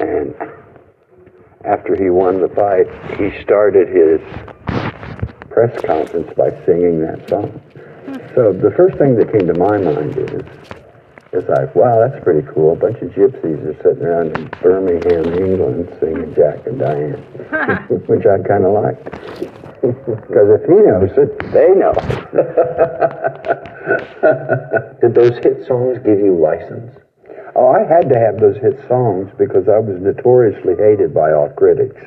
and 0.00 0.34
after 1.64 1.96
he 1.96 2.10
won 2.10 2.40
the 2.40 2.48
fight, 2.48 2.86
he 3.18 3.30
started 3.42 3.88
his 3.88 4.20
press 5.50 5.80
conference 5.84 6.30
by 6.36 6.50
singing 6.64 7.00
that 7.00 7.28
song. 7.28 7.60
So 8.34 8.52
the 8.52 8.70
first 8.76 8.96
thing 8.98 9.16
that 9.16 9.32
came 9.32 9.46
to 9.48 9.54
my 9.58 9.78
mind 9.78 10.16
is, 10.16 10.30
is 11.32 11.48
like, 11.48 11.74
wow, 11.74 11.98
that's 12.00 12.22
pretty 12.22 12.46
cool. 12.54 12.72
A 12.72 12.76
bunch 12.76 12.98
of 13.02 13.10
gypsies 13.10 13.60
are 13.66 13.74
sitting 13.82 14.04
around 14.04 14.36
in 14.38 14.46
Birmingham, 14.62 15.32
England, 15.34 15.88
singing 16.00 16.32
Jack 16.34 16.64
and 16.66 16.78
Diane, 16.78 17.20
which 18.06 18.24
I 18.24 18.38
kind 18.46 18.64
of 18.64 18.72
liked. 18.72 19.08
Because 20.28 20.60
if 20.60 20.68
he 20.68 20.74
knows 20.74 21.16
it, 21.16 21.38
they 21.52 21.68
know. 21.70 21.92
Did 25.00 25.14
those 25.14 25.38
hit 25.38 25.64
songs 25.68 25.98
give 26.04 26.18
you 26.18 26.34
license? 26.36 26.96
Oh, 27.58 27.74
I 27.74 27.82
had 27.82 28.08
to 28.10 28.16
have 28.16 28.38
those 28.38 28.54
hit 28.62 28.78
songs 28.86 29.34
because 29.36 29.66
I 29.66 29.82
was 29.82 29.98
notoriously 29.98 30.78
hated 30.78 31.12
by 31.12 31.32
all 31.32 31.48
critics 31.58 31.98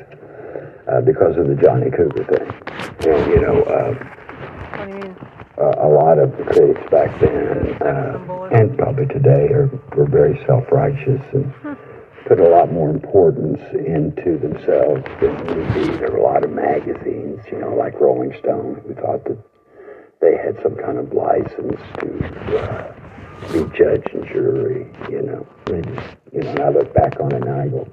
uh, 0.88 1.02
because 1.02 1.36
of 1.36 1.46
the 1.46 1.54
Johnny 1.60 1.90
Cougar 1.92 2.24
thing. 2.24 2.48
And, 3.12 3.26
you 3.28 3.40
know, 3.44 3.60
uh, 3.68 3.92
uh, 5.60 5.84
a 5.84 5.90
lot 5.92 6.16
of 6.16 6.32
the 6.38 6.44
critics 6.44 6.80
back 6.90 7.12
then, 7.20 7.76
uh, 7.84 8.48
and 8.56 8.78
probably 8.78 9.04
today, 9.12 9.52
are, 9.52 9.68
were 9.94 10.08
very 10.08 10.40
self-righteous 10.46 11.20
and 11.34 11.52
put 12.26 12.40
a 12.40 12.48
lot 12.48 12.72
more 12.72 12.88
importance 12.88 13.60
into 13.76 14.38
themselves 14.40 15.04
than 15.20 15.36
would 15.52 15.74
be. 15.74 15.84
There 16.00 16.12
were 16.12 16.16
a 16.16 16.22
lot 16.32 16.44
of 16.44 16.50
magazines, 16.50 17.44
you 17.52 17.58
know, 17.60 17.76
like 17.76 18.00
Rolling 18.00 18.32
Stone, 18.40 18.80
who 18.86 18.94
thought 18.94 19.22
that 19.26 19.36
they 20.22 20.32
had 20.32 20.56
some 20.62 20.76
kind 20.76 20.96
of 20.96 21.12
license 21.12 21.76
to 22.00 22.56
uh, 22.56 22.94
be 23.50 23.60
judge 23.76 24.04
and 24.12 24.26
jury, 24.26 24.86
you 25.10 25.22
know. 25.22 25.46
They 25.66 25.80
just, 25.82 26.16
you 26.32 26.40
know, 26.42 26.50
and 26.50 26.60
I 26.60 26.68
look 26.68 26.92
back 26.94 27.20
on 27.20 27.32
it 27.34 27.42
and 27.42 27.50
I 27.50 27.68
go, 27.68 27.88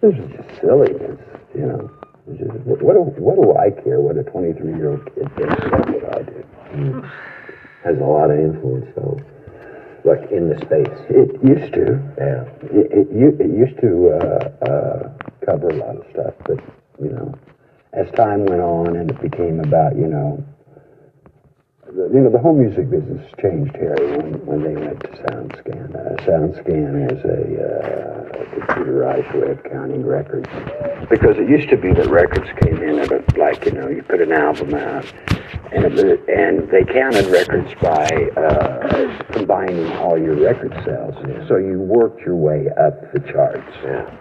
this 0.00 0.14
is 0.14 0.30
just 0.36 0.60
silliness, 0.60 1.20
you 1.54 1.66
know. 1.66 1.90
Just, 2.38 2.52
what, 2.64 2.82
what, 2.82 2.94
do, 2.94 3.00
what 3.20 3.36
do 3.36 3.56
I 3.56 3.70
care 3.82 4.00
what 4.00 4.16
a 4.16 4.22
23-year-old 4.22 5.04
kid 5.14 5.28
thinks? 5.36 5.54
That's 5.60 5.90
what 5.90 6.16
I 6.16 6.22
do. 6.22 7.10
Has 7.84 7.98
a 7.98 8.04
lot 8.04 8.30
of 8.30 8.38
influence, 8.38 8.86
though. 8.96 9.20
Like 10.04 10.30
in 10.30 10.48
the 10.48 10.56
space. 10.56 10.98
It 11.10 11.42
used 11.42 11.72
to. 11.74 12.00
Yeah. 12.18 12.44
It, 12.72 13.08
it, 13.12 13.40
it 13.40 13.50
used 13.50 13.78
to 13.80 14.10
uh, 14.10 14.64
uh, 14.64 15.12
cover 15.44 15.68
a 15.68 15.74
lot 15.74 15.96
of 15.96 16.06
stuff, 16.12 16.34
but, 16.46 16.58
you 17.02 17.10
know, 17.10 17.34
as 17.92 18.10
time 18.16 18.44
went 18.46 18.60
on 18.60 18.96
and 18.96 19.10
it 19.10 19.20
became 19.20 19.60
about, 19.60 19.96
you 19.96 20.06
know, 20.06 20.44
the, 21.94 22.10
you 22.12 22.20
know, 22.20 22.30
the 22.30 22.38
whole 22.38 22.54
music 22.54 22.90
business 22.90 23.22
changed 23.40 23.74
here 23.76 23.94
when, 24.18 24.34
when 24.46 24.62
they 24.62 24.74
went 24.74 25.00
to 25.00 25.08
SoundScan. 25.08 25.94
Uh, 25.94 26.16
SoundScan 26.26 27.12
is 27.12 27.24
a, 27.24 27.40
uh, 27.62 28.42
a 28.42 28.66
computerized 28.66 29.32
way 29.40 29.52
of 29.52 29.62
counting 29.64 30.04
records. 30.04 30.48
Because 31.08 31.36
it 31.38 31.48
used 31.48 31.68
to 31.70 31.76
be 31.76 31.92
that 31.94 32.08
records 32.08 32.50
came 32.62 32.82
in 32.82 32.98
at 32.98 33.12
a, 33.12 33.22
like, 33.38 33.64
you 33.64 33.72
know, 33.72 33.88
you 33.88 34.02
put 34.02 34.20
an 34.20 34.32
album 34.32 34.74
out, 34.74 35.04
and, 35.72 35.84
it, 35.98 36.28
and 36.28 36.68
they 36.70 36.84
counted 36.84 37.26
records 37.26 37.72
by 37.80 38.08
uh, 38.36 39.22
combining 39.32 39.92
all 39.98 40.18
your 40.18 40.34
record 40.34 40.72
sales. 40.84 41.14
So 41.48 41.56
you 41.56 41.78
worked 41.78 42.22
your 42.22 42.36
way 42.36 42.68
up 42.70 43.12
the 43.12 43.20
charts. 43.20 43.72
Yeah. 43.84 44.18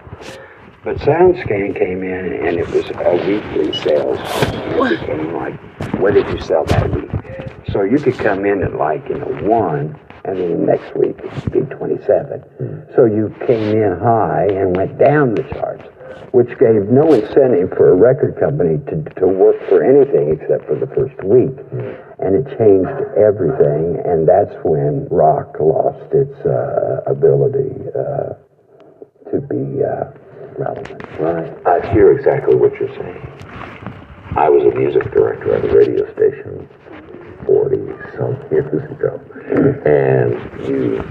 But 0.84 0.98
SoundScan 0.98 1.78
came 1.80 2.04
in 2.04 2.34
and 2.46 2.58
it 2.58 2.68
was 2.68 2.84
a 2.90 3.16
weekly 3.26 3.72
sales. 3.80 4.20
It 4.22 5.00
became 5.00 5.34
like, 5.34 5.58
what 5.94 6.14
did 6.14 6.28
you 6.28 6.42
sell 6.42 6.66
that 6.66 6.92
week? 6.92 7.10
So 7.72 7.84
you 7.84 7.98
could 7.98 8.18
come 8.18 8.46
in 8.46 8.62
at 8.62 8.76
like, 8.76 9.08
you 9.10 9.16
know, 9.16 9.32
one, 9.48 10.00
and 10.26 10.38
then 10.38 10.52
the 10.52 10.66
next 10.66 10.96
week 10.96 11.20
it'd 11.24 11.52
be 11.52 11.62
27. 11.76 12.44
So 12.96 13.06
you 13.06 13.34
came 13.48 13.78
in 13.78 14.00
high 14.00 14.48
and 14.52 14.76
went 14.76 14.98
down 14.98 15.36
the 15.36 15.44
charts, 15.44 15.84
which 16.32 16.50
gave 16.60 16.90
no 16.92 17.14
incentive 17.14 17.70
for 17.76 17.92
a 17.92 17.96
record 17.96 18.40
company 18.40 18.80
to, 18.88 19.04
to 19.20 19.28
work 19.28 19.58
for 19.70 19.84
anything 19.84 20.32
except 20.40 20.68
for 20.68 20.76
the 20.76 20.88
first 20.96 21.16
week. 21.24 21.56
And 22.20 22.36
it 22.36 22.48
changed 22.58 22.92
everything, 23.18 24.00
and 24.06 24.28
that's 24.28 24.54
when 24.64 25.08
rock 25.10 25.56
lost 25.60 26.12
its 26.14 26.36
uh, 26.46 27.02
ability 27.08 27.72
uh, 27.96 28.34
to 29.32 29.40
be 29.42 29.84
uh, 29.84 30.12
relevant. 30.58 31.04
Right. 31.20 31.52
I 31.66 31.94
hear 31.94 32.12
exactly 32.12 32.56
what 32.56 32.74
you're 32.76 32.96
saying. 32.96 33.28
I 34.36 34.50
was 34.50 34.64
a 34.64 34.76
music 34.76 35.04
director 35.12 35.54
at 35.56 35.66
a 35.66 35.76
radio 35.76 36.12
station 36.14 36.68
40 37.46 37.78
some 38.18 38.36
years 38.52 38.84
ago. 38.92 39.20
And 39.86 40.34
you, 40.68 41.02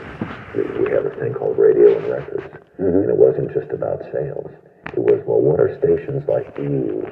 we 0.81 0.91
have 0.91 1.07
a 1.07 1.15
thing 1.21 1.35
called 1.35 1.59
radio 1.59 1.99
and 1.99 2.07
records. 2.09 2.45
And 2.79 3.09
it 3.11 3.17
wasn't 3.17 3.53
just 3.53 3.71
about 3.73 4.03
sales. 4.13 4.51
It 4.93 4.99
was, 4.99 5.23
well, 5.27 5.41
what 5.41 5.61
are 5.61 5.73
stations 5.79 6.25
like 6.29 6.47
you? 6.59 7.07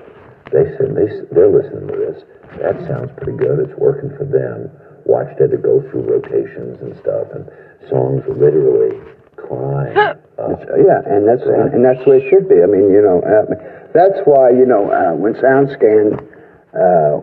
They 0.52 0.66
said 0.76 0.96
they, 0.96 1.06
they're 1.30 1.50
listening 1.52 1.86
to 1.88 1.96
this. 1.96 2.24
That 2.58 2.76
sounds 2.88 3.10
pretty 3.16 3.38
good. 3.38 3.60
It's 3.60 3.78
working 3.78 4.10
for 4.18 4.24
them. 4.24 4.68
Watched 5.06 5.40
it 5.40 5.48
to 5.48 5.56
go 5.56 5.80
through 5.90 6.02
rotations 6.10 6.80
and 6.82 6.92
stuff, 6.98 7.30
and 7.32 7.46
songs 7.88 8.22
literally 8.28 8.98
climb. 9.36 9.96
up. 9.96 10.20
Yeah, 10.76 11.00
and 11.06 11.26
that's 11.28 11.42
and 11.46 11.84
that's 11.84 12.02
the 12.04 12.10
way 12.10 12.16
it 12.18 12.28
should 12.30 12.48
be. 12.48 12.62
I 12.62 12.66
mean, 12.66 12.90
you 12.90 13.00
know, 13.00 13.20
uh, 13.22 13.46
that's 13.94 14.18
why 14.24 14.50
you 14.50 14.66
know 14.66 14.90
uh, 14.90 15.14
when 15.14 15.34
SoundScan, 15.34 16.18
uh, 16.74 17.20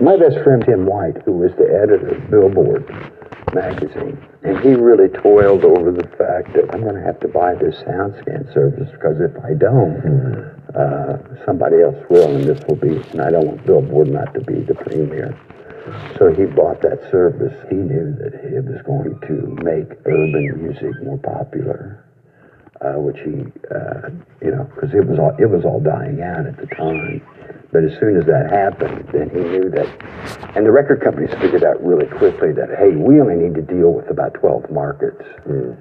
my 0.00 0.16
best 0.16 0.42
friend 0.44 0.62
Tim 0.64 0.86
White, 0.86 1.22
who 1.24 1.32
was 1.32 1.52
the 1.56 1.68
editor 1.68 2.16
of 2.16 2.30
Billboard 2.30 2.88
magazine, 3.54 4.16
and 4.42 4.58
he 4.60 4.74
really 4.74 5.08
toiled 5.08 5.64
over 5.64 5.90
the 5.92 6.06
fact 6.16 6.54
that 6.54 6.72
I'm 6.72 6.82
going 6.82 6.94
to 6.94 7.02
have 7.02 7.20
to 7.20 7.28
buy 7.28 7.54
this 7.54 7.76
SoundScan 7.84 8.52
service 8.54 8.88
because 8.92 9.20
if 9.20 9.36
I 9.44 9.54
don't, 9.54 10.00
uh, 10.74 11.44
somebody 11.44 11.82
else 11.82 11.98
will, 12.08 12.34
and 12.36 12.44
this 12.44 12.60
will 12.68 12.76
be, 12.76 12.96
and 13.10 13.20
I 13.20 13.30
don't 13.30 13.46
want 13.46 13.66
Billboard 13.66 14.08
not 14.08 14.32
to 14.34 14.40
be 14.40 14.60
the 14.60 14.74
premier. 14.74 15.38
So 16.18 16.32
he 16.32 16.44
bought 16.44 16.82
that 16.82 17.00
service. 17.10 17.56
He 17.68 17.76
knew 17.76 18.14
that 18.20 18.34
it 18.34 18.64
was 18.64 18.80
going 18.86 19.18
to 19.26 19.64
make 19.64 19.98
urban 20.06 20.62
music 20.62 21.02
more 21.02 21.18
popular, 21.18 22.04
uh, 22.80 23.00
which 23.00 23.16
he, 23.24 23.42
uh, 23.74 24.10
you 24.40 24.52
know, 24.52 24.70
because 24.74 24.94
it 24.94 25.04
was 25.06 25.18
all 25.18 25.34
it 25.38 25.50
was 25.50 25.64
all 25.64 25.80
dying 25.80 26.22
out 26.22 26.46
at 26.46 26.56
the 26.56 26.66
time. 26.76 27.22
But 27.72 27.84
as 27.84 27.92
soon 28.00 28.16
as 28.16 28.26
that 28.26 28.50
happened, 28.50 29.08
then 29.12 29.30
he 29.30 29.38
knew 29.38 29.70
that, 29.70 29.86
and 30.56 30.66
the 30.66 30.72
record 30.72 31.00
companies 31.02 31.30
figured 31.40 31.62
out 31.62 31.82
really 31.84 32.06
quickly 32.06 32.52
that 32.52 32.68
hey, 32.78 32.96
we 32.96 33.20
only 33.20 33.36
need 33.36 33.54
to 33.54 33.62
deal 33.62 33.92
with 33.92 34.10
about 34.10 34.34
12 34.34 34.70
markets. 34.70 35.22
Hmm. 35.44 35.72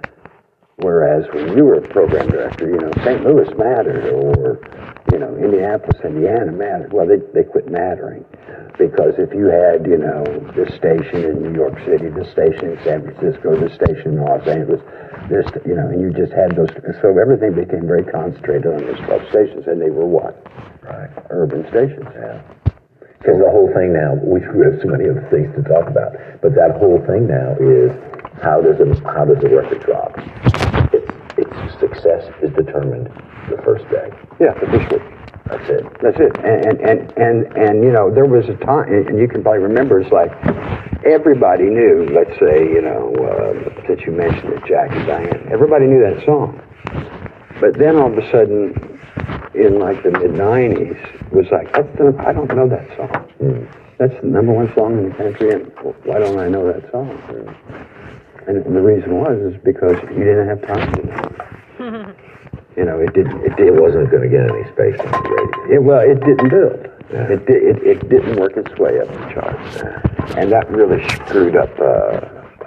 Whereas 0.82 1.26
when 1.34 1.58
you 1.58 1.66
were 1.66 1.76
a 1.76 1.88
program 1.88 2.30
director, 2.30 2.70
you 2.70 2.78
know, 2.78 2.92
St. 3.04 3.24
Louis 3.24 3.50
mattered 3.58 4.14
or, 4.14 4.60
you 5.12 5.20
know, 5.20 5.36
Indianapolis, 5.36 6.00
Indiana 6.04 6.52
mattered. 6.52 6.94
Well, 6.94 7.08
they, 7.08 7.18
they 7.34 7.44
quit 7.48 7.70
mattering 7.70 8.26
because 8.78 9.16
if 9.18 9.34
you 9.34 9.52
had, 9.52 9.84
you 9.88 9.98
know, 9.98 10.24
this 10.56 10.72
station 10.76 11.26
in 11.26 11.44
New 11.44 11.56
York 11.56 11.76
City, 11.84 12.08
this 12.10 12.32
station 12.32 12.72
in 12.72 12.78
San 12.84 13.04
Francisco, 13.04 13.60
this 13.60 13.76
station 13.76 14.16
in 14.16 14.24
Los 14.24 14.48
Angeles, 14.48 14.82
this, 15.28 15.46
you 15.66 15.76
know, 15.76 15.88
and 15.92 16.00
you 16.00 16.12
just 16.16 16.32
had 16.32 16.56
those, 16.56 16.72
so 17.02 17.16
everything 17.20 17.56
became 17.56 17.88
very 17.88 18.04
concentrated 18.08 18.68
on 18.68 18.80
those 18.86 19.00
12 19.04 19.30
stations 19.30 19.64
and 19.68 19.82
they 19.82 19.92
were 19.92 20.08
what? 20.08 20.40
Right. 20.84 21.10
Urban 21.30 21.68
stations. 21.70 22.08
Yeah. 22.16 22.42
Because 23.20 23.36
the 23.44 23.52
whole 23.52 23.68
thing 23.76 23.92
now, 23.92 24.16
we 24.16 24.40
have 24.40 24.80
so 24.80 24.88
many 24.88 25.12
other 25.12 25.28
things 25.28 25.52
to 25.60 25.62
talk 25.68 25.92
about, 25.92 26.16
but 26.40 26.56
that 26.56 26.80
whole 26.80 27.04
thing 27.04 27.28
now 27.28 27.52
is 27.60 27.92
how 28.42 28.62
does 28.64 28.80
a 28.80 28.88
how 29.04 29.26
does 29.26 29.44
a 29.44 29.50
record 29.52 29.84
drop? 29.84 30.16
Its 30.96 31.12
its 31.36 31.80
success 31.80 32.24
is 32.42 32.50
determined 32.56 33.12
the 33.52 33.60
first 33.64 33.84
day. 33.92 34.08
Yeah, 34.40 34.54
the 34.54 34.78
week. 34.78 35.02
That's 35.50 35.68
it. 35.68 35.84
That's 36.02 36.18
it. 36.20 36.38
And 36.46 36.66
and 36.66 36.80
and 36.82 37.18
and, 37.18 37.58
and 37.58 37.84
you 37.84 37.92
know, 37.92 38.14
there 38.14 38.26
was 38.26 38.48
a 38.48 38.56
time, 38.56 38.94
and 38.94 39.20
you 39.20 39.28
can 39.28 39.42
probably 39.42 39.64
remember, 39.64 40.00
it's 40.00 40.12
like 40.12 40.32
everybody 41.04 41.64
knew, 41.64 42.08
let's 42.14 42.32
say, 42.40 42.70
you 42.70 42.82
know, 42.82 43.12
uh, 43.18 43.88
since 43.88 44.02
you 44.06 44.12
mentioned 44.12 44.54
it, 44.54 44.64
Jack 44.68 44.92
and 44.92 45.08
Diane, 45.08 45.50
everybody 45.52 45.88
knew 45.88 46.02
that 46.04 46.24
song. 46.24 46.62
But 47.60 47.78
then 47.80 47.98
all 47.98 48.12
of 48.12 48.18
a 48.18 48.30
sudden, 48.30 49.00
in 49.56 49.80
like 49.80 50.04
the 50.04 50.12
mid 50.12 50.32
90s, 50.32 51.26
it 51.26 51.34
was 51.34 51.48
like, 51.52 51.74
that's 51.74 51.90
the, 51.98 52.16
I 52.26 52.32
don't 52.32 52.54
know 52.56 52.70
that 52.70 52.88
song. 52.96 53.68
That's 53.98 54.14
the 54.22 54.28
number 54.28 54.54
one 54.54 54.74
song 54.76 55.00
in 55.00 55.10
the 55.10 55.16
country, 55.16 55.52
and 55.52 55.66
why 56.06 56.20
don't 56.20 56.40
I 56.40 56.48
know 56.48 56.72
that 56.72 56.90
song? 56.92 57.10
And 58.48 58.64
the 58.64 58.82
reason 58.82 59.16
was 59.16 59.54
is 59.54 59.60
because 59.64 59.98
you 60.12 60.24
didn't 60.24 60.48
have 60.48 60.62
time 60.62 60.94
to 60.94 61.06
know. 61.06 62.16
You 62.78 62.86
know, 62.86 63.00
it 63.00 63.14
didn't. 63.14 63.42
It, 63.44 63.60
It 63.60 63.74
wasn't 63.74 64.10
going 64.12 64.24
to 64.24 64.30
get 64.30 64.50
any 64.50 64.64
space 64.72 65.00
on 65.00 65.12
the 65.12 65.30
radio. 65.30 65.76
it, 65.76 65.84
well, 65.84 66.00
it 66.00 66.20
didn't 66.22 66.50
build. 66.50 66.86
It, 67.12 67.46
di- 67.48 67.54
it, 67.54 67.78
it 67.84 68.10
didn't 68.10 68.40
work 68.40 68.56
its 68.56 68.72
way 68.80 69.00
up 69.00 69.08
the 69.08 69.34
charts. 69.34 70.36
And 70.38 70.52
that 70.52 70.70
really 70.70 71.04
screwed 71.10 71.56
up 71.56 71.72
uh, 71.80 71.84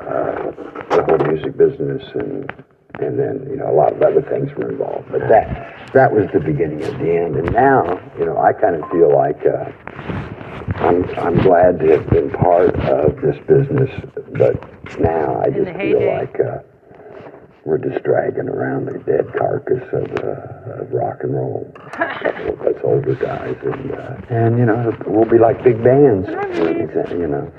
uh, 0.03 0.51
the 0.91 1.05
whole 1.09 1.19
music 1.33 1.57
business 1.57 2.03
and 2.15 2.53
and 3.01 3.19
then, 3.19 3.47
you 3.49 3.57
know, 3.57 3.71
a 3.71 3.75
lot 3.75 3.93
of 3.95 4.03
other 4.03 4.21
things 4.23 4.55
were 4.57 4.71
involved. 4.71 5.11
But 5.11 5.27
that 5.29 5.91
that 5.95 6.13
was 6.13 6.27
the 6.33 6.41
beginning 6.41 6.83
of 6.85 6.99
the 6.99 7.17
end. 7.17 7.37
And 7.37 7.51
now, 7.53 7.99
you 8.19 8.27
know, 8.27 8.37
I 8.37 8.53
kind 8.53 8.77
of 8.77 8.91
feel 8.91 9.15
like 9.17 9.41
uh, 9.47 9.71
I'm 10.77 11.05
I'm 11.19 11.39
glad 11.43 11.79
to 11.81 11.87
have 11.97 12.11
been 12.11 12.31
part 12.31 12.75
of 12.81 13.21
this 13.23 13.39
business, 13.47 13.91
but 14.37 14.61
now 15.01 15.41
I 15.41 15.47
just 15.51 15.67
feel 15.79 16.01
heyday. 16.01 16.19
like 16.19 16.37
uh, 16.41 16.59
we're 17.65 17.79
just 17.79 18.03
dragging 18.05 18.49
around 18.49 18.87
the 18.87 18.99
dead 19.07 19.27
carcass 19.39 19.83
of, 19.93 20.11
uh, 20.25 20.83
of 20.83 20.93
rock 20.93 21.19
and 21.23 21.35
roll. 21.35 21.73
A 21.77 22.19
couple 22.23 22.49
of 22.55 22.61
us 22.61 22.81
older 22.83 23.15
guys, 23.15 23.57
and 23.63 23.93
uh, 23.93 24.17
and 24.31 24.59
you 24.59 24.67
know 24.67 24.97
we'll 25.07 25.31
be 25.31 25.39
like 25.39 25.63
big 25.63 25.83
bands, 25.83 26.29
you 26.29 27.29
know, 27.29 27.53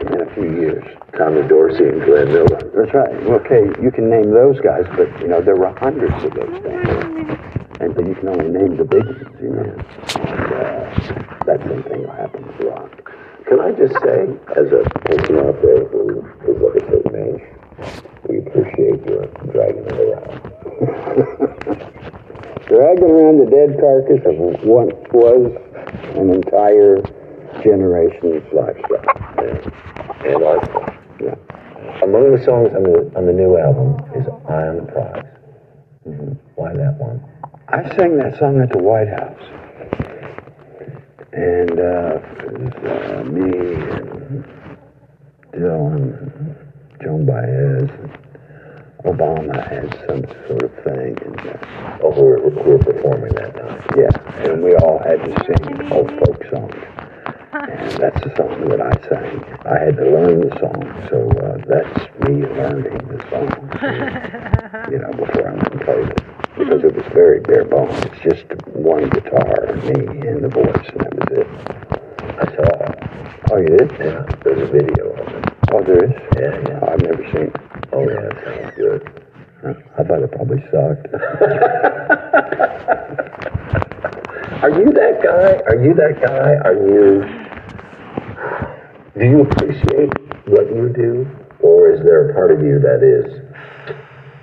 in 0.00 0.20
a 0.20 0.34
few 0.34 0.50
years. 0.60 0.84
Tommy 1.16 1.46
Dorsey 1.46 1.84
and 1.84 2.02
Glenn 2.02 2.28
Miller. 2.28 2.70
That's 2.74 2.94
right. 2.94 3.14
Okay, 3.40 3.70
you 3.82 3.90
can 3.90 4.10
name 4.10 4.30
those 4.30 4.60
guys, 4.60 4.84
but 4.96 5.08
you 5.20 5.28
know 5.28 5.40
there 5.40 5.56
were 5.56 5.72
hundreds 5.78 6.24
of 6.24 6.34
those 6.34 6.62
bands, 6.62 7.40
and 7.80 7.94
but 7.94 8.06
you 8.06 8.14
can 8.14 8.28
only 8.28 8.48
name 8.48 8.76
the 8.76 8.84
big 8.84 9.06
ones, 9.06 9.36
you 9.40 9.50
know. 9.50 9.62
And, 9.62 10.52
uh, 10.52 11.44
that 11.46 11.62
same 11.62 11.82
thing 11.84 12.02
will 12.02 12.10
happen 12.12 12.46
with 12.46 12.60
rock. 12.66 13.12
Can 13.46 13.60
I 13.60 13.70
just 13.70 13.94
say, 14.02 14.26
as 14.58 14.66
a 14.74 14.82
person 15.06 15.38
out 15.38 15.62
there 15.62 15.84
who 15.86 16.26
is 16.50 16.56
of 16.58 16.74
a 16.74 16.80
certain 16.90 17.14
age, 17.14 17.56
we 18.28 18.38
appreciate 18.38 19.06
your 19.06 19.26
dragging 19.56 19.86
it 19.86 19.96
around. 19.96 20.52
Dragging 22.66 23.04
around 23.04 23.38
the 23.38 23.46
dead 23.48 23.78
carcass 23.80 24.20
of 24.26 24.36
what 24.66 24.90
was 25.14 25.54
an 26.16 26.30
entire 26.30 27.00
generation's 27.62 28.42
lifestyle. 28.52 29.06
And 30.26 30.42
lifestyle. 30.42 30.94
Yeah. 31.20 31.36
Among 32.02 32.36
the 32.36 32.44
songs 32.44 32.74
on 32.74 32.82
the 32.82 33.10
on 33.16 33.24
the 33.24 33.32
new 33.32 33.56
album 33.56 33.96
is 34.14 34.26
"Eye 34.48 34.66
on 34.68 34.76
the 34.76 34.82
Prize." 34.92 35.24
Why 36.56 36.72
that 36.74 36.96
one? 36.98 37.22
I 37.68 37.88
sang 37.96 38.18
that 38.18 38.36
song 38.38 38.60
at 38.60 38.70
the 38.70 38.78
White 38.78 39.08
House. 39.08 39.42
And 41.32 41.78
uh, 41.78 42.20
it 42.44 42.58
was 42.58 42.74
uh, 42.84 43.24
me 43.24 43.50
and 43.96 44.44
Dylan, 45.52 46.56
Joan 47.02 47.24
Baez, 47.24 47.90
and 47.90 48.25
Obama 49.06 49.56
had 49.68 49.88
some 50.06 50.22
sort 50.48 50.62
of 50.64 50.72
thing. 50.84 51.16
And, 51.24 51.40
uh, 51.40 51.98
Oh, 52.02 52.10
we 52.10 52.22
were, 52.22 52.48
we 52.48 52.72
were 52.72 52.78
performing 52.78 53.32
that 53.34 53.56
night. 53.56 53.80
yeah, 53.96 54.42
and 54.44 54.62
we 54.62 54.74
all 54.76 54.98
had 54.98 55.24
to 55.24 55.32
sing 55.46 55.92
old 55.92 56.10
folk 56.18 56.44
songs. 56.50 56.74
And 57.52 57.90
that's 57.92 58.20
the 58.22 58.32
song 58.36 58.68
that 58.68 58.80
I 58.82 58.92
sang. 59.08 59.42
I 59.64 59.78
had 59.82 59.96
to 59.96 60.04
learn 60.04 60.40
the 60.40 60.52
song, 60.60 60.82
so 61.08 61.30
uh, 61.40 61.56
that's 61.66 62.28
me 62.28 62.44
learning 62.44 62.98
the 63.08 63.20
song, 63.30 63.48
you 64.92 64.98
know, 64.98 65.10
before 65.12 65.48
I 65.48 65.54
went 65.54 65.72
and 65.72 65.80
played 65.80 66.08
it. 66.08 66.22
Because 66.58 66.84
it 66.84 66.94
was 66.94 67.04
very 67.14 67.40
bare 67.40 67.64
bones. 67.64 67.96
It's 68.04 68.20
just 68.20 68.44
one 68.74 69.08
guitar 69.08 69.74
me 69.84 70.28
and 70.28 70.44
the 70.44 70.48
voice, 70.48 70.88
and 70.92 71.00
that 71.00 71.14
was 71.16 71.38
it. 71.38 72.02
I 72.38 72.44
saw 72.56 72.62
it. 72.62 72.66
Oh, 73.50 73.56
you 73.58 73.66
did? 73.78 73.90
Yeah, 73.98 74.22
there's 74.42 74.62
a 74.68 74.70
video 74.72 75.04
of 75.12 75.28
it. 75.28 75.44
Oh, 75.72 75.82
there 75.82 76.04
is? 76.04 76.12
Yeah, 76.36 76.54
yeah. 76.68 76.80
I've 76.90 77.02
never 77.02 77.24
seen 77.32 77.48
it. 77.48 77.56
Oh, 77.92 78.08
yeah, 78.08 78.26
it 78.26 78.36
sounds 78.44 78.74
good. 78.76 79.00
I 79.98 80.00
thought 80.04 80.22
it 80.22 80.30
probably 80.32 80.62
sucked. 80.70 81.06
Are 84.62 84.70
you 84.70 84.90
that 84.92 85.20
guy? 85.22 85.60
Are 85.66 85.76
you 85.82 85.92
that 85.94 86.20
guy? 86.20 86.54
Are 86.64 86.74
you? 86.74 87.24
Do 89.18 89.24
you 89.24 89.40
appreciate 89.42 90.12
what 90.48 90.66
you 90.74 90.88
do, 90.94 91.26
or 91.60 91.90
is 91.90 92.00
there 92.04 92.30
a 92.30 92.34
part 92.34 92.50
of 92.52 92.62
you 92.62 92.78
that 92.80 93.02
is 93.02 93.26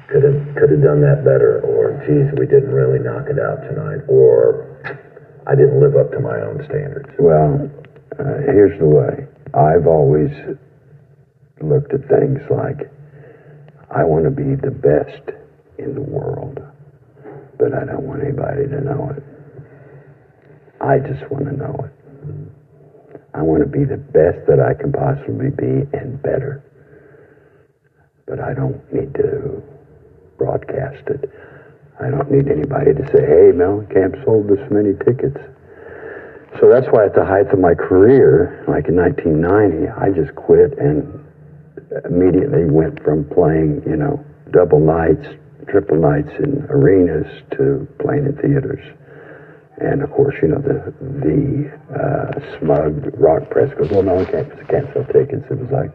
could 0.09 0.23
have 0.23 0.55
could 0.55 0.69
have 0.71 0.81
done 0.81 1.01
that 1.01 1.23
better, 1.25 1.59
or 1.61 1.93
geez, 2.05 2.31
we 2.39 2.45
didn't 2.45 2.71
really 2.71 2.99
knock 2.99 3.27
it 3.29 3.39
out 3.39 3.61
tonight, 3.67 4.01
or 4.07 4.67
I 5.45 5.55
didn't 5.55 5.81
live 5.81 5.95
up 5.95 6.11
to 6.11 6.19
my 6.19 6.39
own 6.39 6.63
standards? 6.65 7.09
Well, 7.19 7.69
uh, 8.19 8.39
here's 8.47 8.79
the 8.79 8.87
way. 8.87 9.27
I've 9.53 9.87
always 9.87 10.31
looked 11.61 11.93
at 11.93 12.07
things 12.07 12.39
like 12.49 12.89
I 13.91 14.03
want 14.03 14.25
to 14.25 14.31
be 14.31 14.55
the 14.55 14.71
best 14.71 15.35
in 15.77 15.93
the 15.95 16.01
world, 16.01 16.59
but 17.59 17.73
I 17.73 17.85
don't 17.85 18.03
want 18.03 18.23
anybody 18.23 18.67
to 18.67 18.81
know 18.81 19.11
it. 19.15 19.23
I 20.81 20.99
just 20.99 21.29
want 21.29 21.45
to 21.45 21.55
know 21.55 21.75
it. 21.85 21.93
I 23.33 23.41
want 23.41 23.63
to 23.63 23.69
be 23.69 23.83
the 23.83 23.97
best 23.97 24.45
that 24.47 24.59
I 24.59 24.73
can 24.79 24.91
possibly 24.91 25.49
be 25.49 25.87
and 25.97 26.21
better. 26.21 26.63
But 28.27 28.39
I 28.39 28.53
don't 28.53 28.81
need 28.93 29.13
to 29.15 29.61
broadcast 30.37 31.07
it. 31.07 31.29
I 32.01 32.09
don't 32.09 32.31
need 32.31 32.47
anybody 32.49 32.93
to 32.93 33.03
say, 33.13 33.21
hey, 33.21 33.53
Mellencamp 33.53 34.23
sold 34.25 34.47
this 34.47 34.63
many 34.71 34.93
tickets. 35.05 35.37
So 36.59 36.69
that's 36.69 36.87
why 36.91 37.05
at 37.05 37.15
the 37.15 37.25
height 37.25 37.47
of 37.51 37.59
my 37.59 37.73
career, 37.73 38.63
like 38.67 38.87
in 38.87 38.95
1990, 38.95 39.89
I 39.89 40.09
just 40.11 40.35
quit 40.35 40.77
and 40.77 41.23
immediately 42.05 42.65
went 42.65 43.01
from 43.03 43.25
playing, 43.29 43.81
you 43.85 43.97
know, 43.97 44.23
double 44.51 44.79
nights, 44.79 45.25
triple 45.67 45.97
nights 45.97 46.29
in 46.39 46.65
arenas 46.69 47.27
to 47.57 47.87
playing 47.99 48.25
in 48.25 48.35
theaters. 48.37 48.83
And 49.77 50.03
of 50.03 50.11
course, 50.11 50.35
you 50.41 50.49
know, 50.49 50.61
the 50.61 50.93
the 51.01 51.71
uh, 51.93 52.59
smug 52.59 53.09
rock 53.19 53.49
press 53.49 53.73
goes, 53.73 53.89
well, 53.89 54.03
no, 54.03 54.19
I 54.19 54.25
can't, 54.25 54.49
sell 54.93 55.05
tickets. 55.05 55.45
It 55.49 55.57
was 55.57 55.71
like, 55.71 55.91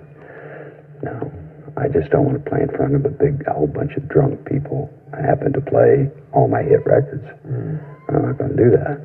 no, 1.03 1.33
I 1.79 1.87
just 1.87 2.11
don't 2.11 2.27
want 2.27 2.43
to 2.43 2.51
play 2.51 2.63
in 2.63 2.69
front 2.69 2.95
of 2.95 3.05
a 3.05 3.09
big, 3.09 3.47
a 3.47 3.53
whole 3.55 3.69
bunch 3.69 3.93
of 3.97 4.09
drunk 4.09 4.45
people. 4.45 4.91
I 5.15 5.23
happen 5.23 5.53
to 5.53 5.61
play 5.61 6.11
all 6.33 6.49
my 6.49 6.63
hit 6.63 6.85
records. 6.85 7.25
I'm 7.47 8.23
not 8.23 8.37
going 8.37 8.57
to 8.57 8.57
do 8.57 8.71
that. 8.75 8.99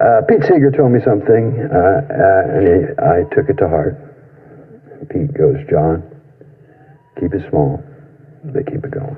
Uh, 0.00 0.22
Pete 0.28 0.42
Seeger 0.44 0.70
told 0.70 0.92
me 0.92 1.00
something, 1.04 1.58
uh, 1.68 2.00
uh, 2.08 2.56
and 2.56 2.62
he, 2.64 2.74
I 3.02 3.24
took 3.34 3.50
it 3.50 3.58
to 3.58 3.68
heart. 3.68 3.98
Pete 5.10 5.34
goes, 5.34 5.56
John, 5.68 6.02
keep 7.20 7.34
it 7.34 7.44
small, 7.50 7.82
but 8.44 8.66
keep 8.66 8.84
it 8.84 8.90
going. 8.90 9.16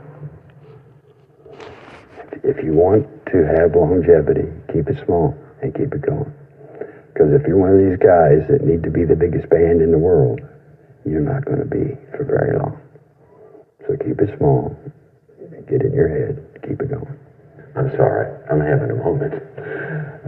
If 2.43 2.65
you 2.65 2.73
want 2.73 3.07
to 3.27 3.47
have 3.47 3.77
longevity, 3.77 4.49
keep 4.73 4.89
it 4.89 5.05
small 5.05 5.37
and 5.63 5.75
keep 5.75 5.93
it 5.93 6.03
going. 6.03 6.33
Because 7.13 7.33
if 7.33 7.47
you're 7.47 7.59
one 7.59 7.77
of 7.77 7.79
these 7.79 8.01
guys 8.01 8.49
that 8.49 8.65
need 8.65 8.83
to 8.83 8.91
be 8.91 9.05
the 9.05 9.15
biggest 9.17 9.49
band 9.51 9.83
in 9.83 9.93
the 9.93 9.99
world, 9.99 10.41
you're 11.05 11.21
not 11.21 11.45
going 11.45 11.59
to 11.59 11.65
be 11.65 11.97
for 12.17 12.25
very 12.25 12.59
long. 12.59 12.81
So 13.87 13.97
keep 13.97 14.21
it 14.21 14.37
small, 14.39 14.77
get 15.69 15.83
in 15.83 15.93
your 15.93 16.09
head, 16.09 16.61
keep 16.63 16.81
it 16.81 16.91
going. 16.91 17.19
I'm 17.77 17.91
sorry, 17.97 18.29
I'm 18.51 18.61
having 18.61 18.91
a 18.91 18.99
moment. 18.99 19.35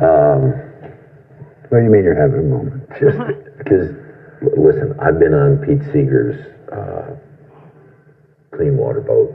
Um, 0.01 0.73
what 1.69 1.79
do 1.79 1.85
you 1.85 1.91
mean 1.91 2.05
you're 2.05 2.19
having 2.19 2.41
a 2.41 2.49
moment? 2.49 2.89
Just 3.01 3.19
because, 3.59 3.91
listen, 4.57 4.95
I've 5.01 5.19
been 5.19 5.35
on 5.35 5.59
Pete 5.65 5.83
Seeger's 5.93 6.39
uh, 6.73 7.17
clean 8.55 8.77
water 8.77 9.01
boat. 9.01 9.35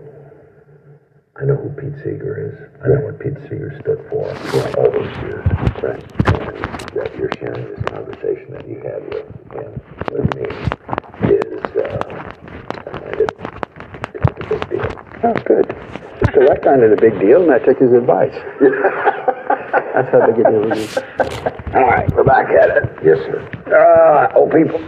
I 1.39 1.45
know 1.45 1.55
who 1.55 1.69
Pete 1.69 1.97
Seeger 2.03 2.49
is. 2.49 2.57
I 2.83 2.87
know 2.87 3.05
what 3.05 3.19
Pete 3.19 3.37
Seeger 3.43 3.77
stood 3.81 4.01
for 4.09 4.33
for 4.49 4.79
all 4.79 4.91
those 4.91 5.15
years. 5.21 5.45
Right. 5.83 6.01
And 6.33 6.77
that 6.97 7.15
you're 7.15 7.31
sharing 7.37 7.69
this 7.69 7.83
conversation 7.85 8.53
that 8.53 8.67
you 8.67 8.81
had 8.81 9.05
with 9.05 9.25
him, 9.53 9.81
with 10.11 10.27
me, 10.35 10.96
it's 13.23 13.33
a 14.39 14.49
big 14.49 14.69
deal. 14.69 14.87
Oh, 15.23 15.33
good. 15.45 15.65
So 16.33 16.41
I 16.51 16.59
found 16.63 16.83
it 16.83 16.91
a 16.93 16.95
big 17.01 17.19
deal, 17.19 17.41
and 17.43 17.51
I 17.51 17.59
took 17.59 17.79
his 17.79 17.91
advice. 17.93 18.33
That's 19.93 20.09
how 20.11 20.25
big 20.27 20.39
a 20.45 20.49
deal 20.49 20.71
it 20.71 20.77
is. 20.77 20.97
All 21.73 21.83
right, 21.87 22.09
we're 22.13 22.23
back 22.23 22.49
at 22.49 22.69
it. 22.69 22.83
Yes, 23.03 23.17
sir. 23.25 23.39
Uh, 23.67 24.37
old 24.37 24.51
people. 24.51 24.79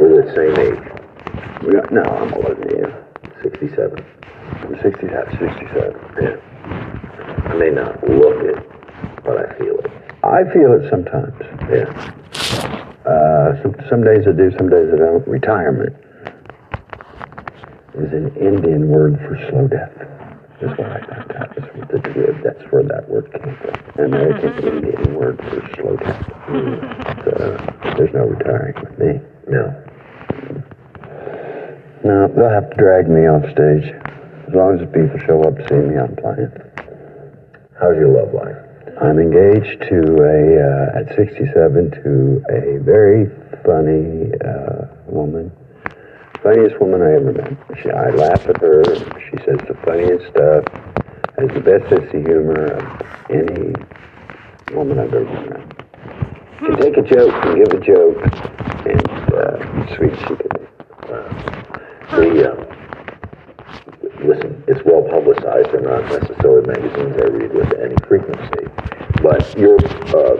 We're 0.00 0.22
the 0.22 0.32
same 0.34 0.56
age. 0.58 0.80
We 1.64 1.72
got, 1.74 1.92
no, 1.92 2.02
I'm 2.02 2.32
older 2.34 2.54
than 2.54 2.70
you. 2.78 2.92
67. 3.42 4.04
I'm 4.62 4.74
67. 4.82 5.38
67. 5.38 5.96
Yeah. 6.20 6.36
I 7.50 7.54
may 7.54 7.70
not 7.70 8.02
look 8.08 8.42
it, 8.44 8.58
but 9.24 9.36
I 9.38 9.58
feel 9.58 9.78
it. 9.78 9.90
I 10.24 10.44
feel 10.52 10.72
it 10.74 10.88
sometimes. 10.90 11.34
Yeah. 11.70 12.14
Uh, 13.10 13.60
some, 13.62 13.74
some 13.90 14.04
days 14.04 14.22
I 14.28 14.32
do, 14.32 14.52
some 14.56 14.70
days 14.70 14.86
I 14.94 14.96
don't. 14.96 15.26
Retirement 15.26 15.96
is 17.98 18.12
an 18.12 18.30
Indian 18.36 18.86
word 18.88 19.18
for 19.26 19.34
slow 19.50 19.66
death. 19.66 19.90
That's 20.60 20.78
what 20.78 20.92
I 20.92 21.00
found 21.10 21.32
out. 21.32 21.56
That's, 21.56 21.74
what 21.74 21.88
the, 21.88 22.40
that's 22.44 22.62
where 22.70 22.84
that 22.84 23.08
word 23.08 23.32
came 23.32 23.56
from. 23.58 23.74
An 23.98 24.14
American 24.14 24.52
Indian 24.62 25.14
word 25.14 25.38
for 25.38 25.58
slow 25.74 25.96
death. 25.96 26.22
So, 27.24 27.34
there's 27.98 28.14
no 28.14 28.26
retiring 28.30 28.76
with 28.78 28.98
me. 28.98 29.20
No. 29.48 29.74
No, 32.04 32.28
they'll 32.28 32.48
have 32.48 32.70
to 32.70 32.76
drag 32.76 33.08
me 33.08 33.26
off 33.26 33.42
stage. 33.50 33.90
As 34.46 34.54
long 34.54 34.74
as 34.74 34.80
the 34.80 34.86
people 34.86 35.18
show 35.26 35.42
up 35.42 35.56
to 35.56 35.66
see 35.68 35.82
me, 35.82 35.98
I'm 35.98 36.14
playing. 36.14 36.52
How's 37.74 37.96
your 37.96 38.14
love 38.14 38.32
life? 38.32 38.69
I'm 39.02 39.18
engaged 39.18 39.80
to 39.88 39.98
a, 40.20 40.60
uh, 40.60 41.00
at 41.00 41.16
67, 41.16 41.90
to 42.02 42.44
a 42.50 42.78
very 42.84 43.30
funny 43.64 44.30
uh, 44.44 44.88
woman. 45.06 45.50
Funniest 46.42 46.78
woman 46.78 47.00
I 47.00 47.14
ever 47.14 47.32
met. 47.32 47.56
She, 47.82 47.90
I 47.90 48.10
laugh 48.10 48.46
at 48.46 48.60
her. 48.60 48.84
She 48.84 49.38
says 49.44 49.56
the 49.66 49.78
funniest 49.86 50.28
stuff. 50.28 50.64
Has 51.38 51.48
the 51.54 51.60
best 51.60 51.88
sense 51.88 52.12
of 52.12 52.26
humor 52.26 52.66
of 52.66 53.02
any 53.30 53.72
woman 54.76 54.98
I've 54.98 55.14
ever 55.14 55.24
met. 55.48 55.78
Can 56.58 56.76
take 56.76 56.98
a 56.98 57.02
joke 57.02 57.34
and 57.46 57.56
give 57.56 57.72
a 57.72 57.82
joke, 57.82 58.20
and 58.84 59.08
uh, 59.32 59.96
sweet 59.96 60.12
she 60.18 60.36
can 60.36 60.48
be. 60.58 60.70
The, 62.10 62.52
uh, 62.52 62.79
listen, 64.24 64.62
it's 64.68 64.80
well 64.84 65.02
publicized. 65.02 65.72
They're 65.72 65.80
not 65.80 66.04
necessarily 66.04 66.66
magazines 66.66 67.16
I 67.20 67.26
read 67.26 67.52
with 67.52 67.72
any 67.78 67.96
frequency. 68.06 68.66
But 69.22 69.56
your 69.58 69.76
uh, 70.16 70.36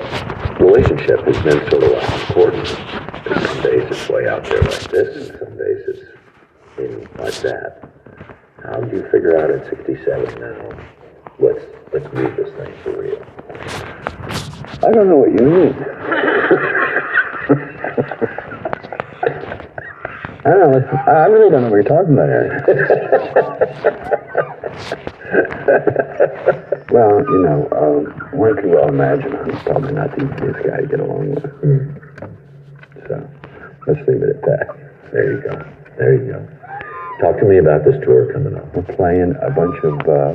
relationship 0.58 1.20
has 1.26 1.36
been 1.42 1.60
sort 1.70 1.84
of 1.84 1.92
like 1.92 2.28
important. 2.28 2.66
Some 2.66 3.62
days 3.62 3.84
it's 3.90 4.08
way 4.08 4.26
out 4.28 4.44
there 4.44 4.62
like 4.62 4.88
this, 4.90 5.16
and 5.16 5.38
some 5.38 5.56
days 5.56 5.82
it's 5.88 6.02
in 6.78 7.00
like 7.18 7.34
that. 7.42 7.90
How 8.62 8.80
do 8.80 8.96
you 8.96 9.02
figure 9.10 9.36
out 9.38 9.50
at 9.50 9.68
67 9.68 10.40
now? 10.40 10.68
Let's 11.38 11.64
let's 11.92 12.12
move 12.14 12.36
this 12.36 12.50
thing 12.54 12.74
for 12.82 12.92
real. 13.00 13.22
I 14.82 14.92
don't 14.92 15.08
know 15.08 15.16
what 15.16 15.32
you 15.32 15.44
mean. 15.44 15.74
I 20.42 20.50
don't 20.50 20.72
know. 20.72 20.80
I 21.06 21.26
really 21.26 21.50
don't 21.50 21.62
know 21.62 21.68
what 21.68 21.76
you're 21.76 21.84
talking 21.84 22.14
about 22.14 22.28
here. 22.30 22.64
well, 26.90 27.20
you 27.20 27.42
know, 27.44 27.68
um, 27.76 28.06
one 28.38 28.56
can 28.56 28.70
well 28.70 28.88
imagine 28.88 29.36
I'm 29.36 29.50
probably 29.64 29.92
not 29.92 30.16
the 30.16 30.24
easiest 30.24 30.64
guy 30.66 30.80
to 30.80 30.86
get 30.86 31.00
along 31.00 31.34
with. 31.34 31.44
So, 33.06 33.28
let's 33.86 34.00
leave 34.08 34.22
it 34.22 34.36
at 34.36 34.42
that. 34.42 34.66
There 35.12 35.32
you 35.34 35.42
go. 35.42 35.62
There 35.98 36.14
you 36.14 36.32
go. 36.32 36.48
Talk 37.20 37.38
to 37.40 37.44
me 37.44 37.58
about 37.58 37.84
this 37.84 38.00
tour 38.02 38.32
coming 38.32 38.56
up. 38.56 38.74
We're 38.74 38.94
playing 38.96 39.34
a 39.42 39.50
bunch 39.50 39.76
of, 39.84 40.00
uh, 40.08 40.32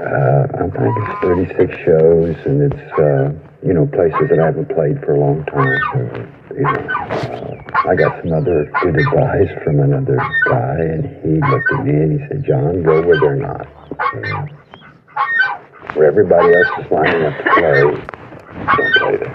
uh, 0.00 0.46
I 0.54 0.70
think 0.72 0.96
it's 0.96 1.20
36 1.20 1.76
shows, 1.84 2.36
and 2.46 2.72
it's, 2.72 2.92
uh, 2.98 3.32
you 3.64 3.72
know, 3.72 3.86
places 3.86 4.28
that 4.28 4.38
I 4.38 4.44
haven't 4.46 4.68
played 4.68 5.00
for 5.00 5.14
a 5.14 5.20
long 5.20 5.44
time. 5.46 5.80
You 6.54 6.62
know, 6.62 6.70
uh, 6.70 7.88
I 7.88 7.94
got 7.96 8.22
some 8.22 8.32
other 8.32 8.70
good 8.82 8.96
advice 9.00 9.48
from 9.64 9.80
another 9.80 10.18
guy, 10.46 10.76
and 10.80 11.04
he 11.24 11.40
looked 11.48 11.72
at 11.72 11.82
me 11.84 11.92
and 11.92 12.20
he 12.20 12.26
said, 12.28 12.44
John, 12.44 12.82
go 12.82 13.00
where 13.00 13.18
they're 13.18 13.36
not. 13.36 13.66
Where 15.96 16.08
everybody 16.08 16.52
else 16.54 16.68
is 16.84 16.90
lining 16.90 17.24
up 17.24 17.38
to 17.38 17.44
play, 17.54 17.80
don't 18.76 18.94
play 19.00 19.16
there. 19.16 19.34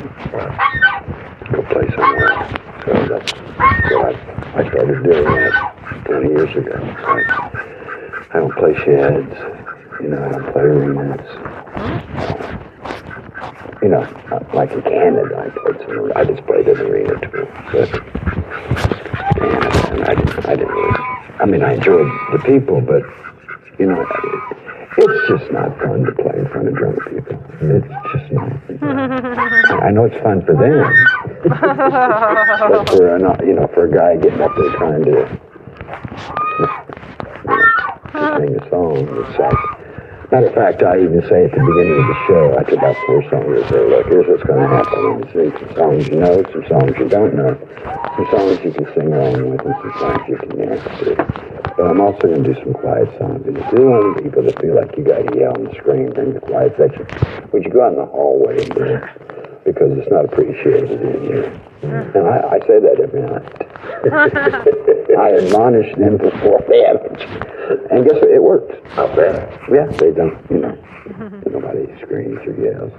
Go 1.52 1.62
play 1.74 1.88
somewhere 1.96 2.32
else. 2.32 2.52
So 2.86 2.92
that's 3.10 3.32
what 3.34 4.06
I, 4.06 4.08
I 4.60 4.62
started 4.70 5.04
doing 5.04 5.26
that 5.26 5.54
20 6.06 6.30
years 6.30 6.56
ago. 6.56 6.78
I 8.32 8.38
don't 8.38 8.54
play 8.54 8.76
sheds, 8.76 9.36
you 10.02 10.10
know, 10.10 10.24
I 10.24 10.30
don't 10.30 10.52
play 10.54 10.62
arenas. 10.62 11.28
You 13.82 13.90
know, 13.90 14.04
like 14.54 14.72
in 14.72 14.82
Canada, 14.82 15.38
I 15.38 15.50
played 15.50 15.80
some, 15.88 16.12
I 16.16 16.24
just 16.26 16.46
played 16.46 16.68
an 16.68 16.80
arena 16.80 17.20
too. 17.22 17.48
But 17.72 17.90
Canada, 19.40 19.92
and 19.92 20.04
I 20.04 20.16
didn't, 20.16 20.46
I 20.46 20.56
didn't 20.56 20.74
really, 20.74 21.00
I 21.40 21.46
mean, 21.46 21.64
I 21.64 21.74
enjoyed 21.76 22.12
the 22.34 22.40
people, 22.46 22.82
but, 22.82 23.04
you 23.80 23.86
know, 23.86 24.06
it's 24.98 25.28
just 25.30 25.52
not 25.54 25.78
fun 25.80 26.04
to 26.04 26.12
play 26.12 26.38
in 26.38 26.48
front 26.50 26.68
of 26.68 26.76
drunk 26.76 27.00
people. 27.08 27.38
It's 27.62 27.88
just 28.12 28.32
not. 28.34 28.52
I 29.82 29.92
know 29.92 30.06
it's 30.06 30.18
fun 30.22 30.42
for 30.46 30.56
them, 30.56 30.94
but 31.48 32.90
for 32.90 33.16
a, 33.16 33.20
you 33.46 33.54
know, 33.54 33.68
for 33.74 33.86
a 33.86 33.90
guy 33.92 34.18
getting 34.18 34.42
up 34.42 34.56
there 34.58 34.72
trying 34.76 35.04
to, 35.06 35.10
you 35.10 35.16
know, 36.66 37.60
to 38.12 38.20
sing 38.38 38.56
a 38.60 38.70
song, 38.70 39.08
it's 39.08 39.40
like, 39.40 39.79
matter 40.32 40.48
of 40.48 40.54
fact, 40.54 40.84
I 40.84 41.02
even 41.02 41.22
say 41.28 41.46
at 41.46 41.52
the 41.52 41.64
beginning 41.64 41.98
of 41.98 42.08
the 42.08 42.18
show, 42.28 42.54
I 42.54 42.62
after 42.62 42.76
about 42.76 42.96
four 43.06 43.22
songs, 43.30 43.50
I 43.50 43.70
say, 43.70 43.82
look, 43.82 44.06
here's 44.08 44.28
what's 44.28 44.44
going 44.44 44.62
to 44.62 44.68
happen. 44.70 45.22
To 45.22 45.28
sing 45.34 45.52
some 45.58 45.76
songs 45.76 46.08
you 46.08 46.18
know, 46.22 46.44
some 46.54 46.66
songs 46.70 46.94
you 46.98 47.10
don't 47.10 47.34
know, 47.34 47.58
some 48.14 48.28
songs 48.30 48.60
you 48.62 48.72
can 48.72 48.86
sing 48.94 49.10
along 49.14 49.50
with, 49.50 49.66
and 49.66 49.76
some 49.82 49.94
songs 49.98 50.22
you 50.30 50.38
can 50.38 50.52
dance 50.54 50.84
to. 51.02 51.16
But 51.78 51.86
I'm 51.90 52.02
also 52.02 52.22
going 52.30 52.44
to 52.44 52.54
do 52.54 52.60
some 52.62 52.74
quiet 52.74 53.10
songs. 53.18 53.42
And 53.48 53.58
if 53.58 53.66
one 53.74 54.06
of 54.06 54.16
the 54.16 54.22
people 54.22 54.44
that 54.44 54.60
feel 54.62 54.76
like 54.76 54.94
you 54.98 55.04
got 55.04 55.26
to 55.26 55.34
yell 55.34 55.56
and 55.56 55.74
scream 55.78 56.14
during 56.14 56.34
the 56.34 56.42
quiet 56.42 56.76
section, 56.78 57.08
would 57.52 57.64
you 57.66 57.72
go 57.72 57.82
out 57.82 57.94
in 57.94 57.98
the 57.98 58.06
hallway 58.06 58.62
and 58.62 58.76
do 58.76 58.84
it? 58.84 59.39
Because 59.66 59.98
it's 59.98 60.10
not 60.10 60.26
appreciated 60.26 61.02
in 61.02 61.22
here. 61.24 61.62
And 61.82 62.28
I, 62.28 62.56
I 62.56 62.60
say 62.68 62.80
that 62.80 63.00
every 63.00 63.22
night. 63.22 63.70
I 65.20 65.34
admonish 65.34 65.96
them 65.96 66.18
before 66.18 66.60
it. 66.68 67.92
And 67.92 68.06
guess 68.06 68.16
what? 68.16 68.30
It 68.32 68.42
works. 68.42 68.76
Not 68.96 69.16
bad. 69.16 69.60
Yeah, 69.72 69.86
they 69.98 70.12
don't, 70.12 70.38
you 70.50 70.60
know, 70.60 70.78
nobody 71.46 71.88
screams 72.02 72.40
or 72.46 72.56
yells. 72.56 72.94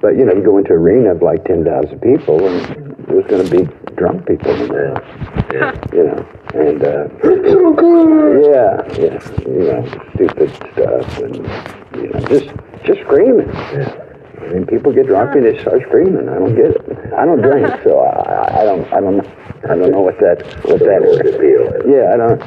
But, 0.00 0.16
you 0.16 0.24
know, 0.24 0.32
you 0.32 0.42
go 0.42 0.58
into 0.58 0.72
an 0.72 0.78
arena 0.78 1.12
of 1.12 1.22
like 1.22 1.44
10,000 1.44 2.00
people 2.00 2.46
and 2.46 2.96
there's 3.06 3.26
going 3.26 3.46
to 3.46 3.50
be 3.50 3.94
drunk 3.94 4.26
people 4.26 4.50
in 4.50 4.68
there. 4.68 5.02
You 5.92 6.04
know, 6.04 6.26
and, 6.54 6.82
uh, 6.82 7.08
yeah, 8.50 8.82
yeah, 8.98 9.18
you 9.46 9.64
know, 9.68 9.82
stupid 10.14 10.50
stuff 10.72 11.18
and, 11.18 11.36
you 11.96 12.08
know, 12.08 12.20
just, 12.28 12.50
just 12.84 13.00
screaming. 13.02 13.48
Yeah. 13.48 13.99
I 14.50 14.54
mean, 14.54 14.66
people 14.66 14.92
get 14.92 15.06
drunk 15.06 15.36
and 15.36 15.46
they 15.46 15.60
start 15.60 15.80
screaming. 15.86 16.28
I 16.28 16.34
don't 16.34 16.56
get 16.56 16.74
it. 16.74 17.14
I 17.14 17.24
don't 17.24 17.40
drink, 17.40 17.68
so 17.84 18.00
I, 18.00 18.62
I 18.62 18.64
don't, 18.64 18.92
I 18.92 19.00
don't, 19.00 19.26
I 19.70 19.76
don't 19.76 19.92
know 19.92 20.00
what 20.00 20.18
that, 20.18 20.42
what 20.64 20.80
that 20.80 21.06
is. 21.06 21.22
Yeah, 21.86 22.10
I 22.10 22.16
don't. 22.16 22.42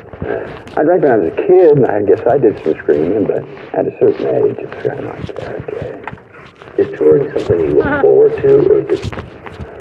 I 0.78 0.84
drank 0.84 1.04
when 1.04 1.12
I 1.12 1.18
was 1.18 1.32
a 1.32 1.36
kid, 1.36 1.78
and 1.78 1.88
I 1.88 2.04
guess 2.04 2.20
I 2.28 2.38
did 2.38 2.62
some 2.62 2.76
screaming, 2.84 3.26
but 3.26 3.48
at 3.74 3.88
a 3.88 3.98
certain 4.00 4.28
age, 4.28 4.58
it's 4.60 4.86
kind 4.86 5.00
of 5.00 5.06
like 5.06 5.36
that. 5.38 5.70
Okay. 5.70 6.84
Is 6.84 6.98
touring 6.98 7.32
something 7.32 7.60
you 7.60 7.68
look 7.78 7.86
uh-huh. 7.86 8.02
forward 8.02 8.42
to, 8.42 8.52
or 8.68 8.82
just 8.84 9.14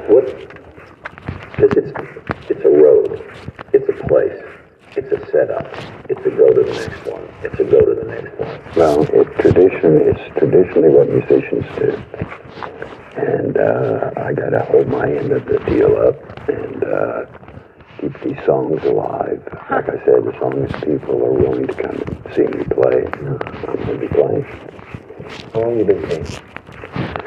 what? 0.07 0.27
Because 1.51 1.73
it's 1.75 1.93
it's 2.51 2.65
a 2.65 2.71
road, 2.71 3.19
it's 3.73 3.89
a 3.89 4.07
place, 4.07 4.39
it's 4.97 5.13
a 5.13 5.31
setup, 5.31 5.67
it's 6.09 6.21
a 6.27 6.31
go 6.31 6.53
to 6.53 6.63
the 6.63 6.73
next 6.73 7.07
one, 7.11 7.29
it's 7.43 7.59
a 7.59 7.65
go 7.65 7.81
to 7.81 7.95
the 7.95 8.05
next 8.05 8.39
one. 8.39 8.61
Well, 8.77 9.03
it 9.15 9.27
tradition 9.41 9.97
it's 10.03 10.39
traditionally 10.39 10.91
what 10.91 11.09
musicians 11.09 11.65
do, 11.79 12.03
and 13.17 13.57
uh, 13.57 14.11
I 14.17 14.33
got 14.33 14.51
to 14.51 14.65
hold 14.65 14.89
my 14.89 15.09
end 15.09 15.33
of 15.33 15.45
the 15.47 15.59
deal 15.61 15.97
up 15.97 16.49
and 16.49 16.85
uh, 16.85 17.27
keep 18.01 18.21
these 18.23 18.45
songs 18.45 18.83
alive. 18.85 19.43
Like 19.71 19.89
I 19.89 20.05
said, 20.05 20.27
as 20.27 20.41
long 20.43 20.65
as 20.65 20.73
people 20.83 21.25
are 21.25 21.33
willing 21.33 21.67
to 21.67 21.75
come 21.75 21.97
and 21.97 22.35
see 22.35 22.43
me 22.43 22.65
play, 22.65 23.07
I'm 23.07 23.77
going 23.77 23.87
to 23.87 23.99
be 23.99 24.09
playing. 24.09 24.45
How 25.53 25.61
long 25.61 25.79
you 25.79 25.85
been 25.85 26.03
painting? 26.03 27.22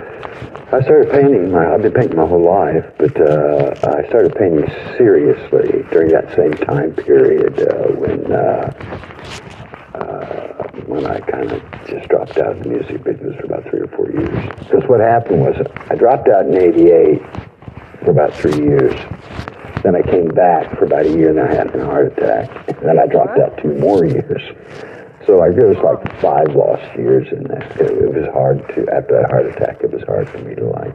I 0.71 0.81
started 0.81 1.11
painting. 1.11 1.51
My, 1.51 1.73
I've 1.73 1.81
been 1.81 1.93
painting 1.93 2.17
my 2.17 2.25
whole 2.25 2.43
life, 2.43 2.85
but 2.97 3.15
uh, 3.19 3.73
I 3.83 4.07
started 4.09 4.35
painting 4.35 4.67
seriously 4.97 5.83
during 5.91 6.09
that 6.09 6.35
same 6.35 6.53
time 6.53 6.93
period 6.93 7.59
uh, 7.59 7.93
when 7.95 8.31
uh, 8.31 8.71
uh, 9.95 10.67
when 10.87 11.05
I 11.05 11.19
kind 11.21 11.51
of 11.51 11.61
just 11.87 12.09
dropped 12.09 12.37
out 12.37 12.57
of 12.57 12.63
the 12.63 12.69
music 12.69 13.03
business 13.03 13.35
for 13.37 13.45
about 13.45 13.63
three 13.69 13.81
or 13.81 13.87
four 13.87 14.11
years. 14.11 14.49
Because 14.59 14.83
what 14.89 14.99
happened 14.99 15.41
was 15.41 15.55
I 15.89 15.95
dropped 15.95 16.27
out 16.29 16.45
in 16.45 16.55
'88 16.55 17.21
for 18.03 18.11
about 18.11 18.33
three 18.33 18.57
years. 18.57 18.93
Then 19.83 19.95
I 19.95 20.01
came 20.01 20.29
back 20.29 20.77
for 20.77 20.85
about 20.85 21.05
a 21.05 21.09
year 21.09 21.29
and 21.29 21.39
I 21.39 21.53
had 21.53 21.75
a 21.75 21.85
heart 21.85 22.17
attack. 22.17 22.49
And 22.69 22.89
then 22.89 22.97
I 22.97 23.05
dropped 23.05 23.37
out 23.37 23.57
two 23.61 23.75
more 23.75 24.03
years. 24.03 24.41
So 25.25 25.41
I, 25.41 25.49
there 25.49 25.67
was 25.67 25.77
like 25.77 26.21
five 26.21 26.55
lost 26.55 26.83
years 26.97 27.27
in 27.31 27.43
that. 27.45 27.81
It, 27.81 27.91
it 27.91 28.13
was 28.13 28.27
hard 28.31 28.59
to, 28.75 28.87
after 28.93 29.21
that 29.21 29.31
heart 29.31 29.47
attack, 29.47 29.81
it 29.81 29.91
was 29.91 30.03
hard 30.03 30.29
for 30.29 30.37
me 30.39 30.53
to 30.53 30.65
like, 30.65 30.93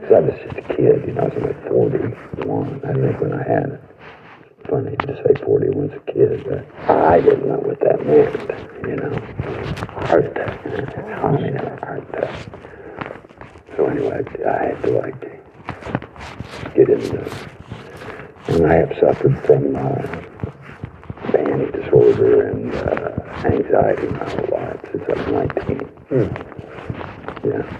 because 0.00 0.12
I 0.12 0.20
was 0.20 0.34
just 0.42 0.58
a 0.58 0.62
kid, 0.74 1.04
you 1.06 1.14
know, 1.14 1.22
I 1.22 1.28
was 1.28 1.42
like 1.44 1.68
41, 1.68 2.82
I 2.84 2.92
think, 2.92 3.20
when 3.20 3.32
I 3.32 3.42
had 3.42 3.70
it. 3.70 3.80
Funny 4.68 4.96
to 4.96 5.16
say 5.16 5.34
41's 5.42 5.94
a 5.94 6.12
kid, 6.12 6.44
but 6.48 6.90
I 6.90 7.20
didn't 7.20 7.46
know 7.46 7.58
what 7.58 7.78
that 7.80 8.04
meant, 8.06 8.34
you 8.86 8.96
know. 8.96 9.10
Heart 10.06 10.26
attack. 10.26 10.66
I 10.66 11.30
mean, 11.32 11.56
heart 11.56 12.08
attack. 12.08 12.48
So 13.76 13.86
anyway, 13.86 14.24
I 14.46 14.64
had 14.66 14.82
to 14.82 14.90
like 14.90 15.20
get 16.74 16.88
into 16.88 17.16
this. 17.16 17.46
And 18.48 18.66
I 18.66 18.74
have 18.74 18.96
suffered 19.00 19.38
from 19.44 19.76
uh, 19.76 20.31
panic 21.30 21.72
disorder 21.72 22.48
and 22.48 22.74
uh, 22.74 23.46
anxiety 23.46 24.08
my 24.08 24.24
whole 24.30 24.48
life 24.52 24.80
since 24.90 25.04
I 25.08 25.14
was 25.14 25.28
19. 25.28 25.88
Yeah. 27.44 27.78